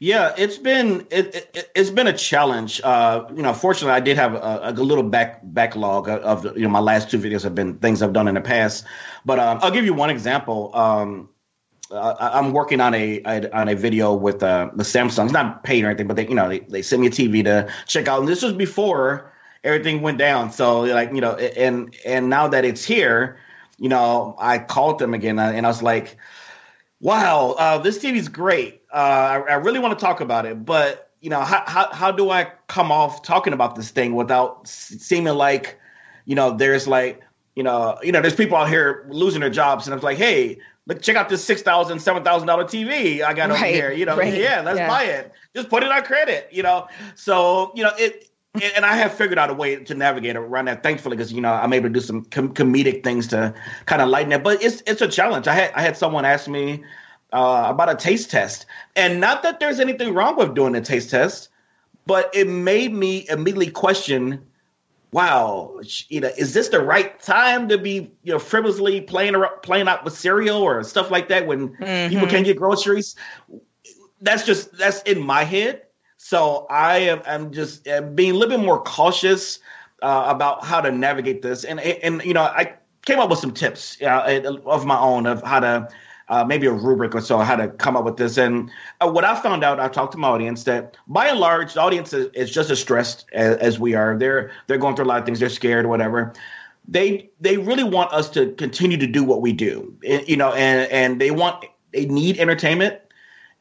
yeah, 0.00 0.32
it's 0.38 0.56
been 0.56 1.06
it, 1.10 1.34
it, 1.54 1.70
has 1.76 1.90
been 1.90 2.06
a 2.06 2.16
challenge. 2.16 2.80
Uh, 2.82 3.26
you 3.36 3.42
know, 3.42 3.52
fortunately, 3.52 3.92
I 3.92 4.00
did 4.00 4.16
have 4.16 4.34
a, 4.34 4.60
a, 4.64 4.72
little 4.72 5.04
back 5.04 5.40
backlog 5.42 6.08
of 6.08 6.44
you 6.56 6.62
know 6.62 6.70
my 6.70 6.80
last 6.80 7.10
two 7.10 7.18
videos 7.18 7.42
have 7.42 7.54
been 7.54 7.78
things 7.78 8.00
I've 8.00 8.14
done 8.14 8.26
in 8.26 8.34
the 8.34 8.40
past. 8.40 8.86
But 9.26 9.38
um, 9.38 9.58
I'll 9.60 9.70
give 9.70 9.84
you 9.84 9.92
one 9.92 10.08
example. 10.08 10.74
Um, 10.74 11.28
I, 11.92 12.38
am 12.38 12.52
working 12.52 12.80
on 12.80 12.94
a, 12.94 13.20
a, 13.26 13.54
on 13.54 13.68
a 13.68 13.74
video 13.74 14.14
with 14.14 14.42
uh, 14.42 14.70
the 14.74 14.84
Samsung. 14.84 15.24
It's 15.24 15.34
not 15.34 15.64
paid 15.64 15.84
or 15.84 15.88
anything, 15.88 16.06
but 16.06 16.16
they 16.16 16.26
you 16.26 16.34
know 16.34 16.48
they, 16.48 16.60
they 16.60 16.80
sent 16.80 17.02
me 17.02 17.08
a 17.08 17.10
TV 17.10 17.44
to 17.44 17.70
check 17.86 18.08
out, 18.08 18.20
and 18.20 18.28
this 18.28 18.42
was 18.42 18.54
before 18.54 19.30
everything 19.64 20.00
went 20.00 20.16
down. 20.16 20.50
So 20.50 20.80
like 20.80 21.12
you 21.12 21.20
know, 21.20 21.34
and 21.34 21.94
and 22.06 22.30
now 22.30 22.48
that 22.48 22.64
it's 22.64 22.86
here, 22.86 23.38
you 23.76 23.90
know, 23.90 24.34
I 24.38 24.60
called 24.60 24.98
them 24.98 25.12
again, 25.12 25.38
and 25.38 25.66
I 25.66 25.68
was 25.68 25.82
like, 25.82 26.16
"Wow, 27.02 27.54
uh, 27.58 27.76
this 27.76 27.98
TV's 27.98 28.28
great." 28.28 28.79
Uh, 28.92 28.96
I, 28.96 29.52
I, 29.52 29.54
really 29.54 29.78
want 29.78 29.98
to 29.98 30.04
talk 30.04 30.20
about 30.20 30.46
it, 30.46 30.64
but 30.64 31.10
you 31.20 31.30
know, 31.30 31.40
how, 31.40 31.62
how 31.66 31.92
how 31.92 32.10
do 32.10 32.30
I 32.30 32.50
come 32.66 32.90
off 32.90 33.22
talking 33.22 33.52
about 33.52 33.76
this 33.76 33.90
thing 33.90 34.14
without 34.14 34.66
seeming 34.66 35.34
like, 35.34 35.78
you 36.24 36.34
know, 36.34 36.56
there's 36.56 36.88
like, 36.88 37.22
you 37.54 37.62
know, 37.62 37.98
you 38.02 38.10
know, 38.10 38.20
there's 38.20 38.34
people 38.34 38.56
out 38.56 38.68
here 38.68 39.06
losing 39.10 39.40
their 39.40 39.50
jobs, 39.50 39.86
and 39.86 39.94
I'm 39.94 40.00
like, 40.00 40.18
hey, 40.18 40.58
look, 40.86 41.02
check 41.02 41.16
out 41.16 41.28
this 41.28 41.44
six 41.44 41.62
thousand, 41.62 42.00
seven 42.00 42.24
thousand 42.24 42.48
dollar 42.48 42.64
TV 42.64 43.22
I 43.22 43.34
got 43.34 43.50
right, 43.50 43.56
over 43.56 43.66
here. 43.66 43.92
You 43.92 44.06
know, 44.06 44.16
right, 44.16 44.34
yeah, 44.34 44.62
let's 44.62 44.78
yeah. 44.78 44.88
buy 44.88 45.04
it. 45.04 45.32
Just 45.54 45.68
put 45.68 45.82
it 45.82 45.90
on 45.90 46.02
credit. 46.02 46.48
You 46.50 46.62
know, 46.62 46.88
so 47.14 47.72
you 47.74 47.84
know 47.84 47.92
it. 47.98 48.26
and 48.74 48.84
I 48.84 48.96
have 48.96 49.14
figured 49.14 49.38
out 49.38 49.50
a 49.50 49.54
way 49.54 49.76
to 49.76 49.94
navigate 49.94 50.34
around 50.34 50.64
that, 50.64 50.82
thankfully, 50.82 51.16
because 51.16 51.32
you 51.32 51.40
know 51.40 51.52
I'm 51.52 51.72
able 51.72 51.88
to 51.88 51.92
do 51.92 52.00
some 52.00 52.24
com- 52.24 52.54
comedic 52.54 53.04
things 53.04 53.28
to 53.28 53.54
kind 53.86 54.02
of 54.02 54.08
lighten 54.08 54.32
it. 54.32 54.42
But 54.42 54.62
it's 54.62 54.82
it's 54.86 55.02
a 55.02 55.08
challenge. 55.08 55.46
I 55.46 55.54
had 55.54 55.72
I 55.74 55.82
had 55.82 55.96
someone 55.96 56.24
ask 56.24 56.48
me 56.48 56.82
uh, 57.32 57.66
about 57.68 57.90
a 57.90 57.94
taste 57.94 58.30
test. 58.30 58.66
And 58.96 59.20
not 59.20 59.42
that 59.42 59.60
there's 59.60 59.80
anything 59.80 60.14
wrong 60.14 60.36
with 60.36 60.54
doing 60.54 60.74
a 60.74 60.80
taste 60.80 61.10
test, 61.10 61.48
but 62.06 62.30
it 62.34 62.48
made 62.48 62.92
me 62.92 63.26
immediately 63.28 63.70
question 63.70 64.44
wow, 65.12 65.80
you 66.08 66.20
know, 66.20 66.30
is 66.38 66.54
this 66.54 66.68
the 66.68 66.80
right 66.80 67.20
time 67.20 67.68
to 67.68 67.78
be, 67.78 68.10
you 68.22 68.32
know, 68.32 68.38
frivolously 68.38 69.00
playing 69.00 69.34
playing 69.62 69.88
out 69.88 70.04
with 70.04 70.16
cereal 70.16 70.62
or 70.62 70.82
stuff 70.84 71.10
like 71.10 71.28
that 71.28 71.46
when 71.46 71.70
mm-hmm. 71.70 72.12
people 72.12 72.28
can't 72.28 72.44
get 72.44 72.56
groceries? 72.56 73.16
That's 74.20 74.44
just 74.44 74.76
that's 74.76 75.02
in 75.02 75.20
my 75.20 75.44
head. 75.44 75.82
So 76.16 76.66
I 76.70 76.98
am 76.98 77.22
I'm 77.26 77.52
just 77.52 77.86
am 77.88 78.14
being 78.14 78.32
a 78.32 78.34
little 78.34 78.56
bit 78.56 78.64
more 78.64 78.82
cautious 78.82 79.58
uh, 80.02 80.26
about 80.28 80.64
how 80.64 80.80
to 80.80 80.92
navigate 80.92 81.42
this, 81.42 81.64
and 81.64 81.80
and 81.80 82.22
you 82.24 82.34
know 82.34 82.42
I 82.42 82.74
came 83.06 83.18
up 83.18 83.30
with 83.30 83.38
some 83.38 83.52
tips 83.52 84.00
uh, 84.02 84.42
of 84.66 84.84
my 84.84 84.98
own 84.98 85.26
of 85.26 85.42
how 85.42 85.60
to 85.60 85.88
uh, 86.30 86.44
maybe 86.44 86.66
a 86.66 86.72
rubric 86.72 87.14
or 87.14 87.20
so 87.20 87.38
how 87.38 87.56
to 87.56 87.68
come 87.68 87.96
up 87.96 88.04
with 88.04 88.16
this. 88.16 88.38
And 88.38 88.70
uh, 89.00 89.10
what 89.10 89.24
I 89.24 89.38
found 89.42 89.64
out, 89.64 89.80
I 89.80 89.88
talked 89.88 90.12
to 90.12 90.18
my 90.18 90.28
audience 90.28 90.64
that 90.64 90.96
by 91.08 91.26
and 91.26 91.40
large, 91.40 91.74
the 91.74 91.80
audience 91.80 92.12
is, 92.12 92.30
is 92.34 92.50
just 92.50 92.70
as 92.70 92.80
stressed 92.80 93.26
as, 93.32 93.56
as, 93.56 93.80
we 93.80 93.94
are. 93.94 94.16
They're 94.16 94.52
they're 94.66 94.78
going 94.78 94.94
through 94.94 95.06
a 95.06 95.10
lot 95.10 95.18
of 95.18 95.26
things. 95.26 95.40
They're 95.40 95.48
scared, 95.48 95.86
whatever. 95.86 96.32
They 96.86 97.28
they 97.40 97.56
really 97.56 97.84
want 97.84 98.12
us 98.12 98.30
to 98.30 98.52
continue 98.52 98.96
to 98.96 99.06
do 99.06 99.24
what 99.24 99.42
we 99.42 99.52
do, 99.52 99.94
you 100.02 100.36
know, 100.36 100.52
and 100.52 100.90
and 100.90 101.20
they 101.20 101.32
want 101.32 101.64
they 101.92 102.06
need 102.06 102.38
entertainment. 102.38 103.00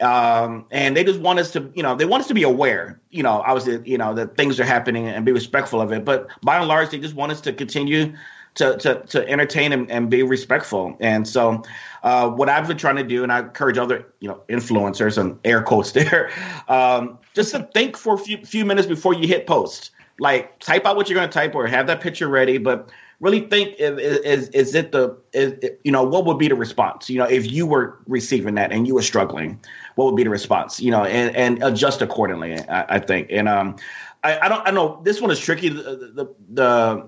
Um, 0.01 0.65
and 0.71 0.95
they 0.95 1.03
just 1.03 1.19
want 1.19 1.39
us 1.39 1.51
to, 1.51 1.69
you 1.75 1.83
know, 1.83 1.93
they 1.93 2.05
want 2.05 2.21
us 2.21 2.27
to 2.29 2.33
be 2.33 2.43
aware, 2.43 3.01
you 3.09 3.21
know, 3.21 3.43
obviously, 3.45 3.81
you 3.89 3.97
know, 3.97 4.13
that 4.13 4.37
things 4.37 4.57
are 4.57 4.63
happening 4.63 5.09
and 5.09 5.25
be 5.25 5.33
respectful 5.33 5.81
of 5.81 5.91
it. 5.91 6.05
But 6.05 6.29
by 6.41 6.57
and 6.57 6.69
large, 6.69 6.91
they 6.91 6.99
just 6.99 7.15
want 7.15 7.33
us 7.33 7.41
to 7.41 7.51
continue 7.51 8.13
to 8.55 8.77
to, 8.77 9.01
to 9.07 9.27
entertain 9.27 9.71
and, 9.71 9.89
and 9.91 10.09
be 10.09 10.23
respectful. 10.23 10.95
And 10.99 11.27
so, 11.27 11.63
uh, 12.03 12.29
what 12.29 12.49
I've 12.49 12.67
been 12.67 12.77
trying 12.77 12.97
to 12.97 13.03
do, 13.03 13.23
and 13.23 13.31
I 13.31 13.39
encourage 13.39 13.77
other 13.77 14.05
you 14.19 14.27
know 14.27 14.41
influencers 14.49 15.17
and 15.17 15.39
air 15.43 15.61
quotes 15.61 15.91
there, 15.93 16.31
um, 16.67 17.17
just 17.33 17.51
to 17.51 17.63
think 17.73 17.97
for 17.97 18.15
a 18.15 18.17
few, 18.17 18.43
few 18.45 18.65
minutes 18.65 18.87
before 18.87 19.13
you 19.13 19.27
hit 19.27 19.47
post. 19.47 19.91
Like 20.21 20.59
type 20.59 20.85
out 20.85 20.97
what 20.97 21.07
you're 21.09 21.15
going 21.15 21.29
to 21.29 21.33
type 21.33 21.55
or 21.55 21.65
have 21.65 21.87
that 21.87 22.01
picture 22.01 22.27
ready, 22.27 22.57
but 22.57 22.91
really 23.19 23.41
think 23.41 23.75
is, 23.79 23.97
is, 23.99 24.49
is 24.49 24.75
it 24.75 24.91
the 24.91 25.17
is, 25.33 25.53
you 25.83 25.91
know 25.91 26.03
what 26.03 26.25
would 26.25 26.37
be 26.37 26.47
the 26.47 26.55
response 26.55 27.09
you 27.09 27.17
know 27.17 27.25
if 27.25 27.51
you 27.51 27.65
were 27.65 27.99
receiving 28.07 28.55
that 28.55 28.71
and 28.71 28.87
you 28.87 28.95
were 28.95 29.01
struggling 29.01 29.59
what 29.95 30.05
would 30.05 30.15
be 30.15 30.23
the 30.23 30.29
response 30.29 30.79
you 30.79 30.91
know 30.91 31.03
and, 31.03 31.35
and 31.35 31.61
adjust 31.63 32.01
accordingly 32.01 32.57
I, 32.69 32.95
I 32.95 32.99
think 32.99 33.27
and 33.29 33.47
um 33.47 33.75
I, 34.23 34.39
I, 34.39 34.49
don't 34.49 34.67
I 34.67 34.71
know 34.71 34.99
this 35.03 35.21
one 35.21 35.31
is 35.31 35.39
tricky 35.39 35.69
the 35.69 36.11
the, 36.13 36.35
the 36.49 37.07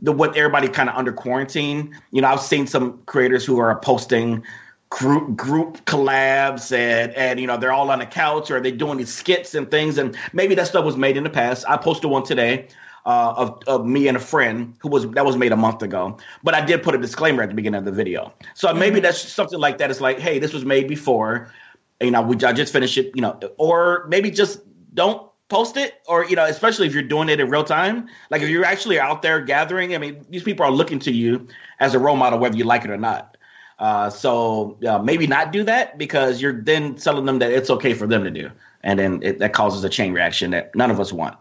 the 0.00 0.12
what 0.12 0.36
everybody 0.36 0.68
kind 0.68 0.88
of 0.88 0.96
under 0.96 1.12
quarantine. 1.12 1.94
You 2.10 2.22
know, 2.22 2.28
I've 2.28 2.40
seen 2.40 2.66
some 2.66 3.02
creators 3.06 3.44
who 3.44 3.58
are 3.58 3.78
posting 3.80 4.42
group 4.90 5.36
group 5.36 5.84
collabs 5.84 6.76
and 6.76 7.12
and 7.14 7.40
you 7.40 7.46
know 7.46 7.56
they're 7.56 7.72
all 7.72 7.90
on 7.90 7.98
the 7.98 8.06
couch 8.06 8.50
or 8.50 8.60
they're 8.60 8.70
doing 8.70 8.98
these 8.98 9.12
skits 9.12 9.54
and 9.54 9.68
things 9.68 9.98
and 9.98 10.16
maybe 10.32 10.54
that 10.54 10.66
stuff 10.68 10.84
was 10.84 10.96
made 10.96 11.16
in 11.16 11.24
the 11.24 11.30
past. 11.30 11.64
I 11.68 11.76
posted 11.76 12.10
one 12.10 12.22
today. 12.22 12.68
Uh, 13.04 13.32
of, 13.36 13.62
of 13.68 13.86
me 13.86 14.08
and 14.08 14.16
a 14.16 14.20
friend 14.20 14.74
who 14.80 14.88
was 14.88 15.08
that 15.10 15.24
was 15.24 15.36
made 15.36 15.52
a 15.52 15.56
month 15.56 15.80
ago, 15.80 16.18
but 16.42 16.54
I 16.54 16.60
did 16.60 16.82
put 16.82 16.92
a 16.92 16.98
disclaimer 16.98 17.40
at 17.40 17.48
the 17.48 17.54
beginning 17.54 17.78
of 17.78 17.84
the 17.84 17.92
video. 17.92 18.32
So 18.54 18.74
maybe 18.74 18.96
mm-hmm. 18.96 19.04
that's 19.04 19.20
something 19.20 19.60
like 19.60 19.78
that. 19.78 19.92
It's 19.92 20.00
like, 20.00 20.18
hey, 20.18 20.40
this 20.40 20.52
was 20.52 20.64
made 20.64 20.88
before, 20.88 21.52
you 22.00 22.10
know, 22.10 22.20
we 22.20 22.34
I 22.44 22.52
just 22.52 22.72
finished 22.72 22.98
it, 22.98 23.12
you 23.14 23.22
know, 23.22 23.38
or 23.58 24.06
maybe 24.08 24.28
just 24.32 24.60
don't 24.92 25.30
post 25.48 25.76
it 25.76 26.02
or 26.08 26.24
you 26.24 26.34
know 26.36 26.44
especially 26.44 26.86
if 26.86 26.92
you're 26.94 27.02
doing 27.02 27.28
it 27.28 27.40
in 27.40 27.48
real 27.48 27.64
time. 27.64 28.08
Like 28.30 28.42
if 28.42 28.48
you're 28.48 28.64
actually 28.64 28.98
out 28.98 29.22
there 29.22 29.40
gathering 29.40 29.94
i 29.94 29.98
mean 29.98 30.24
these 30.30 30.42
people 30.42 30.64
are 30.64 30.72
looking 30.72 30.98
to 31.00 31.12
you 31.12 31.46
as 31.80 31.94
a 31.94 31.98
role 31.98 32.16
model 32.16 32.38
whether 32.38 32.56
you 32.56 32.64
like 32.64 32.84
it 32.84 32.90
or 32.90 32.96
not. 32.96 33.36
Uh, 33.78 34.08
so 34.08 34.78
uh, 34.88 34.98
maybe 34.98 35.26
not 35.26 35.52
do 35.52 35.62
that 35.62 35.98
because 35.98 36.40
you're 36.40 36.62
then 36.62 36.94
telling 36.94 37.26
them 37.26 37.38
that 37.40 37.52
it's 37.52 37.68
okay 37.68 37.92
for 37.92 38.06
them 38.06 38.24
to 38.24 38.30
do. 38.30 38.50
And 38.82 38.98
then 38.98 39.20
it, 39.22 39.38
that 39.38 39.52
causes 39.52 39.84
a 39.84 39.88
chain 39.90 40.14
reaction 40.14 40.50
that 40.52 40.74
none 40.74 40.90
of 40.90 40.98
us 40.98 41.12
want. 41.12 41.36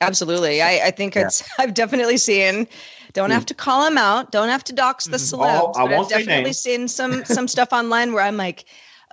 Absolutely. 0.00 0.62
I, 0.62 0.86
I 0.86 0.90
think 0.92 1.16
yeah. 1.16 1.22
it's 1.26 1.42
i've 1.58 1.74
definitely 1.74 2.16
seen 2.16 2.68
don't 3.14 3.30
have 3.30 3.46
to 3.46 3.54
call 3.54 3.84
them 3.84 3.96
out. 3.96 4.30
Don't 4.32 4.48
have 4.48 4.62
to 4.64 4.72
dox 4.72 5.06
the 5.06 5.16
mm-hmm. 5.16 5.42
celebs 5.42 5.72
oh, 5.74 5.80
I 5.80 5.84
won't 5.84 6.12
i've 6.12 6.20
definitely 6.20 6.52
seen 6.52 6.88
some 6.88 7.24
some 7.24 7.48
stuff 7.48 7.72
online 7.72 8.12
where 8.12 8.22
i'm 8.22 8.36
like 8.36 8.64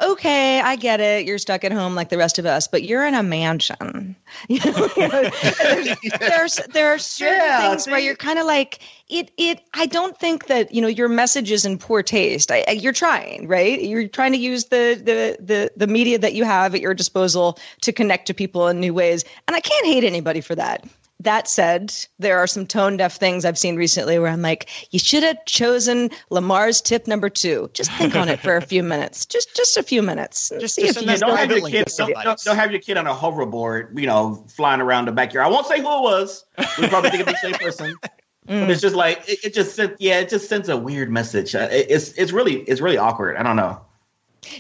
okay, 0.02 0.60
I 0.60 0.76
get 0.76 1.00
it. 1.00 1.26
You're 1.26 1.38
stuck 1.38 1.64
at 1.64 1.72
home 1.72 1.96
like 1.96 2.10
the 2.10 2.18
rest 2.18 2.40
of 2.40 2.46
us, 2.46 2.68
but 2.68 2.84
you're 2.84 3.06
in 3.06 3.14
a 3.14 3.24
mansion. 3.24 4.16
You 4.50 4.60
know, 4.60 4.88
there's, 4.98 5.96
there's, 6.20 6.56
there 6.74 6.94
are 6.94 6.98
certain 6.98 7.40
yeah, 7.40 7.70
things 7.70 7.88
where 7.88 8.00
you're 8.00 8.16
kind 8.16 8.38
of 8.38 8.46
like 8.46 8.80
it. 9.08 9.32
It. 9.38 9.62
I 9.74 9.86
don't 9.86 10.18
think 10.18 10.48
that 10.48 10.74
you 10.74 10.82
know 10.82 10.90
your 10.90 11.08
message 11.08 11.52
is 11.52 11.66
in 11.66 11.78
poor 11.78 12.04
taste. 12.04 12.52
I, 12.52 12.66
I, 12.68 12.72
you're 12.72 12.92
trying, 12.92 13.48
right? 13.48 13.82
You're 13.82 14.10
trying 14.10 14.34
to 14.34 14.38
use 14.38 14.66
the 14.66 15.02
the 15.02 15.38
the 15.42 15.72
the 15.78 15.88
media 15.88 16.20
that 16.20 16.34
you 16.34 16.44
have 16.44 16.76
at 16.76 16.82
your 16.82 16.94
disposal 16.94 17.58
to 17.82 17.94
connect 17.94 18.28
to 18.28 18.34
people 18.34 18.68
in 18.68 18.80
new 18.82 18.94
ways, 18.94 19.24
and 19.48 19.56
I 19.56 19.62
can't 19.62 19.86
hate 19.86 20.04
anybody 20.04 20.42
for 20.42 20.56
that. 20.56 20.86
That 21.22 21.48
said, 21.48 21.94
there 22.20 22.38
are 22.40 22.48
some 22.48 22.68
tone 22.68 22.98
deaf 22.98 23.16
things 23.16 23.46
I've 23.46 23.58
seen 23.58 23.78
recently 23.78 24.20
where 24.20 24.30
I'm 24.30 24.42
like, 24.42 24.70
you 24.92 25.00
should 25.00 25.24
have 25.24 25.44
chosen 25.46 26.10
Lamar's 26.30 26.82
tip 26.82 27.08
number 27.08 27.30
two. 27.30 27.70
Just 27.74 27.92
think 27.94 28.16
on 28.16 28.28
it 28.28 28.40
for 28.40 28.58
a 28.58 28.62
few 28.62 28.84
minutes. 28.84 29.26
Just 29.36 29.56
just 29.56 29.78
a 29.78 29.84
few 29.84 30.02
minutes. 30.02 30.52
Just 30.60 30.76
see 30.76 30.84
just 30.84 30.98
if 30.98 31.10
you 31.10 31.18
don't 31.18 31.38
have 31.38 31.50
your 31.50 31.68
kid 31.68 31.88
don't, 31.98 32.14
don't, 32.44 32.56
have 32.56 32.72
your 32.72 32.82
kid 32.82 32.98
on 32.98 33.08
a 33.08 33.14
hoverboard, 33.14 34.00
you 34.00 34.08
know, 34.08 34.46
flying 34.50 34.82
around 34.82 35.08
the 35.08 35.12
backyard. 35.12 35.48
I 35.48 35.50
won't 35.50 35.66
say 35.66 35.80
who 35.80 35.98
it 35.98 36.02
was. 36.02 36.46
We 36.80 36.88
probably 36.88 37.10
think 37.12 37.28
it's 37.28 37.42
the 37.42 37.52
same 37.52 37.54
person. 37.54 37.98
Mm. 38.48 38.70
It's 38.70 38.82
just 38.82 38.96
like 38.96 39.28
it, 39.28 39.40
it, 39.44 39.54
just 39.56 39.76
sent 39.76 39.96
yeah, 40.00 40.20
it 40.20 40.30
just 40.30 40.48
sends 40.48 40.70
a 40.70 40.78
weird 40.78 41.10
message. 41.10 41.56
Uh, 41.56 41.68
it, 41.72 41.88
it's 41.90 42.12
it's 42.12 42.32
really 42.32 42.58
it's 42.58 42.80
really 42.80 42.98
awkward. 42.98 43.38
I 43.38 43.44
don't 43.44 43.56
know. 43.56 43.82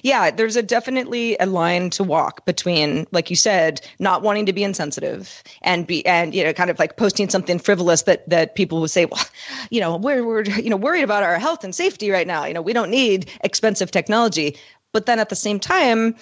Yeah, 0.03 0.31
there's 0.31 0.55
a 0.55 0.63
definitely 0.63 1.37
a 1.39 1.45
line 1.45 1.89
to 1.91 2.03
walk 2.03 2.45
between, 2.45 3.07
like 3.11 3.29
you 3.29 3.35
said, 3.35 3.81
not 3.99 4.21
wanting 4.21 4.45
to 4.45 4.53
be 4.53 4.63
insensitive 4.63 5.43
and 5.61 5.85
be 5.87 6.05
and 6.05 6.33
you 6.33 6.43
know, 6.43 6.53
kind 6.53 6.69
of 6.69 6.79
like 6.79 6.97
posting 6.97 7.29
something 7.29 7.59
frivolous 7.59 8.03
that 8.03 8.27
that 8.29 8.55
people 8.55 8.81
would 8.81 8.91
say, 8.91 9.05
well, 9.05 9.23
you 9.69 9.79
know, 9.79 9.97
we're 9.97 10.25
we're 10.25 10.43
you 10.43 10.69
know 10.69 10.77
worried 10.77 11.03
about 11.03 11.23
our 11.23 11.39
health 11.39 11.63
and 11.63 11.75
safety 11.75 12.09
right 12.09 12.27
now. 12.27 12.45
You 12.45 12.53
know, 12.53 12.61
we 12.61 12.73
don't 12.73 12.91
need 12.91 13.29
expensive 13.43 13.91
technology. 13.91 14.57
But 14.91 15.07
then 15.07 15.19
at 15.19 15.29
the 15.29 15.35
same 15.35 15.59
time, 15.59 16.15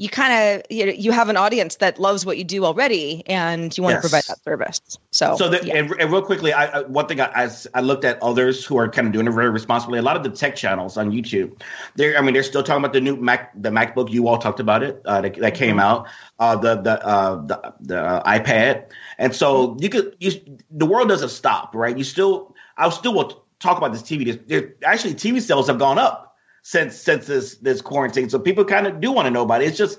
you 0.00 0.08
kind 0.08 0.32
of 0.32 0.62
you 0.70 0.86
know, 0.86 0.92
you 0.92 1.12
have 1.12 1.28
an 1.28 1.36
audience 1.36 1.76
that 1.76 2.00
loves 2.00 2.24
what 2.24 2.38
you 2.38 2.44
do 2.44 2.64
already, 2.64 3.22
and 3.26 3.76
you 3.76 3.84
want 3.84 3.92
Yes. 3.92 4.02
to 4.02 4.08
provide 4.08 4.24
that 4.28 4.42
service. 4.42 4.80
So, 5.12 5.36
So, 5.36 5.50
the, 5.50 5.60
yeah. 5.62 5.76
and, 5.76 5.90
and 6.00 6.10
real 6.10 6.22
quickly, 6.22 6.54
I, 6.54 6.78
I 6.78 6.82
one 6.84 7.06
thing 7.06 7.20
I, 7.20 7.26
I, 7.44 7.50
I 7.74 7.80
looked 7.82 8.06
at 8.06 8.20
others 8.22 8.64
who 8.64 8.78
are 8.78 8.88
kind 8.88 9.06
of 9.06 9.12
doing 9.12 9.26
it 9.26 9.32
very 9.32 9.50
responsibly. 9.50 9.98
A 9.98 10.02
lot 10.02 10.16
of 10.16 10.22
the 10.22 10.30
tech 10.30 10.56
channels 10.56 10.96
on 10.96 11.12
YouTube, 11.12 11.60
they're 11.96 12.16
I 12.16 12.22
mean 12.22 12.32
they're 12.32 12.42
still 12.42 12.62
talking 12.62 12.82
about 12.82 12.94
the 12.94 13.00
new 13.02 13.16
Mac, 13.16 13.52
the 13.60 13.68
MacBook. 13.68 14.10
You 14.10 14.26
all 14.26 14.38
talked 14.38 14.58
about 14.58 14.82
it 14.82 15.02
uh, 15.04 15.20
that, 15.20 15.34
that 15.36 15.54
came 15.54 15.78
out, 15.78 16.08
uh, 16.38 16.56
the 16.56 16.76
the 16.80 17.06
uh, 17.06 17.36
the, 17.44 17.74
the 17.80 18.00
uh, 18.02 18.22
iPad, 18.38 18.86
and 19.18 19.34
so 19.34 19.76
you 19.80 19.90
could 19.90 20.16
you 20.18 20.32
the 20.70 20.86
world 20.86 21.08
doesn't 21.08 21.28
stop, 21.28 21.74
right? 21.74 21.96
You 21.98 22.04
still 22.04 22.56
I 22.78 22.88
still 22.88 23.12
will 23.12 23.44
talk 23.58 23.76
about 23.76 23.92
this 23.92 24.02
TV. 24.02 24.24
There's, 24.24 24.38
there, 24.46 24.74
actually, 24.82 25.12
TV 25.12 25.42
sales 25.42 25.66
have 25.66 25.78
gone 25.78 25.98
up 25.98 26.29
since 26.70 26.94
since 26.96 27.26
this 27.26 27.56
this 27.56 27.80
quarantine, 27.82 28.28
so 28.30 28.38
people 28.38 28.64
kind 28.64 28.86
of 28.86 29.00
do 29.00 29.10
want 29.10 29.26
to 29.26 29.30
know 29.30 29.42
about 29.42 29.62
it. 29.62 29.66
It's 29.68 29.78
just 29.78 29.98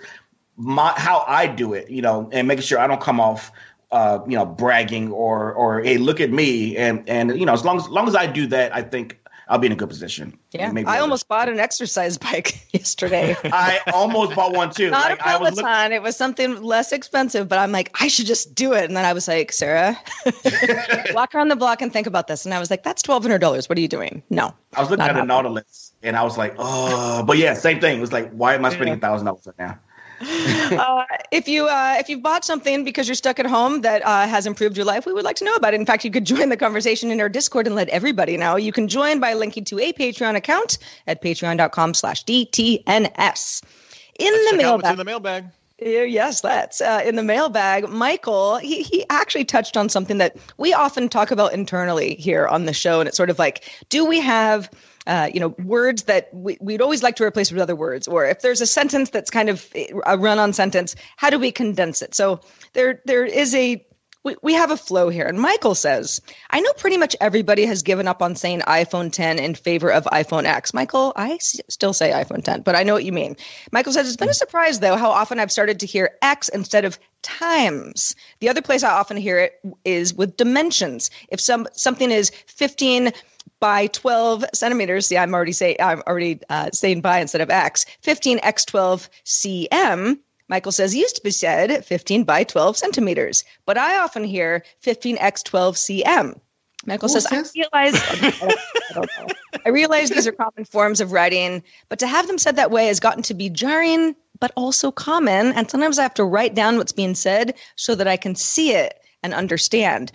my 0.55 0.93
how 0.95 1.25
I 1.27 1.45
do 1.47 1.73
it, 1.73 1.89
you 1.89 2.01
know, 2.01 2.29
and 2.31 2.47
making 2.47 2.63
sure 2.63 2.79
I 2.79 2.87
don't 2.87 3.01
come 3.01 3.19
off, 3.19 3.51
uh, 3.91 4.19
you 4.27 4.37
know, 4.37 4.45
bragging 4.45 5.11
or 5.11 5.51
or 5.53 5.81
hey, 5.81 5.97
look 5.97 6.21
at 6.21 6.31
me, 6.31 6.77
and 6.77 7.07
and 7.09 7.37
you 7.39 7.45
know, 7.45 7.53
as 7.53 7.65
long 7.65 7.77
as, 7.77 7.89
long 7.89 8.07
as 8.07 8.15
I 8.15 8.25
do 8.25 8.47
that, 8.47 8.73
I 8.73 8.81
think 8.83 9.17
I'll 9.49 9.57
be 9.57 9.67
in 9.67 9.73
a 9.73 9.75
good 9.75 9.89
position. 9.89 10.37
yeah, 10.53 10.71
Maybe 10.71 10.87
I 10.87 10.91
others. 10.91 11.01
almost 11.01 11.27
bought 11.27 11.49
an 11.49 11.59
exercise 11.59 12.17
bike 12.17 12.65
yesterday. 12.71 13.35
I 13.43 13.79
almost 13.93 14.33
bought 14.33 14.53
one 14.55 14.69
too. 14.71 14.91
Not 14.91 15.09
Like, 15.09 15.19
a 15.19 15.27
I 15.27 15.37
was 15.37 15.55
Peloton. 15.55 15.83
look- 15.91 15.91
it 15.97 16.01
was 16.01 16.15
something 16.15 16.61
less 16.63 16.93
expensive, 16.93 17.49
but 17.49 17.59
I'm 17.59 17.73
like, 17.73 17.91
I 17.99 18.07
should 18.07 18.27
just 18.27 18.55
do 18.55 18.71
it. 18.71 18.85
And 18.85 18.95
then 18.95 19.03
I 19.03 19.11
was 19.11 19.27
like, 19.27 19.51
Sarah, 19.51 19.99
walk 21.13 21.35
around 21.35 21.49
the 21.49 21.57
block 21.57 21.81
and 21.81 21.91
think 21.91 22.07
about 22.07 22.27
this. 22.27 22.45
And 22.45 22.53
I 22.53 22.59
was 22.59 22.69
like, 22.71 22.83
that's 22.83 23.01
twelve 23.01 23.23
hundred 23.23 23.39
dollars. 23.39 23.67
What 23.67 23.77
are 23.77 23.81
you 23.81 23.89
doing? 23.89 24.23
No. 24.29 24.53
I 24.73 24.79
was 24.81 24.89
looking 24.89 25.03
at 25.05 25.17
a. 25.17 25.25
Nautilus, 25.25 25.90
and 26.03 26.15
I 26.15 26.23
was 26.23 26.37
like, 26.37 26.55
oh, 26.57 27.23
but 27.23 27.37
yeah, 27.37 27.53
same 27.53 27.79
thing. 27.79 27.97
It 27.97 28.01
was 28.01 28.13
like, 28.13 28.31
why 28.31 28.55
am 28.55 28.65
I 28.65 28.69
spending 28.69 28.95
a 28.95 28.97
thousand 28.97 29.25
dollars 29.25 29.47
right 29.47 29.59
now? 29.59 29.79
uh, 30.21 31.03
if 31.31 31.47
you 31.47 31.65
uh, 31.67 31.95
if 31.97 32.07
you've 32.07 32.21
bought 32.21 32.45
something 32.45 32.83
because 32.83 33.07
you're 33.07 33.15
stuck 33.15 33.39
at 33.39 33.47
home 33.47 33.81
that 33.81 34.05
uh, 34.05 34.27
has 34.27 34.45
improved 34.45 34.77
your 34.77 34.85
life, 34.85 35.05
we 35.05 35.13
would 35.13 35.25
like 35.25 35.35
to 35.37 35.45
know 35.45 35.55
about 35.55 35.73
it. 35.73 35.79
In 35.79 35.85
fact, 35.85 36.05
you 36.05 36.11
could 36.11 36.25
join 36.33 36.49
the 36.49 36.57
conversation 36.57 37.09
in 37.09 37.19
our 37.19 37.29
Discord 37.29 37.65
and 37.65 37.75
let 37.75 37.89
everybody 37.89 38.37
know. 38.37 38.55
You 38.55 38.71
can 38.71 38.87
join 38.87 39.19
by 39.19 39.33
linking 39.33 39.63
to 39.65 39.79
a 39.79 39.93
Patreon 39.93 40.35
account 40.35 40.77
at 41.07 41.23
patreon.com 41.23 41.95
slash 41.95 42.23
DTNS. 42.25 42.85
In 42.85 44.31
Let's 44.31 44.51
the 44.51 44.51
check 44.51 44.53
out 44.53 44.57
mailbag. 44.57 44.91
in 44.91 44.97
the 44.97 45.05
mailbag. 45.05 45.45
Yeah, 45.81 46.03
Yes, 46.03 46.41
that's 46.41 46.79
uh, 46.79 47.01
in 47.03 47.15
the 47.15 47.23
mailbag. 47.23 47.89
Michael, 47.89 48.57
he, 48.57 48.83
he 48.83 49.03
actually 49.09 49.45
touched 49.45 49.75
on 49.75 49.89
something 49.89 50.19
that 50.19 50.37
we 50.59 50.73
often 50.73 51.09
talk 51.09 51.31
about 51.31 51.53
internally 51.53 52.13
here 52.15 52.47
on 52.47 52.65
the 52.65 52.73
show. 52.73 52.99
And 52.99 53.07
it's 53.07 53.17
sort 53.17 53.31
of 53.31 53.39
like, 53.39 53.67
do 53.89 54.05
we 54.05 54.19
have, 54.19 54.69
uh, 55.07 55.29
you 55.33 55.39
know, 55.39 55.49
words 55.63 56.03
that 56.03 56.29
we, 56.33 56.57
we'd 56.61 56.81
always 56.81 57.03
like 57.03 57.15
to 57.17 57.23
replace 57.23 57.51
with 57.51 57.61
other 57.61 57.75
words? 57.75 58.07
Or 58.07 58.25
if 58.25 58.41
there's 58.41 58.61
a 58.61 58.67
sentence 58.67 59.09
that's 59.09 59.31
kind 59.31 59.49
of 59.49 59.67
a 60.05 60.17
run 60.17 60.39
on 60.39 60.53
sentence, 60.53 60.95
how 61.17 61.29
do 61.29 61.39
we 61.39 61.51
condense 61.51 62.01
it? 62.01 62.13
So 62.15 62.41
there 62.73 63.01
there 63.05 63.25
is 63.25 63.55
a, 63.55 63.85
we, 64.23 64.35
we 64.43 64.53
have 64.53 64.69
a 64.69 64.77
flow 64.77 65.09
here. 65.09 65.25
And 65.25 65.39
Michael 65.39 65.73
says, 65.73 66.21
I 66.49 66.59
know 66.59 66.73
pretty 66.73 66.97
much 66.97 67.15
everybody 67.19 67.65
has 67.65 67.81
given 67.81 68.07
up 68.07 68.21
on 68.21 68.35
saying 68.35 68.59
iPhone 68.61 69.11
10 69.11 69.39
in 69.39 69.55
favor 69.55 69.91
of 69.91 70.03
iPhone 70.05 70.45
X. 70.45 70.73
Michael, 70.75 71.11
I 71.15 71.33
s- 71.33 71.59
still 71.69 71.93
say 71.93 72.11
iPhone 72.11 72.43
10, 72.43 72.61
but 72.61 72.75
I 72.75 72.83
know 72.83 72.93
what 72.93 73.03
you 73.03 73.11
mean. 73.11 73.37
Michael 73.71 73.93
says, 73.93 74.07
It's 74.07 74.17
been 74.17 74.29
a 74.29 74.33
surprise, 74.35 74.79
though, 74.79 74.95
how 74.95 75.09
often 75.09 75.39
I've 75.39 75.51
started 75.51 75.79
to 75.79 75.87
hear 75.87 76.11
X 76.21 76.49
instead 76.49 76.85
of 76.85 76.99
times. 77.23 78.15
The 78.39 78.49
other 78.49 78.61
place 78.61 78.83
I 78.83 78.91
often 78.91 79.17
hear 79.17 79.39
it 79.39 79.59
is 79.85 80.13
with 80.13 80.37
dimensions. 80.37 81.09
If 81.29 81.39
some 81.39 81.67
something 81.73 82.11
is 82.11 82.31
15 82.47 83.11
by 83.59 83.87
12 83.87 84.45
centimeters, 84.53 85.07
see, 85.07 85.17
I'm 85.17 85.33
already 85.33 85.51
say 85.51 85.75
I'm 85.79 86.01
already 86.07 86.39
uh, 86.49 86.71
saying 86.71 87.01
by 87.01 87.19
instead 87.19 87.41
of 87.41 87.49
X, 87.49 87.85
15 88.01 88.39
x 88.43 88.65
12 88.65 89.09
cm. 89.25 90.19
Michael 90.47 90.71
says 90.71 90.93
used 90.93 91.15
to 91.15 91.23
be 91.23 91.31
said 91.31 91.85
15 91.85 92.25
by 92.25 92.43
12 92.43 92.75
centimeters, 92.75 93.45
but 93.65 93.77
I 93.77 93.99
often 93.99 94.23
hear 94.25 94.65
15x 94.83 95.43
12 95.45 95.75
cm. 95.75 96.39
Michael 96.85 97.09
Who 97.09 97.19
says, 97.19 97.27
I 97.31 97.43
realize, 97.55 97.93
I 98.11 98.93
don't 98.93 99.09
know. 99.19 99.27
I 99.65 99.69
realize 99.69 100.09
these 100.09 100.27
are 100.27 100.31
common 100.31 100.65
forms 100.65 100.99
of 100.99 101.11
writing, 101.11 101.63
but 101.89 101.99
to 101.99 102.07
have 102.07 102.27
them 102.27 102.37
said 102.37 102.55
that 102.55 102.71
way 102.71 102.87
has 102.87 102.99
gotten 102.99 103.23
to 103.23 103.33
be 103.33 103.49
jarring, 103.49 104.15
but 104.39 104.51
also 104.57 104.91
common. 104.91 105.53
And 105.53 105.69
sometimes 105.69 105.99
I 105.99 106.03
have 106.03 106.15
to 106.15 106.25
write 106.25 106.55
down 106.55 106.77
what's 106.77 106.91
being 106.91 107.15
said 107.15 107.53
so 107.75 107.93
that 107.95 108.07
I 108.07 108.17
can 108.17 108.35
see 108.35 108.73
it 108.73 108.99
and 109.21 109.33
understand. 109.33 110.11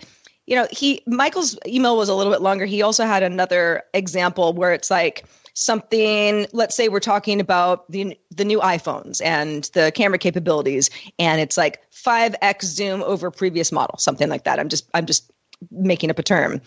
You 0.47 0.55
know, 0.55 0.67
he 0.71 1.03
Michael's 1.05 1.57
email 1.65 1.95
was 1.97 2.09
a 2.09 2.15
little 2.15 2.31
bit 2.31 2.41
longer. 2.41 2.65
He 2.65 2.81
also 2.81 3.05
had 3.05 3.21
another 3.21 3.83
example 3.93 4.53
where 4.53 4.73
it's 4.73 4.89
like 4.89 5.25
something. 5.53 6.47
Let's 6.53 6.75
say 6.75 6.89
we're 6.89 6.99
talking 6.99 7.39
about 7.39 7.89
the 7.91 8.17
the 8.35 8.45
new 8.45 8.59
iPhones 8.59 9.21
and 9.23 9.65
the 9.73 9.91
camera 9.93 10.17
capabilities, 10.17 10.89
and 11.19 11.39
it's 11.41 11.57
like 11.57 11.81
five 11.91 12.35
x 12.41 12.65
zoom 12.65 13.03
over 13.03 13.29
previous 13.29 13.71
model, 13.71 13.97
something 13.99 14.29
like 14.29 14.45
that. 14.45 14.59
I'm 14.59 14.69
just 14.69 14.89
I'm 14.93 15.05
just 15.05 15.31
making 15.69 16.09
up 16.09 16.19
a 16.19 16.23
term. 16.23 16.61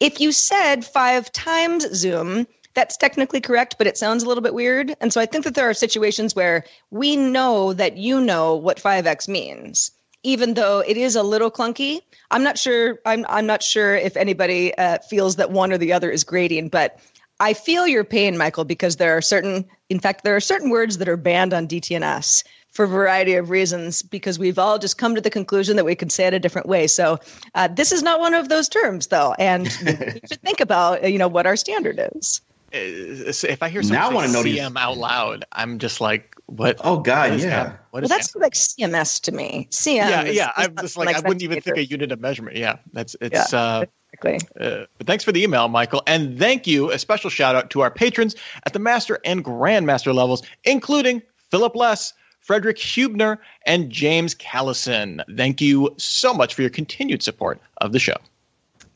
If 0.00 0.20
you 0.20 0.32
said 0.32 0.84
five 0.84 1.30
times 1.32 1.86
zoom, 1.94 2.46
that's 2.74 2.96
technically 2.96 3.40
correct, 3.40 3.76
but 3.78 3.86
it 3.86 3.96
sounds 3.96 4.22
a 4.22 4.28
little 4.28 4.42
bit 4.42 4.54
weird. 4.54 4.94
And 5.00 5.12
so 5.12 5.20
I 5.20 5.26
think 5.26 5.44
that 5.44 5.54
there 5.54 5.68
are 5.68 5.74
situations 5.74 6.34
where 6.34 6.64
we 6.90 7.16
know 7.16 7.72
that 7.72 7.96
you 7.96 8.20
know 8.20 8.56
what 8.56 8.78
5x 8.78 9.28
means, 9.28 9.92
even 10.24 10.54
though 10.54 10.80
it 10.80 10.96
is 10.96 11.14
a 11.14 11.22
little 11.22 11.50
clunky. 11.50 12.00
I'm 12.32 12.42
not 12.42 12.58
sure. 12.58 12.98
I'm 13.06 13.24
I'm 13.28 13.46
not 13.46 13.62
sure 13.62 13.94
if 13.94 14.16
anybody 14.16 14.76
uh, 14.76 14.98
feels 14.98 15.36
that 15.36 15.52
one 15.52 15.72
or 15.72 15.78
the 15.78 15.92
other 15.92 16.10
is 16.10 16.24
grading, 16.24 16.70
but 16.70 16.98
I 17.40 17.52
feel 17.52 17.86
your 17.86 18.04
pain, 18.04 18.36
Michael, 18.36 18.64
because 18.64 18.96
there 18.96 19.16
are 19.16 19.22
certain, 19.22 19.64
in 19.88 19.98
fact, 20.00 20.24
there 20.24 20.36
are 20.36 20.40
certain 20.40 20.70
words 20.70 20.98
that 20.98 21.08
are 21.08 21.16
banned 21.16 21.52
on 21.52 21.66
DTNS 21.66 22.44
for 22.70 22.84
a 22.84 22.88
variety 22.88 23.34
of 23.34 23.50
reasons 23.50 24.02
because 24.02 24.38
we've 24.38 24.58
all 24.58 24.78
just 24.78 24.98
come 24.98 25.14
to 25.16 25.20
the 25.20 25.30
conclusion 25.30 25.76
that 25.76 25.84
we 25.84 25.94
can 25.94 26.10
say 26.10 26.26
it 26.26 26.34
a 26.34 26.38
different 26.40 26.68
way. 26.68 26.86
So 26.86 27.18
uh, 27.54 27.68
this 27.68 27.92
is 27.92 28.02
not 28.02 28.20
one 28.20 28.34
of 28.34 28.48
those 28.48 28.68
terms, 28.68 29.08
though, 29.08 29.34
and 29.38 29.64
we 29.86 30.20
should 30.28 30.40
think 30.42 30.60
about 30.60 31.08
you 31.10 31.18
know 31.18 31.28
what 31.28 31.46
our 31.46 31.56
standard 31.56 32.00
is. 32.16 32.40
Uh, 32.72 32.78
If 32.78 33.62
I 33.62 33.68
hear 33.68 33.82
Now 33.82 33.88
I 33.88 34.04
someone 34.06 34.14
wanna 34.14 34.28
say 34.28 34.32
know 34.32 34.42
these- 34.42 34.58
CM 34.60 34.76
out 34.76 34.96
loud, 34.96 35.44
I'm 35.52 35.78
just 35.78 36.00
like, 36.00 36.33
what? 36.46 36.80
Oh 36.84 36.98
God, 36.98 37.30
what 37.30 37.38
is 37.38 37.44
yeah. 37.44 37.50
that? 37.50 37.66
What 37.90 38.02
Well, 38.02 38.02
is 38.04 38.08
that's 38.10 38.32
that? 38.32 38.38
like 38.40 38.54
CMS 38.54 39.20
to 39.22 39.32
me. 39.32 39.68
CM. 39.70 39.94
yeah, 39.96 40.24
yeah. 40.24 40.52
I'm 40.56 40.76
just 40.76 40.96
like, 40.96 41.14
I 41.14 41.20
wouldn't 41.20 41.42
even 41.42 41.60
think 41.60 41.76
a 41.76 41.84
unit 41.84 42.12
of 42.12 42.20
measurement. 42.20 42.56
Yeah, 42.56 42.76
that's 42.92 43.16
it's. 43.20 43.52
Yeah. 43.52 43.58
uh 43.58 43.84
Exactly. 44.22 44.48
Uh, 44.60 44.86
but 44.96 45.06
thanks 45.08 45.24
for 45.24 45.32
the 45.32 45.42
email, 45.42 45.68
Michael. 45.68 46.02
And 46.06 46.38
thank 46.38 46.66
you. 46.66 46.90
A 46.92 46.98
special 46.98 47.30
shout 47.30 47.56
out 47.56 47.70
to 47.70 47.80
our 47.80 47.90
patrons 47.90 48.36
at 48.64 48.72
the 48.72 48.78
Master 48.78 49.18
and 49.24 49.44
Grandmaster 49.44 50.14
levels, 50.14 50.42
including 50.62 51.20
Philip 51.50 51.74
Less, 51.74 52.12
Frederick 52.38 52.76
Hubner, 52.76 53.38
and 53.66 53.90
James 53.90 54.34
Callison. 54.34 55.20
Thank 55.36 55.60
you 55.60 55.92
so 55.96 56.32
much 56.32 56.54
for 56.54 56.62
your 56.62 56.70
continued 56.70 57.22
support 57.22 57.60
of 57.78 57.92
the 57.92 57.98
show. 57.98 58.16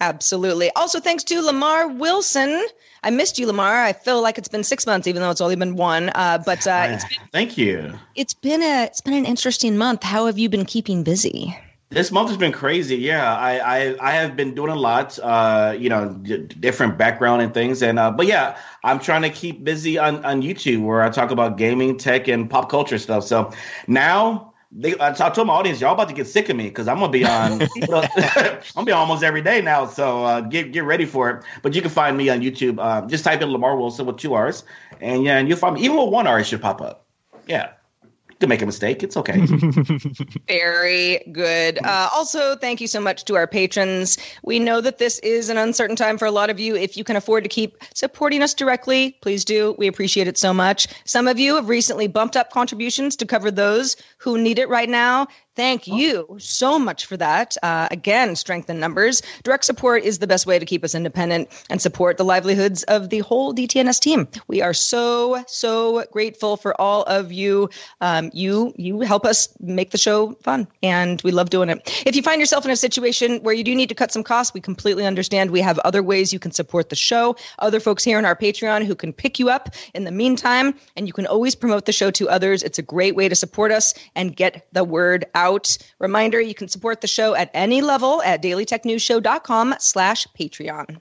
Absolutely. 0.00 0.70
Also, 0.76 1.00
thanks 1.00 1.24
to 1.24 1.42
Lamarr 1.42 1.98
Wilson. 1.98 2.64
I 3.02 3.10
missed 3.10 3.38
you, 3.38 3.46
Lamarr. 3.46 3.84
I 3.84 3.92
feel 3.92 4.22
like 4.22 4.38
it's 4.38 4.48
been 4.48 4.64
six 4.64 4.86
months, 4.86 5.06
even 5.06 5.22
though 5.22 5.30
it's 5.30 5.40
only 5.40 5.56
been 5.56 5.76
one. 5.76 6.10
Uh, 6.14 6.38
but 6.44 6.66
uh, 6.66 6.88
it's 6.90 7.04
been, 7.04 7.18
Thank 7.32 7.58
you. 7.58 7.94
it's 8.14 8.34
been 8.34 8.62
a 8.62 8.84
it's 8.84 9.00
been 9.00 9.14
an 9.14 9.24
interesting 9.24 9.76
month. 9.76 10.02
How 10.02 10.26
have 10.26 10.38
you 10.38 10.48
been 10.48 10.64
keeping 10.64 11.02
busy? 11.02 11.56
This 11.90 12.12
month 12.12 12.28
has 12.28 12.36
been 12.36 12.52
crazy. 12.52 12.96
Yeah, 12.96 13.34
I 13.34 13.58
I, 13.58 13.96
I 14.00 14.12
have 14.12 14.36
been 14.36 14.54
doing 14.54 14.70
a 14.70 14.76
lot. 14.76 15.18
Uh, 15.18 15.74
you 15.78 15.88
know, 15.88 16.10
d- 16.10 16.38
different 16.38 16.98
background 16.98 17.40
and 17.42 17.54
things. 17.54 17.82
And 17.82 17.98
uh, 17.98 18.10
but 18.10 18.26
yeah, 18.26 18.58
I'm 18.84 18.98
trying 18.98 19.22
to 19.22 19.30
keep 19.30 19.64
busy 19.64 19.98
on 19.98 20.24
on 20.24 20.42
YouTube 20.42 20.84
where 20.84 21.02
I 21.02 21.08
talk 21.08 21.30
about 21.30 21.56
gaming, 21.56 21.96
tech, 21.96 22.28
and 22.28 22.48
pop 22.48 22.68
culture 22.68 22.98
stuff. 22.98 23.24
So 23.24 23.52
now. 23.86 24.52
They, 24.70 24.96
I 24.98 25.08
I 25.08 25.30
told 25.30 25.46
my 25.46 25.54
audience, 25.54 25.80
y'all 25.80 25.94
about 25.94 26.08
to 26.08 26.14
get 26.14 26.26
sick 26.26 26.50
of 26.50 26.56
me 26.56 26.64
because 26.64 26.88
I'm 26.88 26.98
gonna 26.98 27.10
be 27.10 27.24
on. 27.24 27.62
I'm 27.92 28.60
gonna 28.74 28.84
be 28.84 28.92
on 28.92 28.98
almost 28.98 29.22
every 29.22 29.40
day 29.40 29.62
now, 29.62 29.86
so 29.86 30.24
uh, 30.24 30.40
get 30.42 30.72
get 30.72 30.84
ready 30.84 31.06
for 31.06 31.30
it. 31.30 31.44
But 31.62 31.74
you 31.74 31.80
can 31.80 31.90
find 31.90 32.16
me 32.18 32.28
on 32.28 32.40
YouTube. 32.40 32.78
Uh, 32.78 33.06
just 33.06 33.24
type 33.24 33.40
in 33.40 33.48
Lamarr 33.48 33.78
Wilson 33.78 34.04
with 34.04 34.18
two 34.18 34.34
R's, 34.34 34.64
and 35.00 35.24
yeah, 35.24 35.38
and 35.38 35.48
you'll 35.48 35.56
find 35.56 35.74
me. 35.74 35.82
Even 35.82 35.96
with 35.96 36.10
one 36.10 36.26
R, 36.26 36.40
it 36.40 36.44
should 36.44 36.60
pop 36.60 36.82
up. 36.82 37.06
Yeah, 37.46 37.70
can 38.40 38.48
make 38.48 38.62
a 38.62 38.66
mistake. 38.66 39.02
It's 39.02 39.16
okay. 39.16 39.40
Very 40.48 41.22
good. 41.32 41.78
Uh, 41.84 42.08
also, 42.14 42.56
thank 42.56 42.80
you 42.80 42.86
so 42.86 43.00
much 43.00 43.24
to 43.24 43.36
our 43.36 43.46
patrons. 43.46 44.18
We 44.42 44.58
know 44.58 44.80
that 44.80 44.98
this 44.98 45.18
is 45.20 45.48
an 45.48 45.56
uncertain 45.56 45.96
time 45.96 46.18
for 46.18 46.26
a 46.26 46.30
lot 46.30 46.50
of 46.50 46.60
you. 46.60 46.76
If 46.76 46.96
you 46.96 47.04
can 47.04 47.16
afford 47.16 47.44
to 47.44 47.48
keep 47.48 47.76
supporting 47.94 48.42
us 48.42 48.54
directly, 48.54 49.16
please 49.22 49.44
do. 49.44 49.74
We 49.78 49.86
appreciate 49.86 50.28
it 50.28 50.38
so 50.38 50.54
much. 50.54 50.86
Some 51.04 51.26
of 51.26 51.38
you 51.38 51.56
have 51.56 51.68
recently 51.68 52.06
bumped 52.06 52.36
up 52.36 52.50
contributions 52.50 53.16
to 53.16 53.26
cover 53.26 53.50
those 53.50 53.96
who 54.18 54.38
need 54.38 54.58
it 54.58 54.68
right 54.68 54.88
now. 54.88 55.26
Thank 55.58 55.88
you 55.88 56.36
so 56.38 56.78
much 56.78 57.04
for 57.04 57.16
that. 57.16 57.56
Uh, 57.64 57.88
again, 57.90 58.36
strengthen 58.36 58.78
numbers. 58.78 59.22
Direct 59.42 59.64
support 59.64 60.04
is 60.04 60.20
the 60.20 60.28
best 60.28 60.46
way 60.46 60.56
to 60.56 60.64
keep 60.64 60.84
us 60.84 60.94
independent 60.94 61.48
and 61.68 61.82
support 61.82 62.16
the 62.16 62.24
livelihoods 62.24 62.84
of 62.84 63.10
the 63.10 63.18
whole 63.18 63.52
DTNS 63.52 63.98
team. 63.98 64.28
We 64.46 64.62
are 64.62 64.72
so 64.72 65.42
so 65.48 66.04
grateful 66.12 66.58
for 66.58 66.80
all 66.80 67.02
of 67.08 67.32
you. 67.32 67.70
Um, 68.00 68.30
you 68.32 68.72
you 68.76 69.00
help 69.00 69.26
us 69.26 69.48
make 69.58 69.90
the 69.90 69.98
show 69.98 70.30
fun, 70.44 70.68
and 70.80 71.20
we 71.22 71.32
love 71.32 71.50
doing 71.50 71.70
it. 71.70 72.04
If 72.06 72.14
you 72.14 72.22
find 72.22 72.40
yourself 72.40 72.64
in 72.64 72.70
a 72.70 72.76
situation 72.76 73.42
where 73.42 73.52
you 73.52 73.64
do 73.64 73.74
need 73.74 73.88
to 73.88 73.96
cut 73.96 74.12
some 74.12 74.22
costs, 74.22 74.54
we 74.54 74.60
completely 74.60 75.06
understand. 75.06 75.50
We 75.50 75.60
have 75.62 75.80
other 75.80 76.04
ways 76.04 76.32
you 76.32 76.38
can 76.38 76.52
support 76.52 76.88
the 76.88 76.94
show. 76.94 77.34
Other 77.58 77.80
folks 77.80 78.04
here 78.04 78.16
on 78.16 78.24
our 78.24 78.36
Patreon 78.36 78.84
who 78.84 78.94
can 78.94 79.12
pick 79.12 79.40
you 79.40 79.50
up 79.50 79.74
in 79.92 80.04
the 80.04 80.12
meantime, 80.12 80.76
and 80.94 81.08
you 81.08 81.12
can 81.12 81.26
always 81.26 81.56
promote 81.56 81.86
the 81.86 81.92
show 81.92 82.12
to 82.12 82.28
others. 82.28 82.62
It's 82.62 82.78
a 82.78 82.82
great 82.82 83.16
way 83.16 83.28
to 83.28 83.34
support 83.34 83.72
us 83.72 83.92
and 84.14 84.36
get 84.36 84.64
the 84.72 84.84
word 84.84 85.24
out 85.34 85.47
out. 85.48 85.78
Reminder, 85.98 86.40
you 86.40 86.54
can 86.54 86.68
support 86.68 87.00
the 87.00 87.06
show 87.06 87.34
at 87.34 87.50
any 87.54 87.82
level 87.82 88.22
at 88.22 88.42
dailytechnewsshow.com 88.42 89.74
slash 89.78 90.26
Patreon. 90.38 91.00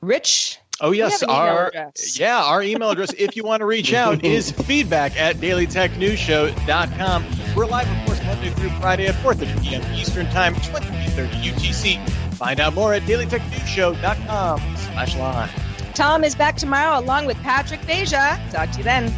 Rich, 0.00 0.58
Oh 0.80 0.92
yes, 0.92 1.24
our 1.24 1.72
yeah, 2.14 2.40
our 2.40 2.62
email 2.62 2.90
address 2.90 3.12
if 3.18 3.34
you 3.34 3.42
want 3.42 3.62
to 3.62 3.66
reach 3.66 3.92
out 3.92 4.24
is 4.24 4.52
feedback 4.66 5.18
at 5.18 5.36
dailytechnewsshow.com. 5.36 7.24
We're 7.56 7.66
live, 7.66 7.90
of 7.90 8.06
course, 8.06 8.22
Monday 8.24 8.50
through 8.50 8.70
Friday 8.80 9.06
at 9.06 9.16
4:30 9.16 9.62
p.m. 9.64 9.94
Eastern 9.94 10.26
Time, 10.26 10.54
23:30 10.54 11.30
UTC. 11.42 12.08
Find 12.34 12.60
out 12.60 12.74
more 12.74 12.94
at 12.94 13.02
dailytechnewsshow.com 13.02 14.60
slash 14.76 15.16
live. 15.16 15.94
Tom 15.94 16.22
is 16.22 16.36
back 16.36 16.56
tomorrow 16.56 16.96
along 17.00 17.26
with 17.26 17.36
Patrick 17.38 17.80
Beja. 17.80 18.38
Talk 18.52 18.70
to 18.70 18.78
you 18.78 18.84
then. 18.84 19.12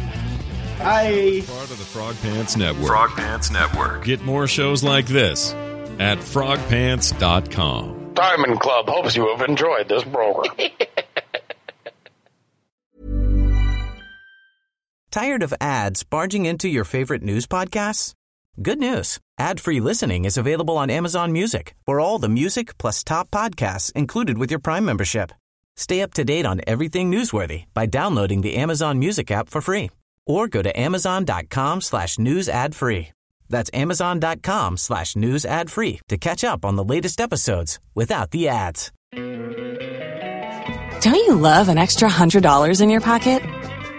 Hi. 0.83 1.41
Part 1.45 1.69
of 1.69 1.77
the 1.77 1.85
Frog 1.85 2.15
Pants 2.23 2.57
Network. 2.57 2.87
Frog 2.87 3.11
Pants 3.11 3.51
Network. 3.51 4.03
Get 4.03 4.23
more 4.23 4.47
shows 4.47 4.83
like 4.83 5.05
this 5.05 5.53
at 5.99 6.17
frogpants.com. 6.17 8.13
Diamond 8.15 8.59
Club 8.59 8.89
hopes 8.89 9.15
you 9.15 9.27
have 9.27 9.47
enjoyed 9.47 9.87
this 9.87 10.03
program. 10.03 10.55
Tired 15.11 15.43
of 15.43 15.53
ads 15.61 16.01
barging 16.03 16.47
into 16.47 16.67
your 16.67 16.83
favorite 16.83 17.21
news 17.21 17.45
podcasts? 17.45 18.15
Good 18.59 18.79
news. 18.79 19.19
Ad-free 19.37 19.81
listening 19.81 20.25
is 20.25 20.35
available 20.35 20.77
on 20.77 20.89
Amazon 20.89 21.31
Music 21.31 21.75
for 21.85 21.99
all 21.99 22.17
the 22.17 22.27
music 22.29 22.75
plus 22.79 23.03
top 23.03 23.29
podcasts 23.29 23.91
included 23.93 24.39
with 24.39 24.49
your 24.49 24.59
Prime 24.59 24.85
membership. 24.85 25.31
Stay 25.75 26.01
up 26.01 26.15
to 26.15 26.23
date 26.23 26.47
on 26.47 26.61
everything 26.65 27.11
newsworthy 27.11 27.65
by 27.75 27.85
downloading 27.85 28.41
the 28.41 28.55
Amazon 28.55 28.97
Music 28.97 29.29
app 29.29 29.47
for 29.47 29.61
free 29.61 29.91
or 30.25 30.47
go 30.47 30.61
to 30.61 30.79
amazon.com 30.79 31.81
slash 31.81 32.17
news 32.19 32.49
ad 32.49 32.75
free. 32.75 33.09
That's 33.49 33.69
amazon.com 33.73 34.77
slash 34.77 35.15
news 35.15 35.45
ad 35.45 35.69
free 35.69 35.99
to 36.07 36.17
catch 36.17 36.43
up 36.43 36.65
on 36.65 36.75
the 36.77 36.83
latest 36.83 37.19
episodes 37.19 37.79
without 37.93 38.31
the 38.31 38.47
ads. 38.47 38.91
Don't 41.01 41.15
you 41.15 41.35
love 41.35 41.67
an 41.67 41.77
extra 41.77 42.07
$100 42.07 42.81
in 42.81 42.89
your 42.89 43.01
pocket? 43.01 43.41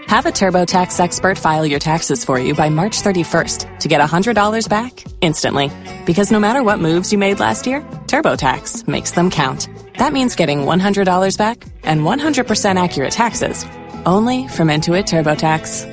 Have 0.07 0.25
a 0.25 0.31
TurboTax 0.31 0.99
expert 0.99 1.37
file 1.37 1.65
your 1.65 1.79
taxes 1.79 2.23
for 2.23 2.39
you 2.39 2.55
by 2.55 2.69
March 2.69 3.01
31st 3.01 3.79
to 3.79 3.87
get 3.87 4.01
$100 4.01 4.69
back 4.69 5.03
instantly. 5.21 5.69
Because 6.05 6.31
no 6.31 6.39
matter 6.39 6.63
what 6.63 6.79
moves 6.79 7.11
you 7.11 7.17
made 7.17 7.39
last 7.39 7.67
year, 7.67 7.81
TurboTax 7.81 8.87
makes 8.87 9.11
them 9.11 9.29
count. 9.29 9.69
That 9.97 10.13
means 10.13 10.35
getting 10.35 10.59
$100 10.59 11.37
back 11.37 11.63
and 11.83 12.01
100% 12.01 12.83
accurate 12.83 13.11
taxes 13.11 13.65
only 14.05 14.47
from 14.47 14.69
Intuit 14.69 15.05
TurboTax. 15.05 15.92